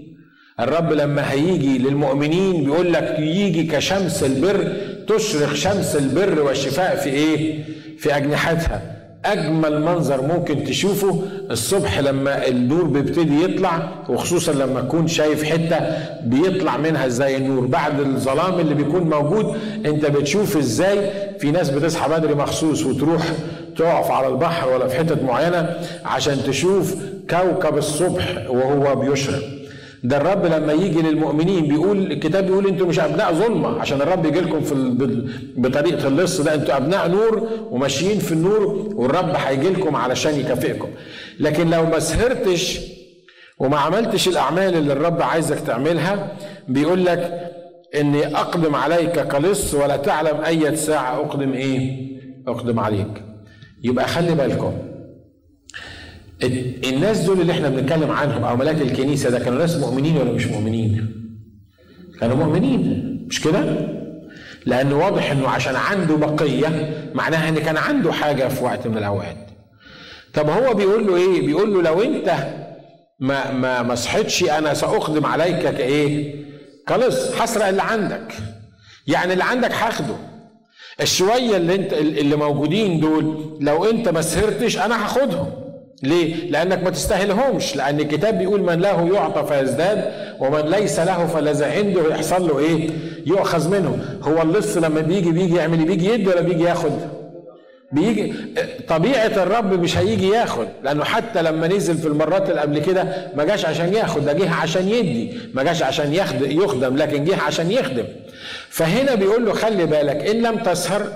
الرب 0.59 0.93
لما 0.93 1.32
هيجي 1.32 1.78
للمؤمنين 1.78 2.63
بيقول 2.63 2.93
لك 2.93 3.15
يجي 3.19 3.63
كشمس 3.63 4.23
البر 4.23 4.73
تشرق 5.07 5.53
شمس 5.53 5.95
البر 5.95 6.41
والشفاء 6.41 6.95
في 6.95 7.09
إيه؟ 7.09 7.63
في 7.97 8.17
أجنحتها 8.17 8.94
أجمل 9.26 9.82
منظر 9.82 10.21
ممكن 10.21 10.63
تشوفه 10.63 11.21
الصبح 11.51 11.99
لما 11.99 12.47
النور 12.47 12.84
بيبتدي 12.84 13.43
يطلع 13.43 13.89
وخصوصا 14.09 14.51
لما 14.51 14.82
تكون 14.82 15.07
شايف 15.07 15.43
حتة 15.43 15.78
بيطلع 16.23 16.78
منها 16.78 17.07
زي 17.07 17.38
النور 17.38 17.65
بعد 17.65 17.99
الظلام 17.99 18.59
اللي 18.59 18.73
بيكون 18.73 19.03
موجود 19.03 19.57
أنت 19.86 20.05
بتشوف 20.05 20.57
إزاي 20.57 21.09
في 21.39 21.51
ناس 21.51 21.69
بتصحى 21.69 22.09
بدري 22.09 22.36
مخصوص 22.36 22.86
وتروح 22.86 23.23
تقف 23.78 24.11
على 24.11 24.28
البحر 24.28 24.69
ولا 24.69 24.88
في 24.88 24.97
حتت 24.97 25.23
معينة 25.23 25.69
عشان 26.05 26.38
تشوف 26.47 26.95
كوكب 27.30 27.78
الصبح 27.78 28.45
وهو 28.49 28.95
بيشرق. 28.95 29.41
ده 30.08 30.18
الرب 30.18 30.45
لما 30.45 30.74
يجي 30.74 31.01
للمؤمنين 31.01 31.68
بيقول 31.68 32.12
الكتاب 32.12 32.45
بيقول 32.45 32.68
أنتوا 32.68 32.88
مش 32.88 32.99
أبناء 32.99 33.34
ظلمة 33.34 33.80
عشان 33.80 34.01
الرب 34.01 34.26
يجي 34.26 34.39
لكم 34.39 34.62
في 34.62 34.74
بطريقة 35.58 36.08
اللص 36.08 36.41
ده 36.41 36.53
أنتوا 36.53 36.78
أبناء 36.78 37.08
نور 37.08 37.47
وماشيين 37.72 38.20
في 38.20 38.32
النور 38.32 38.89
والرب 38.95 39.34
هيجي 39.36 39.70
لكم 39.70 39.95
علشان 39.95 40.39
يكافئكم. 40.39 40.88
لكن 41.39 41.70
لو 41.70 41.86
ما 41.86 41.99
سهرتش 41.99 42.80
وما 43.60 43.78
عملتش 43.78 44.28
الأعمال 44.28 44.76
اللي 44.78 44.93
الرب 44.93 45.22
عايزك 45.22 45.60
تعملها 45.60 46.32
بيقول 46.68 47.06
لك 47.06 47.51
إني 47.95 48.38
أقدم 48.38 48.76
عليك 48.76 49.20
كلص 49.28 49.74
ولا 49.74 49.97
تعلم 49.97 50.41
أي 50.41 50.76
ساعة 50.76 51.16
أقدم 51.16 51.53
إيه؟ 51.53 52.08
أقدم 52.47 52.80
عليك. 52.80 53.24
يبقى 53.84 54.08
خلي 54.08 54.36
بالكم 54.36 54.74
الناس 56.43 57.19
دول 57.19 57.41
اللي 57.41 57.51
إحنا 57.53 57.69
بنتكلم 57.69 58.11
عنهم 58.11 58.43
أو 58.43 58.55
ملاك 58.55 58.81
الكنيسة 58.81 59.29
ده 59.29 59.39
كانوا 59.39 59.59
ناس 59.59 59.75
مؤمنين 59.77 60.17
ولا 60.17 60.31
مش 60.31 60.45
مؤمنين؟ 60.47 61.11
كانوا 62.19 62.36
مؤمنين 62.36 63.25
مش 63.29 63.41
كده؟ 63.41 63.88
لأن 64.65 64.93
واضح 64.93 65.31
إنه 65.31 65.47
عشان 65.49 65.75
عنده 65.75 66.15
بقية 66.15 66.93
معناها 67.13 67.49
إن 67.49 67.55
كان 67.59 67.77
عنده 67.77 68.11
حاجة 68.11 68.47
في 68.47 68.63
وقت 68.63 68.88
من 68.88 68.97
الأوقات. 68.97 69.38
طب 70.33 70.49
هو 70.49 70.73
بيقول 70.73 71.07
له 71.07 71.15
إيه؟ 71.15 71.45
بيقول 71.45 71.73
له 71.73 71.81
لو 71.81 72.01
أنت 72.01 72.31
ما 73.19 73.51
ما 73.51 73.81
ما 73.81 73.95
صحتش 73.95 74.43
أنا 74.43 74.73
سأقدم 74.73 75.25
عليك 75.25 75.59
كإيه؟ 75.75 76.36
خلاص 76.88 77.31
هسرق 77.41 77.67
اللي 77.67 77.81
عندك. 77.83 78.33
يعني 79.07 79.33
اللي 79.33 79.43
عندك 79.43 79.71
هاخده. 79.71 80.15
الشوية 81.01 81.57
اللي 81.57 81.75
أنت 81.75 81.93
اللي 81.93 82.36
موجودين 82.36 82.99
دول 82.99 83.57
لو 83.61 83.86
أنت 83.86 84.09
ما 84.09 84.21
سهرتش 84.21 84.77
أنا 84.77 85.05
هاخدهم. 85.05 85.64
ليه؟ 86.03 86.51
لأنك 86.51 86.83
ما 86.83 86.89
تستاهلهمش 86.89 87.75
لأن 87.75 87.99
الكتاب 87.99 88.37
بيقول 88.37 88.61
من 88.61 88.81
له 88.81 89.15
يعطى 89.15 89.47
فيزداد 89.53 90.11
ومن 90.39 90.59
ليس 90.61 90.99
له 90.99 91.27
فلذا 91.27 91.71
عنده 91.71 92.01
يحصل 92.09 92.47
له 92.47 92.59
إيه؟ 92.59 92.89
يؤخذ 93.25 93.69
منه 93.69 94.05
هو 94.23 94.41
اللص 94.41 94.77
لما 94.77 95.01
بيجي 95.01 95.31
بيجي 95.31 95.55
يعمل 95.55 95.79
إيه؟ 95.79 95.85
بيجي 95.85 96.09
يدي 96.09 96.27
ولا 96.27 96.41
بيجي 96.41 96.63
ياخد؟ 96.63 96.91
بيجي 97.91 98.33
طبيعة 98.87 99.25
الرب 99.43 99.73
مش 99.81 99.97
هيجي 99.97 100.27
ياخد 100.29 100.67
لأنه 100.83 101.03
حتى 101.03 101.41
لما 101.41 101.67
نزل 101.67 101.97
في 101.97 102.07
المرات 102.07 102.49
اللي 102.49 102.61
قبل 102.61 102.79
كده 102.79 103.31
ما 103.35 103.43
جاش 103.43 103.65
عشان 103.65 103.93
ياخد 103.93 104.25
ده 104.25 104.33
جه 104.33 104.49
عشان 104.53 104.87
يدي 104.89 105.37
ما 105.53 105.63
جاش 105.63 105.83
عشان 105.83 106.13
يخدم 106.13 106.97
لكن 106.97 107.23
جه 107.25 107.41
عشان 107.41 107.71
يخدم 107.71 108.05
فهنا 108.69 109.15
بيقول 109.15 109.45
له 109.45 109.53
خلي 109.53 109.85
بالك 109.85 110.29
إن 110.29 110.41
لم 110.41 110.57
تسهر 110.57 111.07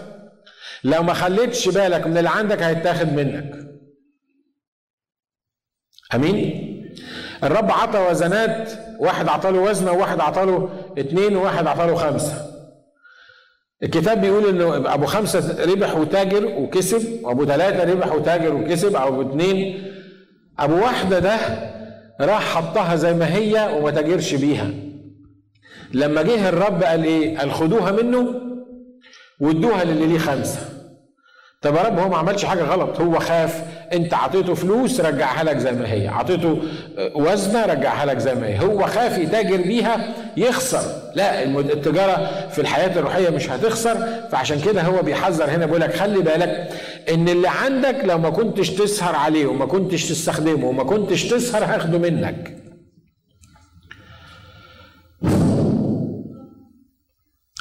لو 0.83 1.03
ما 1.03 1.13
خليتش 1.13 1.69
بالك 1.69 2.07
من 2.07 2.17
اللي 2.17 2.29
عندك 2.29 2.61
هيتاخد 2.61 3.13
منك 3.13 3.51
امين؟ 6.15 6.69
الرب 7.43 7.71
عطى 7.71 7.99
وزنات 8.09 8.71
واحد 8.99 9.27
عطى 9.27 9.51
له 9.51 9.59
وزنة 9.59 9.91
وواحد 9.91 10.19
عطى 10.19 10.45
له 10.45 10.69
اثنين 10.99 11.35
وواحد 11.37 11.67
عطى 11.67 11.87
له 11.87 11.95
خمسة. 11.95 12.45
الكتاب 13.83 14.21
بيقول 14.21 14.49
إنه 14.49 14.93
أبو 14.93 15.05
خمسة 15.05 15.65
ربح 15.65 15.95
وتاجر 15.95 16.45
وكسب 16.45 17.23
وأبو 17.23 17.45
ثلاثة 17.45 17.93
ربح 17.93 18.11
وتاجر 18.15 18.53
وكسب 18.53 18.95
أو 18.95 19.07
أبو 19.07 19.29
اثنين 19.29 19.83
أبو 20.59 20.75
واحدة 20.75 21.19
ده 21.19 21.37
راح 22.21 22.55
حطها 22.55 22.95
زي 22.95 23.13
ما 23.13 23.35
هي 23.35 23.77
وما 23.77 23.91
تاجرش 23.91 24.33
بيها. 24.33 24.69
لما 25.93 26.21
جه 26.21 26.49
الرب 26.49 26.83
قال 26.83 27.03
إيه؟ 27.03 27.37
قال 27.37 27.51
خدوها 27.51 27.91
منه 27.91 28.41
وادوها 29.39 29.83
للي 29.83 30.05
ليه 30.07 30.19
خمسة. 30.19 30.59
طب 31.61 31.75
يا 31.75 31.81
رب 31.81 31.99
هو 31.99 32.09
ما 32.09 32.17
عملش 32.17 32.45
حاجة 32.45 32.63
غلط 32.63 33.01
هو 33.01 33.19
خاف 33.19 33.63
انت 33.93 34.13
عطيته 34.13 34.53
فلوس 34.53 34.99
رجعها 34.99 35.43
لك 35.43 35.57
زي 35.57 35.71
ما 35.71 35.91
هي. 35.91 36.07
عطيته 36.07 36.61
وزنة 37.15 37.65
رجعها 37.65 38.05
لك 38.05 38.17
زي 38.17 38.35
ما 38.35 38.47
هي. 38.47 38.59
هو 38.59 38.87
خاف 38.87 39.17
يتاجر 39.17 39.57
بيها 39.57 40.13
يخسر. 40.37 41.11
لا 41.15 41.43
التجارة 41.43 42.47
في 42.51 42.61
الحياة 42.61 42.99
الروحية 42.99 43.29
مش 43.29 43.49
هتخسر. 43.49 43.97
فعشان 44.31 44.61
كده 44.61 44.81
هو 44.81 45.01
بيحذر 45.01 45.49
هنا 45.49 45.65
بيقول 45.65 45.81
لك 45.81 45.95
خلي 45.95 46.19
بالك 46.19 46.69
إن 47.13 47.29
اللي 47.29 47.47
عندك 47.47 48.01
لو 48.03 48.17
ما 48.17 48.29
كنتش 48.29 48.69
تسهر 48.69 49.15
عليه 49.15 49.45
وما 49.45 49.65
كنتش 49.65 50.09
تستخدمه 50.09 50.65
وما 50.65 50.83
كنتش 50.83 51.23
تسهر 51.23 51.63
هاخده 51.63 51.97
منك. 51.97 52.55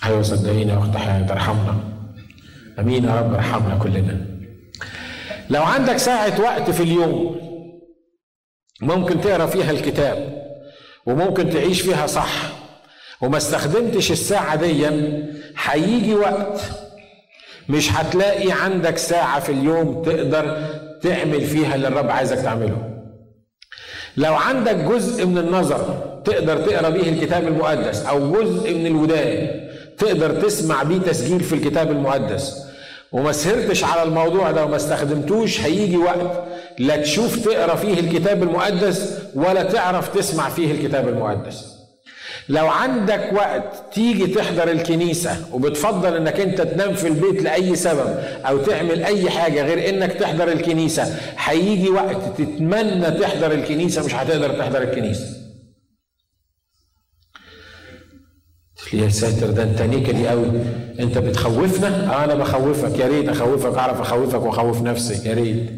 أيوه 0.04 0.22
صدقيني 0.22 0.72
يا 0.72 0.78
أخت 0.78 0.96
حياة 0.96 1.26
ترحمنا 1.26 1.74
آمين 2.78 3.04
يا 3.04 3.20
رب 3.20 3.34
ارحمنا 3.34 3.78
كلنا. 3.78 4.27
لو 5.50 5.62
عندك 5.62 5.96
ساعة 5.96 6.40
وقت 6.40 6.70
في 6.70 6.82
اليوم 6.82 7.40
ممكن 8.80 9.20
تقرأ 9.20 9.46
فيها 9.46 9.70
الكتاب 9.70 10.42
وممكن 11.06 11.50
تعيش 11.50 11.80
فيها 11.80 12.06
صح 12.06 12.32
وما 13.22 13.36
استخدمتش 13.36 14.12
الساعة 14.12 14.56
دي 14.56 14.86
هيجي 15.62 16.14
وقت 16.14 16.60
مش 17.68 17.92
هتلاقي 17.92 18.52
عندك 18.52 18.98
ساعة 18.98 19.40
في 19.40 19.52
اليوم 19.52 20.02
تقدر 20.02 20.66
تعمل 21.02 21.40
فيها 21.40 21.74
اللي 21.74 21.88
الرب 21.88 22.10
عايزك 22.10 22.36
تعمله. 22.36 22.88
لو 24.16 24.34
عندك 24.34 24.74
جزء 24.76 25.26
من 25.26 25.38
النظر 25.38 25.78
تقدر 26.24 26.56
تقرأ 26.56 26.88
بيه 26.88 27.10
الكتاب 27.12 27.48
المقدس 27.48 28.06
أو 28.06 28.32
جزء 28.32 28.74
من 28.74 28.86
الودان 28.86 29.60
تقدر 29.98 30.40
تسمع 30.42 30.82
بيه 30.82 30.98
تسجيل 30.98 31.40
في 31.40 31.54
الكتاب 31.54 31.90
المقدس 31.90 32.67
وما 33.12 33.32
سهرتش 33.32 33.84
على 33.84 34.02
الموضوع 34.02 34.50
ده 34.50 34.64
وما 34.64 34.76
استخدمتوش 34.76 35.60
هيجي 35.60 35.96
وقت 35.96 36.44
لا 36.78 36.96
تشوف 36.96 37.44
تقرأ 37.44 37.74
فيه 37.74 38.00
الكتاب 38.00 38.42
المقدس 38.42 39.18
ولا 39.34 39.62
تعرف 39.62 40.16
تسمع 40.16 40.48
فيه 40.48 40.72
الكتاب 40.72 41.08
المقدس. 41.08 41.78
لو 42.48 42.66
عندك 42.68 43.30
وقت 43.32 43.62
تيجي 43.94 44.26
تحضر 44.26 44.70
الكنيسة 44.70 45.36
وبتفضل 45.52 46.16
إنك 46.16 46.40
أنت 46.40 46.60
تنام 46.60 46.94
في 46.94 47.08
البيت 47.08 47.42
لأي 47.42 47.76
سبب 47.76 48.14
أو 48.48 48.58
تعمل 48.58 49.02
أي 49.04 49.30
حاجة 49.30 49.62
غير 49.62 49.88
إنك 49.88 50.12
تحضر 50.12 50.48
الكنيسة 50.52 51.16
هيجي 51.38 51.88
وقت 51.90 52.16
تتمنى 52.38 53.10
تحضر 53.10 53.52
الكنيسة 53.52 54.04
مش 54.06 54.14
هتقدر 54.14 54.50
تحضر 54.58 54.82
الكنيسة. 54.82 55.24
يا 58.92 59.08
ساتر 59.08 59.50
ده 59.50 59.62
انت 59.62 59.82
نيكلي 59.82 60.28
قوي. 60.28 60.46
انت 61.00 61.18
بتخوفنا؟ 61.18 62.12
آه 62.14 62.24
أنا 62.24 62.34
بخوفك. 62.34 62.98
يا 62.98 63.06
ريت 63.08 63.28
أخوفك 63.28 63.78
أعرف 63.78 64.00
أخوفك 64.00 64.42
وأخوف 64.42 64.82
نفسي 64.82 65.28
يا 65.28 65.34
ريت. 65.34 65.70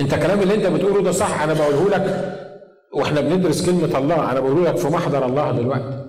انت 0.00 0.14
الكلام 0.14 0.40
اللي 0.42 0.54
انت 0.54 0.66
بتقوله 0.66 1.02
ده 1.02 1.12
صح 1.12 1.42
أنا 1.42 1.52
بقوله 1.52 1.88
لك. 1.88 2.34
وإحنا 2.94 3.20
بندرس 3.20 3.66
كلمة 3.66 3.98
الله. 3.98 4.30
أنا 4.32 4.40
بقول 4.40 4.64
لك 4.64 4.76
في 4.76 4.86
محضر 4.88 5.26
الله 5.26 5.52
دلوقتي. 5.52 6.04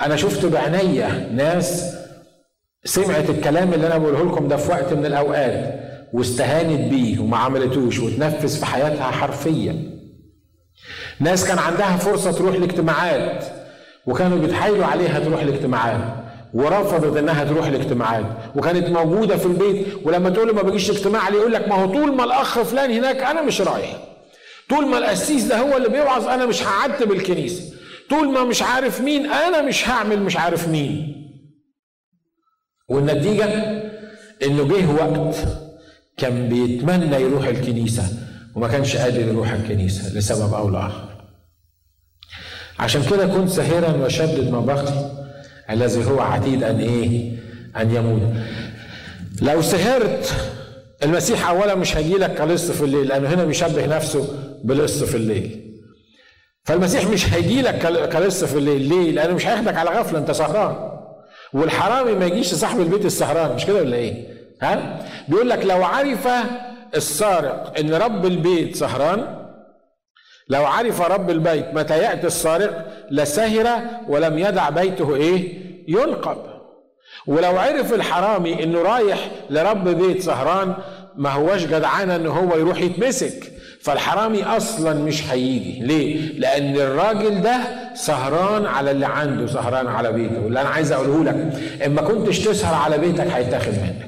أنا 0.00 0.16
شفت 0.16 0.46
بعينيا 0.46 1.30
ناس 1.34 1.94
سمعت 2.84 3.30
الكلام 3.30 3.74
اللي 3.74 3.86
أنا 3.86 3.98
بقوله 3.98 4.24
لكم 4.24 4.48
ده 4.48 4.56
في 4.56 4.70
وقت 4.70 4.92
من 4.92 5.06
الأوقات 5.06 5.80
واستهانت 6.12 6.90
بيه 6.90 7.18
وما 7.18 7.36
عملتوش 7.36 7.98
وتنفذ 7.98 8.58
في 8.58 8.66
حياتها 8.66 9.10
حرفيا. 9.10 9.98
ناس 11.20 11.44
كان 11.48 11.58
عندها 11.58 11.96
فرصة 11.96 12.32
تروح 12.32 12.54
الاجتماعات 12.54 13.44
وكانوا 14.08 14.38
بيتحايلوا 14.38 14.86
عليها 14.86 15.20
تروح 15.20 15.40
الاجتماعات 15.42 16.00
ورفضت 16.54 17.16
إنها 17.16 17.44
تروح 17.44 17.66
الاجتماعات 17.66 18.24
وكانت 18.56 18.88
موجودة 18.88 19.36
في 19.36 19.46
البيت 19.46 19.86
ولما 20.04 20.30
تقول 20.30 20.48
له 20.48 20.54
ما 20.54 20.62
بيجيش 20.62 20.90
اجتماع 20.90 21.28
يقول 21.28 21.52
لك 21.52 21.68
ما 21.68 21.74
هو 21.74 21.92
طول 21.92 22.16
ما 22.16 22.24
الأخ 22.24 22.62
فلان 22.62 22.90
هناك 22.90 23.16
أنا 23.22 23.42
مش 23.42 23.60
رايح. 23.60 23.96
طول 24.70 24.86
ما 24.88 24.98
القسيس 24.98 25.44
ده 25.44 25.58
هو 25.60 25.76
اللي 25.76 25.88
بيوعظ 25.88 26.28
أنا 26.28 26.46
مش 26.46 26.62
هعتب 26.62 27.12
الكنيسة. 27.12 27.62
طول 28.10 28.32
ما 28.32 28.44
مش 28.44 28.62
عارف 28.62 29.00
مين 29.00 29.26
أنا 29.30 29.62
مش 29.62 29.88
هعمل 29.88 30.22
مش 30.22 30.36
عارف 30.36 30.68
مين. 30.68 31.14
والنتيجة 32.88 33.44
إنه 34.42 34.68
جه 34.68 34.90
وقت 34.92 35.36
كان 36.16 36.48
بيتمنى 36.48 37.16
يروح 37.16 37.46
الكنيسة 37.46 38.02
وما 38.56 38.68
كانش 38.68 38.96
قادر 38.96 39.20
يروح 39.20 39.50
الكنيسة 39.52 40.18
لسبب 40.18 40.54
أو 40.54 40.70
لآخر. 40.70 41.07
عشان 42.78 43.02
كده 43.10 43.26
كنت 43.26 43.48
ساهرا 43.48 43.92
وشدد 44.04 44.50
ما 44.50 44.60
بقي 44.60 44.92
الذي 45.70 46.04
هو 46.10 46.20
عتيد 46.20 46.62
أن 46.64 46.78
إيه؟ 46.80 47.32
أن 47.76 47.94
يموت. 47.94 48.22
لو 49.42 49.62
سهرت 49.62 50.34
المسيح 51.02 51.48
اولا 51.48 51.74
مش 51.74 51.96
هيجي 51.96 52.14
لك 52.14 52.34
كلص 52.34 52.70
في 52.70 52.84
الليل 52.84 53.06
لأنه 53.08 53.28
هنا 53.28 53.44
بيشبه 53.44 53.86
نفسه 53.86 54.28
بلص 54.64 55.02
في 55.02 55.16
الليل. 55.16 55.64
فالمسيح 56.64 57.04
مش 57.06 57.32
هيجي 57.34 57.62
لك 57.62 58.08
كلص 58.12 58.44
في 58.44 58.58
الليل. 58.58 58.82
ليه؟ 58.82 59.12
لأنه 59.12 59.34
مش 59.34 59.46
هياخدك 59.46 59.76
على 59.76 59.90
غفلة 59.90 60.18
أنت 60.18 60.30
سهران. 60.30 60.98
والحرامي 61.52 62.14
ما 62.14 62.26
يجيش 62.26 62.54
صاحب 62.54 62.80
البيت 62.80 63.04
السهران 63.04 63.54
مش 63.54 63.66
كده 63.66 63.76
ولا 63.76 63.96
إيه؟ 63.96 64.26
ها؟ 64.62 64.98
بيقول 65.28 65.50
لك 65.50 65.64
لو 65.66 65.84
عرف 65.84 66.28
السارق 66.96 67.78
إن 67.78 67.94
رب 67.94 68.26
البيت 68.26 68.76
سهران 68.76 69.47
لو 70.48 70.66
عرف 70.66 71.00
رب 71.02 71.30
البيت 71.30 71.66
متى 71.74 71.98
يأتي 71.98 72.26
السارق 72.26 72.86
لسهر 73.10 73.80
ولم 74.08 74.38
يدع 74.38 74.70
بيته 74.70 75.14
إيه؟ 75.14 75.58
ينقب. 75.88 76.38
ولو 77.26 77.58
عرف 77.58 77.94
الحرامي 77.94 78.64
إنه 78.64 78.82
رايح 78.82 79.30
لرب 79.50 79.88
بيت 79.88 80.22
سهران 80.22 80.74
ما 81.16 81.30
هوش 81.30 81.64
جدعانه 81.64 82.16
ان 82.16 82.26
هو 82.26 82.56
يروح 82.56 82.80
يتمسك. 82.80 83.52
فالحرامي 83.82 84.42
أصلا 84.44 84.94
مش 84.94 85.30
هيجي. 85.30 85.80
ليه؟ 85.80 86.38
لأن 86.38 86.76
الراجل 86.76 87.42
ده 87.42 87.56
سهران 87.94 88.66
على 88.66 88.90
اللي 88.90 89.06
عنده 89.06 89.46
سهران 89.46 89.86
على 89.86 90.12
بيته. 90.12 90.40
واللي 90.40 90.60
أنا 90.60 90.68
عايز 90.68 90.92
أقوله 90.92 91.24
لك 91.24 91.52
اما 91.86 92.02
كنتش 92.02 92.38
تسهر 92.38 92.74
على 92.74 92.98
بيتك 92.98 93.26
هيتاخد 93.26 93.72
منك. 93.72 94.07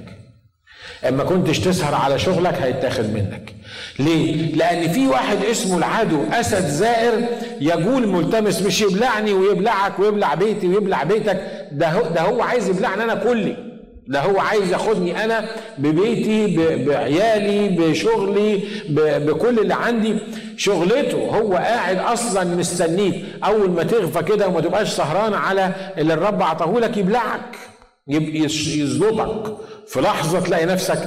اما 1.08 1.24
كنتش 1.24 1.58
تسهر 1.58 1.94
على 1.94 2.18
شغلك 2.18 2.54
هيتاخد 2.54 3.04
منك. 3.14 3.54
ليه؟ 3.98 4.54
لأن 4.54 4.88
في 4.88 5.06
واحد 5.06 5.44
اسمه 5.50 5.78
العدو 5.78 6.24
أسد 6.32 6.66
زائر 6.66 7.24
يجول 7.60 8.08
ملتمس 8.08 8.62
مش 8.62 8.80
يبلعني 8.80 9.32
ويبلعك 9.32 9.98
ويبلع 9.98 10.34
بيتي 10.34 10.68
ويبلع 10.68 11.02
بيتك. 11.02 11.68
ده 11.72 11.88
هو, 11.88 12.02
ده 12.02 12.20
هو 12.20 12.42
عايز 12.42 12.68
يبلعني 12.68 13.04
أنا 13.04 13.14
كلي. 13.14 13.56
ده 14.08 14.20
هو 14.20 14.38
عايز 14.40 14.72
ياخدني 14.72 15.24
أنا 15.24 15.44
ببيتي 15.78 16.56
بعيالي 16.86 17.68
بشغلي 17.68 18.60
بكل 19.18 19.58
اللي 19.58 19.74
عندي. 19.74 20.18
شغلته 20.56 21.18
هو 21.18 21.52
قاعد 21.52 21.98
أصلا 21.98 22.44
مستنيك. 22.44 23.24
أول 23.44 23.70
ما 23.70 23.82
تغفى 23.82 24.22
كده 24.22 24.48
وما 24.48 24.60
تبقاش 24.60 24.88
سهران 24.88 25.34
على 25.34 25.72
اللي 25.98 26.14
الرب 26.14 26.42
عطاهولك 26.42 26.96
يبلعك. 26.96 27.56
يزلطك 28.08 29.56
في 29.86 30.00
لحظة 30.00 30.40
تلاقي 30.40 30.66
نفسك 30.66 30.98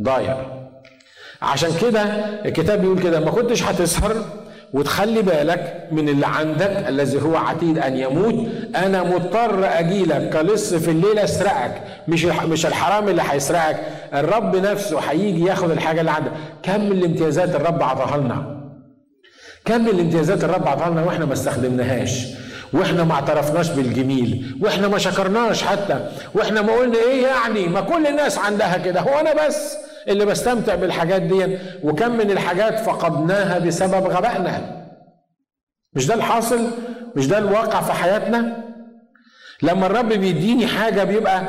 ضايع. 0.00 0.36
عشان 1.42 1.70
كده 1.80 2.02
الكتاب 2.44 2.80
بيقول 2.80 3.02
كده 3.02 3.20
ما 3.20 3.30
كنتش 3.30 3.62
هتسهر 3.62 4.24
وتخلي 4.72 5.22
بالك 5.22 5.88
من 5.92 6.08
اللي 6.08 6.26
عندك 6.26 6.84
الذي 6.88 7.22
هو 7.22 7.36
عتيد 7.36 7.78
أن 7.78 7.96
يموت. 7.96 8.48
أنا 8.76 9.02
مضطر 9.02 9.64
أجي 9.64 10.04
لك 10.04 10.30
كلص 10.32 10.74
في 10.74 10.90
الليل 10.90 11.18
أسرقك. 11.18 11.82
مش 12.08 12.24
مش 12.24 12.66
الحرام 12.66 13.08
اللي 13.08 13.22
هيسرقك 13.30 13.76
الرب 14.14 14.56
نفسه 14.56 14.98
هيجي 14.98 15.44
ياخد 15.44 15.70
الحاجة 15.70 16.00
اللي 16.00 16.10
عندك. 16.10 16.32
كم 16.62 16.92
الامتيازات 16.92 17.54
الرب 17.54 17.82
عطاها 17.82 18.18
لنا؟ 18.18 18.60
كم 19.64 19.86
الامتيازات 19.88 20.44
الرب 20.44 20.68
عطاها 20.68 20.90
لنا 20.90 21.04
وإحنا 21.04 21.24
ما 21.24 21.32
استخدمناهاش؟ 21.32 22.26
وإحنا 22.72 23.04
ما 23.04 23.14
اعترفناش 23.14 23.68
بالجميل 23.70 24.56
وإحنا 24.60 24.88
ما 24.88 24.98
شكرناش 24.98 25.62
حتى 25.62 26.10
وإحنا 26.34 26.62
ما 26.62 26.72
قلنا 26.72 26.98
إيه 26.98 27.26
يعني؟ 27.26 27.66
ما 27.68 27.80
كل 27.80 28.06
الناس 28.06 28.38
عندها 28.38 28.78
كده 28.78 29.00
هو 29.00 29.20
أنا 29.20 29.46
بس 29.46 29.76
اللي 30.08 30.24
بستمتع 30.26 30.74
بالحاجات 30.74 31.22
دي. 31.22 31.58
وكم 31.84 32.10
من 32.12 32.30
الحاجات 32.30 32.78
فقدناها 32.80 33.58
بسبب 33.58 34.06
غبائنا. 34.06 34.82
مش 35.94 36.06
ده 36.06 36.14
الحاصل؟ 36.14 36.70
مش 37.16 37.26
ده 37.26 37.38
الواقع 37.38 37.80
في 37.80 37.92
حياتنا؟ 37.92 38.59
لما 39.62 39.86
الرب 39.86 40.08
بيديني 40.08 40.66
حاجة 40.66 41.04
بيبقى 41.04 41.42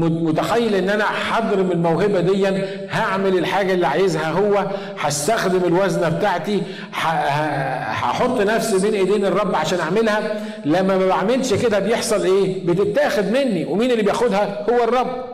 متخيل 0.00 0.74
إن 0.74 0.88
أنا 0.90 1.04
هضرب 1.30 1.72
الموهبة 1.72 2.20
دي 2.20 2.46
هعمل 2.90 3.38
الحاجة 3.38 3.74
اللي 3.74 3.86
عايزها 3.86 4.30
هو 4.30 4.66
هستخدم 4.98 5.64
الوزنة 5.64 6.08
بتاعتي 6.08 6.62
هحط 6.92 8.40
نفسي 8.40 8.78
بين 8.78 8.94
إيدين 8.94 9.24
الرب 9.24 9.54
عشان 9.54 9.80
أعملها. 9.80 10.40
لما 10.64 10.98
ما 10.98 11.06
بعملش 11.06 11.54
كده 11.54 11.78
بيحصل 11.78 12.24
إيه؟ 12.24 12.66
بتتاخد 12.66 13.24
مني. 13.32 13.64
ومين 13.64 13.90
اللي 13.90 14.02
بياخدها؟ 14.02 14.66
هو 14.70 14.84
الرب. 14.84 15.24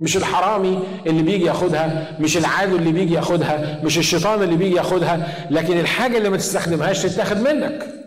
مش 0.00 0.16
الحرامي 0.16 0.78
اللي 1.06 1.22
بيجي 1.22 1.44
ياخدها 1.44 2.16
مش 2.20 2.36
العادو 2.36 2.76
اللي 2.76 2.92
بيجي 2.92 3.14
ياخدها 3.14 3.80
مش 3.84 3.98
الشيطان 3.98 4.42
اللي 4.42 4.56
بيجي 4.56 4.76
ياخدها. 4.76 5.28
لكن 5.50 5.80
الحاجة 5.80 6.18
اللي 6.18 6.28
ما 6.28 6.36
تستخدمهاش 6.36 7.02
تتاخد 7.02 7.40
منك. 7.40 7.99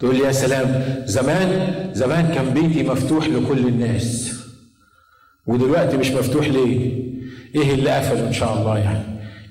تقول 0.00 0.16
لي 0.16 0.24
يا 0.24 0.32
سلام 0.32 0.84
زمان 1.04 1.66
زمان 1.92 2.28
كان 2.34 2.50
بيتي 2.50 2.82
مفتوح 2.82 3.28
لكل 3.28 3.58
الناس. 3.58 4.34
ودلوقتي 5.46 5.96
مش 5.96 6.10
مفتوح 6.10 6.48
ليه؟ 6.48 6.92
إيه 7.54 7.74
اللي 7.74 7.90
قفله 7.90 8.28
ان 8.28 8.32
شاء 8.32 8.58
الله 8.58 8.78
يعني؟ 8.78 9.02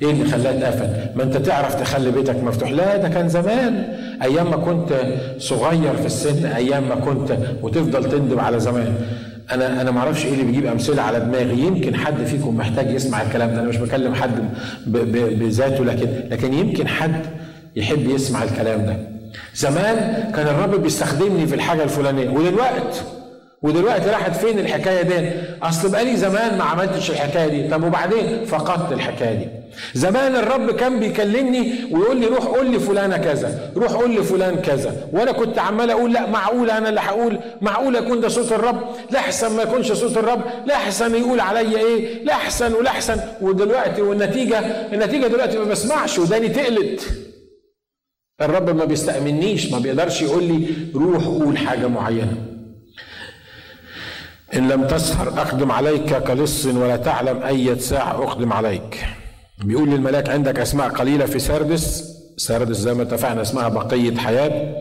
إيه 0.01 0.11
اللي 0.11 0.25
خلاه 0.25 0.51
اتقفل؟ 0.51 1.17
ما 1.17 1.23
انت 1.23 1.37
تعرف 1.37 1.75
تخلي 1.75 2.11
بيتك 2.11 2.43
مفتوح. 2.43 2.71
لا 2.71 2.97
ده 2.97 3.09
كان 3.09 3.29
زمان. 3.29 3.73
أيام 4.21 4.49
ما 4.51 4.57
كنت 4.57 4.93
صغير 5.37 5.95
في 5.95 6.05
السن 6.05 6.45
أيام 6.45 6.89
ما 6.89 6.95
كنت 6.95 7.37
وتفضل 7.61 8.09
تندم 8.11 8.39
على 8.39 8.59
زمان. 8.59 8.95
أنا 9.51 9.81
أنا 9.81 9.91
ما 9.91 9.99
أعرفش 9.99 10.25
إيه 10.25 10.33
اللي 10.33 10.43
بيجيب 10.43 10.65
امثله 10.65 11.01
على 11.01 11.19
دماغي. 11.19 11.59
يمكن 11.61 11.95
حد 11.95 12.23
فيكم 12.23 12.57
محتاج 12.57 12.91
يسمع 12.91 13.21
الكلام 13.21 13.49
ده. 13.49 13.59
أنا 13.59 13.69
مش 13.69 13.77
بكلم 13.77 14.13
حد 14.13 14.49
بذاته 15.39 15.85
لكن 15.85 16.07
لكن 16.29 16.53
يمكن 16.53 16.87
حد 16.87 17.21
يحب 17.75 18.09
يسمع 18.09 18.43
الكلام 18.43 18.85
ده. 18.85 19.18
زمان 19.55 20.31
كان 20.35 20.47
الرب 20.47 20.83
بيستخدمني 20.83 21.47
في 21.47 21.55
الحاجة 21.55 21.83
الفلانية. 21.83 22.29
ودلوقتي 22.29 23.01
ودلوقتي 23.61 24.09
راحت 24.09 24.35
فين 24.35 24.59
الحكاية 24.59 25.01
دي؟ 25.01 25.31
أصل 25.63 25.91
بقالي 25.91 26.17
زمان 26.17 26.57
ما 26.57 26.63
عملتش 26.63 27.09
الحكاية 27.09 27.47
دي. 27.47 27.67
طب 27.67 27.83
وبعدين 27.83 28.45
فقدت 28.45 28.91
الحكاية 28.91 29.33
دي. 29.33 29.47
زمان 29.93 30.35
الرب 30.35 30.71
كان 30.71 30.99
بيكلمني 30.99 31.73
ويقول 31.91 32.17
لي 32.17 32.25
روح 32.25 32.45
قول 32.45 32.71
لي 32.71 32.79
فلانه 32.79 33.17
كذا 33.17 33.71
روح 33.75 33.91
قول 33.91 34.11
لي 34.11 34.23
فلان 34.23 34.55
كذا. 34.55 35.07
وأنا 35.13 35.31
كنت 35.31 35.59
عمال 35.59 35.91
أقول 35.91 36.13
لا 36.13 36.29
معقول 36.29 36.71
أنا 36.71 36.89
اللي 36.89 36.99
هقول؟ 36.99 37.39
معقول 37.61 37.95
يكون 37.95 38.21
ده 38.21 38.27
صوت 38.27 38.51
الرب؟ 38.51 38.81
لا 39.11 39.19
أحسن 39.19 39.55
ما 39.55 39.63
يكونش 39.63 39.91
صوت 39.91 40.17
الرب. 40.17 40.41
لا 40.65 40.75
أحسن 40.75 41.15
يقول 41.15 41.39
عليا 41.39 41.79
إيه؟ 41.79 42.23
لا 42.23 42.33
أحسن 42.33 42.73
ولا 42.73 42.89
أحسن. 42.89 43.19
ودلوقتي 43.41 44.01
والنتيجه 44.01 44.59
النتيجة 44.93 45.27
دلوقتي 45.27 45.57
ما 45.57 45.63
بسمعش 45.63 46.19
وداني 46.19 46.49
تقلت. 46.49 47.28
الرب 48.41 48.69
ما 48.69 48.85
بيستأمنيش 48.85 49.71
ما 49.71 49.79
بيقدرش 49.79 50.21
يقول 50.21 50.43
لي 50.43 50.67
روح 50.95 51.25
قول 51.25 51.57
حاجة 51.57 51.87
معينة. 51.87 52.37
إن 54.55 54.67
لم 54.67 54.87
تسهر 54.87 55.27
أقدم 55.27 55.71
عليك 55.71 56.15
كلص 56.17 56.65
ولا 56.65 56.97
تعلم 56.97 57.43
أي 57.43 57.79
ساعة 57.79 58.23
أقدم 58.23 58.53
عليك. 58.53 59.05
بيقول 59.63 59.89
للملاك 59.89 60.29
عندك 60.29 60.59
أسماء 60.59 60.89
قليلة 60.89 61.25
في 61.25 61.39
سردس. 61.39 62.03
سردس 62.37 62.77
زي 62.77 62.93
ما 62.93 63.03
اتفقنا 63.03 63.41
اسمها 63.41 63.67
بقية 63.67 64.15
حياة. 64.15 64.75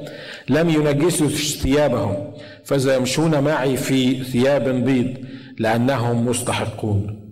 لم 0.48 0.68
ينجسوا 0.68 1.28
ثيابهم 1.62 2.32
فإذا 2.64 2.96
يمشون 2.96 3.40
معي 3.40 3.76
في 3.76 4.24
ثياب 4.24 4.84
بيض 4.84 5.14
لأنهم 5.58 6.26
مستحقون. 6.26 7.27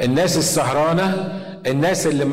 الناس 0.00 0.38
السهرانة 0.38 1.32
الناس 1.66 2.06
اللي 2.06 2.24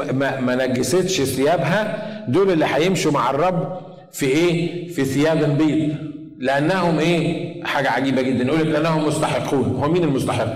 ما 0.41 0.67
نجستش 0.67 1.21
ثيابها 1.21 2.05
دول 2.27 2.51
اللي 2.51 2.65
هيمشوا 2.65 3.11
مع 3.11 3.29
الرب 3.29 3.79
في 4.11 4.25
إيه؟ 4.25 4.87
في 4.87 5.05
ثياب 5.05 5.57
بيض 5.57 5.95
لأنهم 6.39 6.99
إيه؟ 6.99 7.63
حاجة 7.63 7.89
عجيبة 7.89 8.21
جدا. 8.21 8.43
يقول 8.43 8.59
لك 8.59 8.65
لأنهم 8.67 9.07
مستحقون. 9.07 9.79
هو 9.83 9.89
مين 9.91 10.03
المستحق؟ 10.03 10.53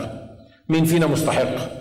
مين 0.70 0.86
فينا 0.86 1.08
مستحق؟ 1.08 1.79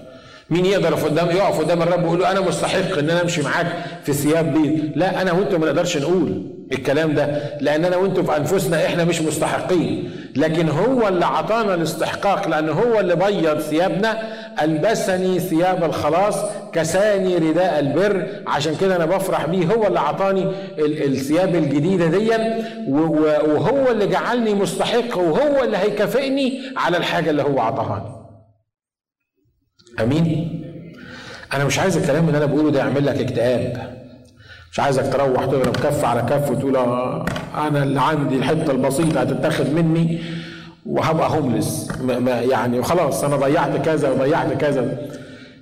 مين 0.50 0.66
يقدر 0.66 0.94
قدام 0.94 1.26
يقف 1.30 1.60
قدام 1.60 1.82
الرب 1.82 2.02
ويقول 2.02 2.20
له 2.20 2.30
أنا 2.30 2.40
مستحق 2.40 2.98
إن 2.98 3.10
أنا 3.10 3.22
أمشي 3.22 3.42
معاك 3.42 3.66
في 4.04 4.12
ثياب 4.12 4.54
بيض. 4.54 4.90
لا 4.96 5.22
أنا 5.22 5.32
وأنتم 5.32 5.60
ما 5.60 5.66
نقدرش 5.66 5.96
نقول 5.96 6.42
الكلام 6.72 7.14
ده 7.14 7.42
لأن 7.60 7.84
أنا 7.84 7.96
وأنتم 7.96 8.22
في 8.24 8.36
أنفسنا 8.36 8.86
إحنا 8.86 9.04
مش 9.04 9.22
مستحقين. 9.22 10.10
لكن 10.36 10.68
هو 10.68 11.08
اللي 11.08 11.26
عطانا 11.26 11.74
الاستحقاق 11.74 12.48
لأن 12.48 12.68
هو 12.68 13.00
اللي 13.00 13.16
بيض 13.16 13.58
ثيابنا. 13.58 14.22
ألبسني 14.62 15.40
ثياب 15.40 15.84
الخلاص 15.84 16.34
كساني 16.72 17.36
رداء 17.36 17.78
البر. 17.80 18.26
عشان 18.46 18.74
كده 18.80 18.96
أنا 18.96 19.06
بفرح 19.06 19.46
بيه. 19.46 19.66
هو 19.66 19.86
اللي 19.86 20.00
عطاني 20.00 20.46
الثياب 20.78 21.54
الجديدة 21.54 22.06
دي 22.06 22.30
وهو 22.88 23.90
اللي 23.90 24.06
جعلني 24.06 24.54
مستحق 24.54 25.18
وهو 25.18 25.64
اللي 25.64 25.76
هيكافئني 25.76 26.60
على 26.76 26.96
الحاجة 26.96 27.30
اللي 27.30 27.42
هو 27.42 27.60
عطاهاني 27.60 28.17
أمين؟ 30.02 30.54
أنا 31.54 31.64
مش 31.64 31.78
عايز 31.78 31.96
الكلام 31.96 32.26
اللي 32.26 32.38
أنا 32.38 32.46
بقوله 32.46 32.70
ده 32.70 32.78
يعمل 32.78 33.06
لك 33.06 33.16
اكتئاب. 33.20 33.98
مش 34.72 34.80
عايزك 34.80 35.12
تروح 35.12 35.44
تضرب 35.44 35.76
كف 35.76 36.04
على 36.04 36.22
كف 36.22 36.50
وتقول 36.50 36.76
آه، 36.76 37.26
أنا 37.68 37.82
اللي 37.82 38.00
عندي 38.00 38.36
الحتة 38.36 38.70
البسيطة 38.70 39.20
هتتاخد 39.20 39.66
مني 39.72 40.18
وهبقى 40.86 41.30
هوملس 41.30 41.88
يعني 42.50 42.78
وخلاص 42.78 43.24
أنا 43.24 43.36
ضيعت 43.36 43.76
كذا 43.84 44.10
وضيعت 44.10 44.52
كذا. 44.52 44.98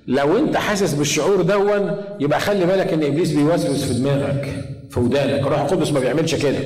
لو 0.07 0.37
أنت 0.37 0.57
حاسس 0.57 0.93
بالشعور 0.93 1.41
دون 1.41 1.91
يبقى 2.19 2.39
خلي 2.39 2.65
بالك 2.65 2.93
إن 2.93 3.03
إبليس 3.03 3.31
بيوسوس 3.31 3.83
في 3.83 3.93
دماغك 3.93 4.63
في 4.89 4.99
ودانك. 4.99 5.39
الروح 5.47 5.61
القدس 5.61 5.91
ما 5.91 5.99
بيعملش 5.99 6.35
كده. 6.35 6.59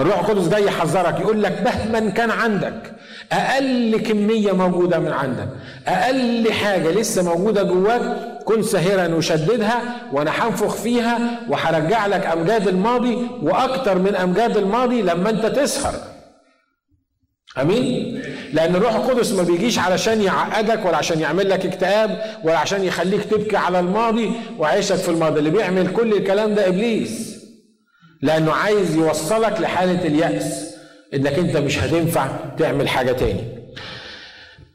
الروح 0.00 0.18
القدس 0.18 0.48
جاي 0.48 0.64
يحذرك 0.64 1.20
يقول 1.20 1.42
لك 1.42 1.62
مهما 1.64 2.10
كان 2.10 2.30
عندك 2.30 2.92
أقل 3.32 4.00
كمية 4.06 4.52
موجودة 4.52 4.98
من 4.98 5.12
عندك 5.12 5.48
أقل 5.86 6.52
حاجة 6.52 6.90
لسه 6.90 7.22
موجودة 7.22 7.62
جواك 7.62 8.02
كن 8.44 8.62
ساهرا 8.62 9.14
وشددها 9.14 9.82
وأنا 10.12 10.30
هنفخ 10.30 10.74
فيها 10.74 11.18
وهرجع 11.48 12.06
لك 12.06 12.26
أمجاد 12.26 12.68
الماضي 12.68 13.18
وأكتر 13.42 13.98
من 13.98 14.14
أمجاد 14.16 14.56
الماضي 14.56 15.02
لما 15.02 15.30
أنت 15.30 15.46
تسهر. 15.46 15.94
آمين؟ 17.60 18.22
لأن 18.52 18.76
الروح 18.76 18.94
القدس 18.94 19.32
ما 19.32 19.42
بيجيش 19.42 19.78
علشان 19.78 20.22
يعقدك 20.22 20.84
ولا 20.86 20.96
عشان 20.96 21.20
يعمل 21.20 21.50
لك 21.50 21.66
اكتئاب 21.66 22.20
ولا 22.44 22.58
عشان 22.58 22.84
يخليك 22.84 23.24
تبكي 23.24 23.56
على 23.56 23.80
الماضي 23.80 24.30
وعيشك 24.58 24.96
في 24.96 25.08
الماضي 25.08 25.38
اللي 25.38 25.50
بيعمل 25.50 25.92
كل 25.92 26.12
الكلام 26.12 26.54
ده 26.54 26.68
إبليس. 26.68 27.37
لأنه 28.22 28.52
عايز 28.52 28.96
يوصلك 28.96 29.60
لحالة 29.60 30.06
اليأس 30.06 30.74
إنك 31.14 31.38
أنت 31.38 31.56
مش 31.56 31.78
هتنفع 31.78 32.28
تعمل 32.58 32.88
حاجة 32.88 33.12
تاني. 33.12 33.44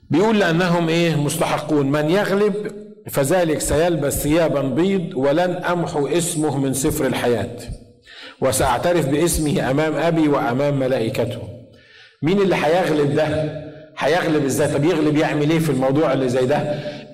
بيقول 0.09 0.39
لأنهم 0.39 0.89
إيه؟ 0.89 1.15
مستحقون. 1.15 1.91
من 1.91 2.09
يغلب 2.09 2.71
فذلك 3.09 3.61
سيلبس 3.61 4.13
ثيابا 4.13 4.61
بيض 4.61 5.09
ولن 5.15 5.51
أمحو 5.51 6.07
اسمه 6.07 6.57
من 6.57 6.73
سفر 6.73 7.05
الحياة. 7.07 7.57
وسأعترف 8.41 9.05
باسمه 9.09 9.71
أمام 9.71 9.95
أبي 9.95 10.27
وأمام 10.27 10.79
ملائكته. 10.79 11.41
مين 12.21 12.41
اللي 12.41 12.55
هيغلب 12.55 13.15
ده؟ 13.15 13.63
هيغلب 14.05 14.45
إزاي؟ 14.45 14.67
طب 14.67 14.85
يغلب 14.85 15.17
يعمل 15.17 15.49
إيه 15.49 15.59
في 15.59 15.69
الموضوع 15.69 16.13
اللي 16.13 16.29
زي 16.29 16.45
ده؟ 16.45 16.57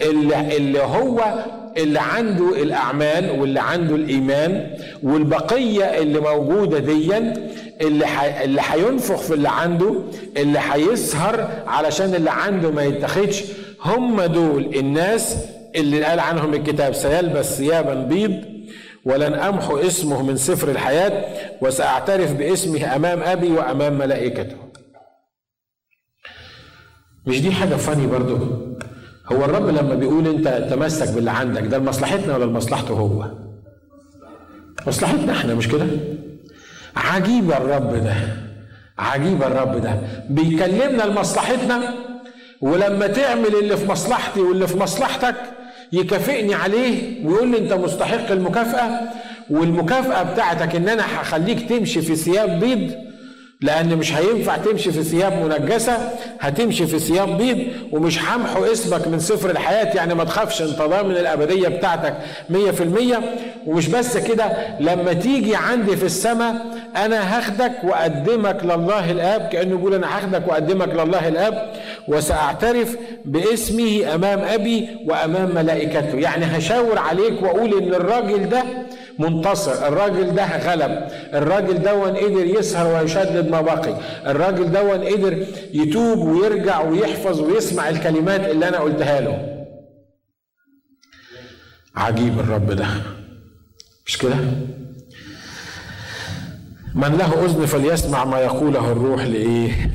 اللي, 0.02 0.58
اللي 0.58 0.80
هو 0.80 1.34
اللي 1.78 2.00
عنده 2.00 2.50
الأعمال 2.64 3.40
واللي 3.40 3.60
عنده 3.60 3.96
الإيمان 3.96 4.68
والبقية 5.04 5.84
اللي 5.86 6.20
موجودة 6.20 6.80
ديا 6.80 7.34
اللي. 7.82 8.06
اللي 8.44 8.62
هينفخ 8.72 9.16
في 9.22 9.34
اللي 9.34 9.50
عنده 9.50 9.94
اللي 10.38 10.60
هيسهر 10.72 11.50
علشان 11.68 12.16
اللي 12.16 12.32
عنده 12.32 12.72
ما 12.72 12.84
يتخدش 12.84 13.44
هم 13.86 14.22
دول 14.22 14.76
الناس 14.76 15.36
اللي 15.76 16.04
قال 16.04 16.20
عنهم 16.20 16.54
الكتاب 16.54 16.94
سيلبس 16.94 17.46
ثيابا 17.58 17.94
بيض 17.94 18.34
ولن 19.06 19.34
أمحو 19.34 19.78
اسمه 19.78 20.24
من 20.24 20.38
سفر 20.38 20.70
الحياة 20.72 21.26
وسأعترف 21.62 22.34
باسمه 22.34 22.96
أمام 22.96 23.20
أبي 23.24 23.52
وأمام 23.52 23.94
ملائكته. 23.98 24.56
مش 27.30 27.42
دي 27.42 27.52
حاجة 27.52 27.76
فاني 27.76 28.08
برضو 28.08 28.38
هو 29.32 29.46
الرب 29.46 29.70
لما 29.70 29.96
بيقول 29.96 30.28
انت 30.28 30.68
تمسك 30.70 31.10
باللي 31.16 31.32
عندك 31.32 31.62
ده 31.62 31.78
لمصلحتنا 31.78 32.36
ولا 32.38 32.46
لمصلحته 32.46 32.94
هو؟ 32.94 33.26
مصلحتنا 34.88 35.32
إحنا 35.34 35.54
مش 35.56 35.68
كده؟ 35.68 35.86
عجيب 36.96 37.52
الرب 37.52 37.94
ده 38.04 38.14
عجيب 39.00 39.44
الرب 39.44 39.82
ده. 39.82 40.00
بيكلمنا 40.30 41.04
لمصلحتنا 41.04 41.94
ولما 42.62 43.08
تعمل 43.08 43.56
اللي 43.62 43.78
في 43.78 43.88
مصلحتي 43.92 44.40
واللي 44.40 44.68
في 44.68 44.78
مصلحتك 44.78 45.36
يكافئني 45.92 46.54
عليه 46.56 47.26
ويقول 47.28 47.48
لي 47.52 47.58
انت 47.58 47.74
مستحق 47.74 48.32
المكافأة 48.32 49.00
والمكافأة 49.50 50.34
بتاعتك 50.34 50.76
ان 50.76 50.90
أنا 50.90 51.04
هخليك 51.22 51.70
تمشي 51.70 52.02
في 52.02 52.16
ثياب 52.16 52.60
بيض 52.60 52.92
لأن 53.62 53.96
مش 53.98 54.14
هينفع 54.14 54.58
تمشي 54.58 54.92
في 54.92 55.04
ثياب 55.04 55.34
منجسة 55.34 55.98
هتمشي 56.40 56.88
في 56.88 57.00
ثياب 57.00 57.38
بيض 57.38 57.58
ومش 57.92 58.20
همحو 58.24 58.64
اسمك 58.66 59.08
من 59.08 59.20
سفر 59.20 59.50
الحياة 59.50 59.96
يعني 59.96 60.14
ما 60.16 60.24
تخافش 60.24 60.62
انت 60.62 60.78
ضامن 60.82 61.12
الأبدية 61.12 61.68
بتاعتك 61.68 62.14
مية 62.50 62.72
في 62.72 62.84
المية. 62.84 63.22
ومش 63.68 63.88
بس 63.88 64.18
كده 64.18 64.52
لما 64.80 65.14
تيجي 65.14 65.56
عندي 65.56 65.96
في 65.98 66.06
السماء 66.06 66.56
أنا 66.96 67.38
هاخدك 67.38 67.72
وأقدمك 67.84 68.64
لله 68.64 69.12
الآب 69.12 69.50
كأنه 69.52 69.80
يقول 69.80 69.94
أنا 69.94 70.18
هاخدك 70.18 70.48
وأقدمك 70.48 70.90
لله 70.90 71.28
الآب 71.28 71.74
وسأعترف 72.08 72.96
باسمه 73.26 74.16
أمام 74.16 74.40
أبي 74.40 74.88
وأمام 75.08 75.56
ملائكته. 75.56 76.18
يعني 76.20 76.46
هشاور 76.46 77.00
عليك 77.00 77.42
وأقول 77.42 77.78
إن 77.84 77.94
الراجل 77.94 78.50
ده 78.50 78.64
منتصر. 79.20 79.88
الراجل 79.88 80.36
ده 80.36 80.58
غلب. 80.58 81.08
الراجل 81.34 81.82
دون 81.82 82.16
قدر 82.16 82.46
يسهر 82.46 83.02
ويشدد 83.02 83.50
ما 83.50 83.62
بقي. 83.62 83.98
الراجل 84.26 84.72
دون 84.72 85.04
قدر 85.04 85.46
يتوب 85.74 86.18
ويرجع 86.18 86.82
ويحفظ 86.82 87.42
ويسمع 87.42 87.90
الكلمات 87.90 88.50
اللي 88.50 88.68
أنا 88.68 88.78
قلتها 88.80 89.22
له. 89.22 89.66
عجيب 91.96 92.40
الرب 92.40 92.72
ده. 92.72 92.88
مش 94.06 94.18
كده؟ 94.18 94.36
من 96.96 97.18
له 97.18 97.46
أذن 97.46 97.66
فليسمع 97.66 98.26
ما 98.26 98.40
يقوله 98.40 98.92
الروح 98.92 99.24
لإيه؟ 99.24 99.92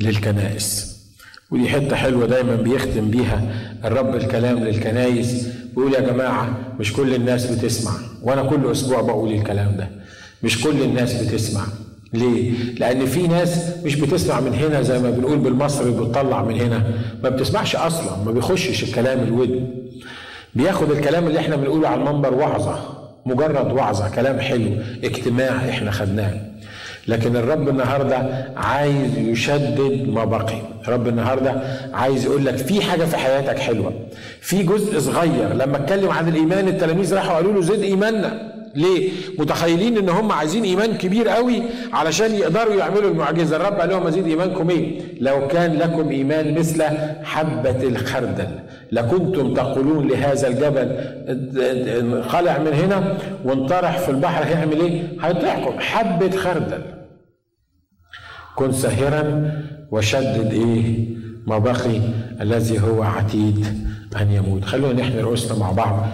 للكنائس. 0.00 0.94
ودي 1.50 1.68
حتة 1.68 1.96
حلوة 1.96 2.26
دايما 2.26 2.56
بيختم 2.56 3.10
بيها 3.10 3.42
الرب 3.84 4.14
الكلام 4.14 4.58
للكنايس 4.58 5.48
بيقول 5.76 5.94
يا 5.94 6.00
جماعة 6.00 6.56
مش 6.80 6.92
كل 6.92 7.14
الناس 7.14 7.46
بتسمع 7.46 7.92
وأنا 8.22 8.42
كل 8.42 8.70
أسبوع 8.70 9.00
بقول 9.00 9.32
الكلام 9.32 9.76
ده 9.76 9.88
مش 10.42 10.62
كل 10.62 10.82
الناس 10.82 11.22
بتسمع 11.22 11.64
ليه؟ 12.12 12.52
لأن 12.78 13.06
في 13.06 13.28
ناس 13.28 13.76
مش 13.84 13.96
بتسمع 13.96 14.40
من 14.40 14.54
هنا 14.54 14.82
زي 14.82 14.98
ما 14.98 15.10
بنقول 15.10 15.38
بالمصري 15.38 15.90
بتطلع 15.90 16.42
من 16.42 16.60
هنا، 16.60 16.82
ما 17.22 17.28
بتسمعش 17.28 17.76
أصلا، 17.76 18.24
ما 18.24 18.32
بيخشش 18.32 18.82
الكلام 18.82 19.20
الودن. 19.20 19.66
بياخد 20.54 20.90
الكلام 20.90 21.26
اللي 21.26 21.38
إحنا 21.38 21.56
بنقوله 21.56 21.88
على 21.88 22.00
المنبر 22.00 22.34
وعظة، 22.34 22.78
مجرد 23.26 23.72
وعظة، 23.72 24.08
كلام 24.08 24.40
حلو، 24.40 24.70
اجتماع 25.04 25.68
إحنا 25.68 25.90
خدناه. 25.90 26.53
لكن 27.08 27.36
الرب 27.36 27.68
النهارده 27.68 28.46
عايز 28.56 29.18
يشدد 29.18 30.08
ما 30.08 30.24
بقي. 30.24 30.58
الرب 30.88 31.08
النهارده 31.08 31.62
عايز 31.94 32.24
يقول 32.24 32.46
لك 32.46 32.56
في 32.56 32.82
حاجة 32.82 33.04
في 33.04 33.16
حياتك 33.16 33.58
حلوة. 33.58 33.92
في 34.40 34.62
جزء 34.62 34.98
صغير. 34.98 35.54
لما 35.54 35.76
اتكلم 35.76 36.10
عن 36.10 36.28
الإيمان 36.28 36.68
التلاميذ 36.68 37.14
راحوا 37.14 37.34
قالوا 37.34 37.52
له 37.52 37.60
زد 37.60 37.82
إيماننا. 37.82 38.53
ليه؟ 38.76 39.10
متخيلين 39.38 39.96
إن 39.98 40.08
هم 40.08 40.32
عايزين 40.32 40.64
إيمان 40.64 40.94
كبير 40.94 41.28
قوي 41.28 41.62
علشان 41.92 42.34
يقدروا 42.34 42.74
يعملوا 42.74 43.10
المعجزة، 43.10 43.56
الرب 43.56 43.80
قال 43.80 43.90
لهم 43.90 44.06
أزيد 44.06 44.26
إيمانكم 44.26 44.70
إيه؟ 44.70 45.00
لو 45.20 45.48
كان 45.48 45.72
لكم 45.72 46.08
إيمان 46.08 46.58
مثل 46.58 46.82
حبة 47.24 47.82
الخردل 47.82 48.48
لكنتم 48.92 49.54
تقولون 49.54 50.08
لهذا 50.08 50.48
الجبل 50.48 50.88
انقلع 51.98 52.58
من 52.58 52.72
هنا 52.72 53.18
وانطرح 53.44 53.98
في 53.98 54.08
البحر 54.10 54.44
هيعمل 54.44 54.80
إيه؟ 54.80 55.02
هيطيعكم 55.22 55.78
حبة 55.80 56.36
خردل. 56.36 56.82
كن 58.56 58.72
ساهرا 58.72 59.52
وشدد 59.90 60.52
إيه؟ 60.52 61.08
ما 61.46 61.58
بقي 61.58 62.00
الذي 62.40 62.80
هو 62.80 63.02
عتيد 63.02 63.66
أن 64.20 64.30
يموت. 64.30 64.64
خلونا 64.64 64.92
نحن 65.02 65.18
رؤوسنا 65.18 65.58
مع 65.58 65.70
بعض 65.70 66.06